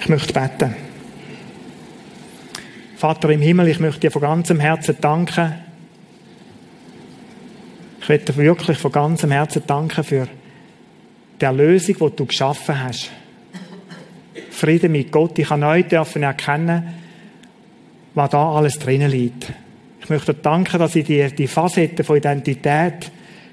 Ich 0.00 0.08
möchte 0.08 0.32
beten. 0.32 0.74
Vater 2.96 3.30
im 3.30 3.40
Himmel, 3.40 3.68
ich 3.68 3.78
möchte 3.78 4.00
dir 4.00 4.10
von 4.10 4.22
ganzem 4.22 4.58
Herzen 4.58 4.96
danken. 5.00 5.54
Ich 8.00 8.08
möchte 8.08 8.32
dir 8.32 8.38
wirklich 8.38 8.76
von 8.76 8.90
ganzem 8.90 9.30
Herzen 9.30 9.62
danken 9.68 10.02
für 10.02 10.26
die 11.40 11.44
Erlösung, 11.44 11.94
die 12.00 12.16
du 12.16 12.26
geschaffen 12.26 12.82
hast. 12.82 13.12
Frieden 14.50 14.90
mit 14.90 15.12
Gott. 15.12 15.38
Ich 15.38 15.46
kann 15.46 15.60
neu 15.60 15.84
dürfen 15.84 16.24
erkennen, 16.24 16.94
was 18.14 18.30
da 18.30 18.50
alles 18.50 18.76
drinnen 18.80 19.12
liegt. 19.12 19.52
Ich 20.04 20.10
möchte 20.10 20.34
danken, 20.34 20.78
dass 20.78 20.94
ich 20.96 21.06
die, 21.06 21.26
die 21.34 21.46
Facetten 21.46 22.04
von 22.04 22.18
Identität 22.18 23.10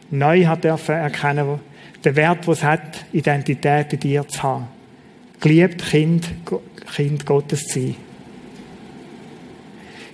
neu 0.10 0.46
hat 0.46 0.66
dürfen 0.66 0.96
erkennen, 0.96 1.62
den 2.04 2.16
Wert, 2.18 2.46
was 2.46 2.58
es 2.58 2.64
hat, 2.66 3.06
Identität 3.14 3.94
in 3.94 4.00
dir 4.02 4.28
zu 4.28 4.44
haben. 4.44 4.68
Geliebt 5.40 5.82
Kind, 5.82 6.30
Kind 6.94 7.26
Gottes 7.26 7.64
zu 7.68 7.80
sein. 7.80 7.96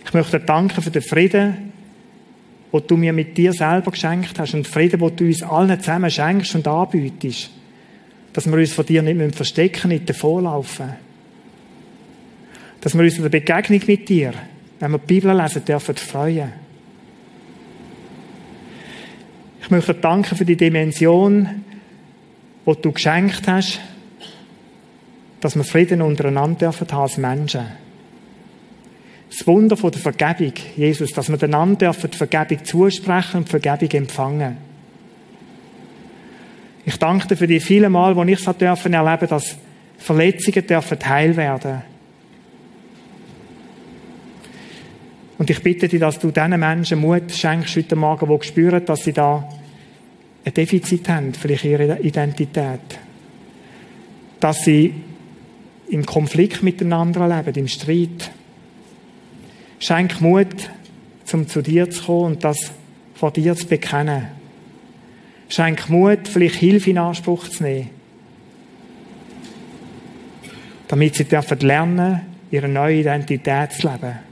Ich 0.06 0.14
möchte 0.14 0.40
danken 0.40 0.80
für 0.80 0.92
den 0.92 1.02
Frieden, 1.02 1.74
den 2.72 2.84
du 2.86 2.98
mir 2.98 3.14
mit 3.14 3.36
dir 3.36 3.52
selber 3.52 3.90
geschenkt 3.90 4.38
hast 4.38 4.54
und 4.54 4.68
Frieden, 4.68 5.00
den 5.00 5.16
du 5.16 5.26
uns 5.26 5.42
allen 5.42 5.80
zusammen 5.80 6.12
schenkst 6.12 6.54
und 6.54 6.68
anbietest. 6.68 7.50
Dass 8.34 8.46
wir 8.46 8.58
uns 8.60 8.74
von 8.74 8.86
dir 8.86 9.02
nicht 9.02 9.36
verstecken, 9.36 9.88
nicht 9.88 10.08
davonlaufen. 10.08 10.94
Dass 12.80 12.94
wir 12.94 13.02
uns 13.04 13.16
in 13.16 13.24
der 13.24 13.30
Begegnung 13.30 13.82
mit 13.88 14.08
dir 14.08 14.34
wenn 14.80 14.92
wir 14.92 15.00
die 15.00 15.08
Bibel 15.08 15.36
lesen 15.36 15.66
dürfen, 15.66 15.96
freuen. 15.96 16.54
Ich 19.62 19.72
möchte 19.72 19.94
danken 19.96 20.36
für 20.36 20.46
die 20.46 20.56
Dimension, 20.56 21.64
die 22.66 22.82
du 22.82 22.92
geschenkt 22.92 23.48
hast, 23.48 23.80
dass 25.42 25.56
wir 25.56 25.64
Frieden 25.64 26.02
untereinander 26.02 26.60
dürfen 26.60 26.88
haben 26.92 27.02
als 27.02 27.18
Menschen. 27.18 27.66
Das 29.30 29.46
Wunder 29.46 29.76
der 29.76 29.92
Vergebung, 29.92 30.54
Jesus, 30.76 31.12
dass 31.12 31.30
wir 31.30 31.42
einander 31.42 31.92
dürfen 31.92 32.12
die 32.12 32.18
Vergebung 32.18 32.64
zusprechen 32.64 33.38
und 33.38 33.48
die 33.48 33.60
Vergebung 33.60 33.90
empfangen. 33.92 34.58
Ich 36.86 36.98
danke 36.98 37.28
dir 37.28 37.36
für 37.36 37.48
die 37.48 37.60
vielen 37.60 37.92
Mal, 37.92 38.16
wo 38.16 38.24
ich 38.24 38.40
es 38.40 38.48
erleben 38.48 38.94
durfte, 38.94 39.28
dass 39.28 39.58
Verletzungen 39.98 40.66
dürfen 40.66 40.98
heil 41.06 41.36
werden 41.36 41.82
dürfen 41.82 41.97
Und 45.38 45.50
ich 45.50 45.62
bitte 45.62 45.88
dich, 45.88 46.00
dass 46.00 46.20
du 46.20 46.32
diesen 46.32 46.60
Menschen 46.60 47.00
Mut 47.00 47.32
schenkst 47.32 47.76
heute 47.76 47.96
Morgen, 47.96 48.28
die 48.28 48.48
spüren, 48.48 48.84
dass 48.86 49.04
sie 49.04 49.14
da 49.14 49.48
ein 50.44 50.54
Defizit 50.54 51.08
haben, 51.10 51.34
vielleicht 51.34 51.66
ihre 51.66 52.00
Identität. 52.00 52.80
Dass 54.40 54.64
sie 54.64 54.94
im 55.90 56.06
Konflikt 56.06 56.64
miteinander 56.64 57.28
leben, 57.28 57.60
im 57.60 57.68
Streit. 57.68 58.32
Schenk 59.80 60.22
Mut, 60.22 60.70
um 61.32 61.48
zu 61.48 61.62
dir 61.62 61.90
zu 61.90 62.04
kommen 62.04 62.34
und 62.34 62.44
das 62.44 62.58
vor 63.14 63.32
dir 63.32 63.56
zu 63.56 63.68
bekennen. 63.68 64.28
Schenk 65.50 65.90
Mut, 65.90 66.28
vielleicht 66.28 66.56
Hilfe 66.56 66.90
in 66.90 66.98
Anspruch 66.98 67.48
zu 67.48 67.64
nehmen. 67.64 67.90
Damit 70.88 71.16
sie 71.16 71.26
dürfen 71.26 71.60
lernen, 71.60 72.22
ihre 72.50 72.68
neue 72.68 73.02
Identität 73.02 73.74
zu 73.74 73.88
leben. 73.88 74.27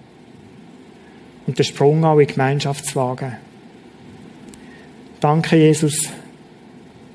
Und 1.47 1.59
den 1.59 1.65
Sprung 1.65 2.03
auch 2.03 2.17
in 2.17 2.27
die 2.27 2.33
Gemeinschaft 2.33 2.85
zu 2.85 2.95
wagen. 2.95 3.37
Danke, 5.19 5.57
Jesus. 5.57 6.09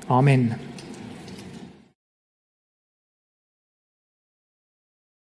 Amen. 0.07 0.55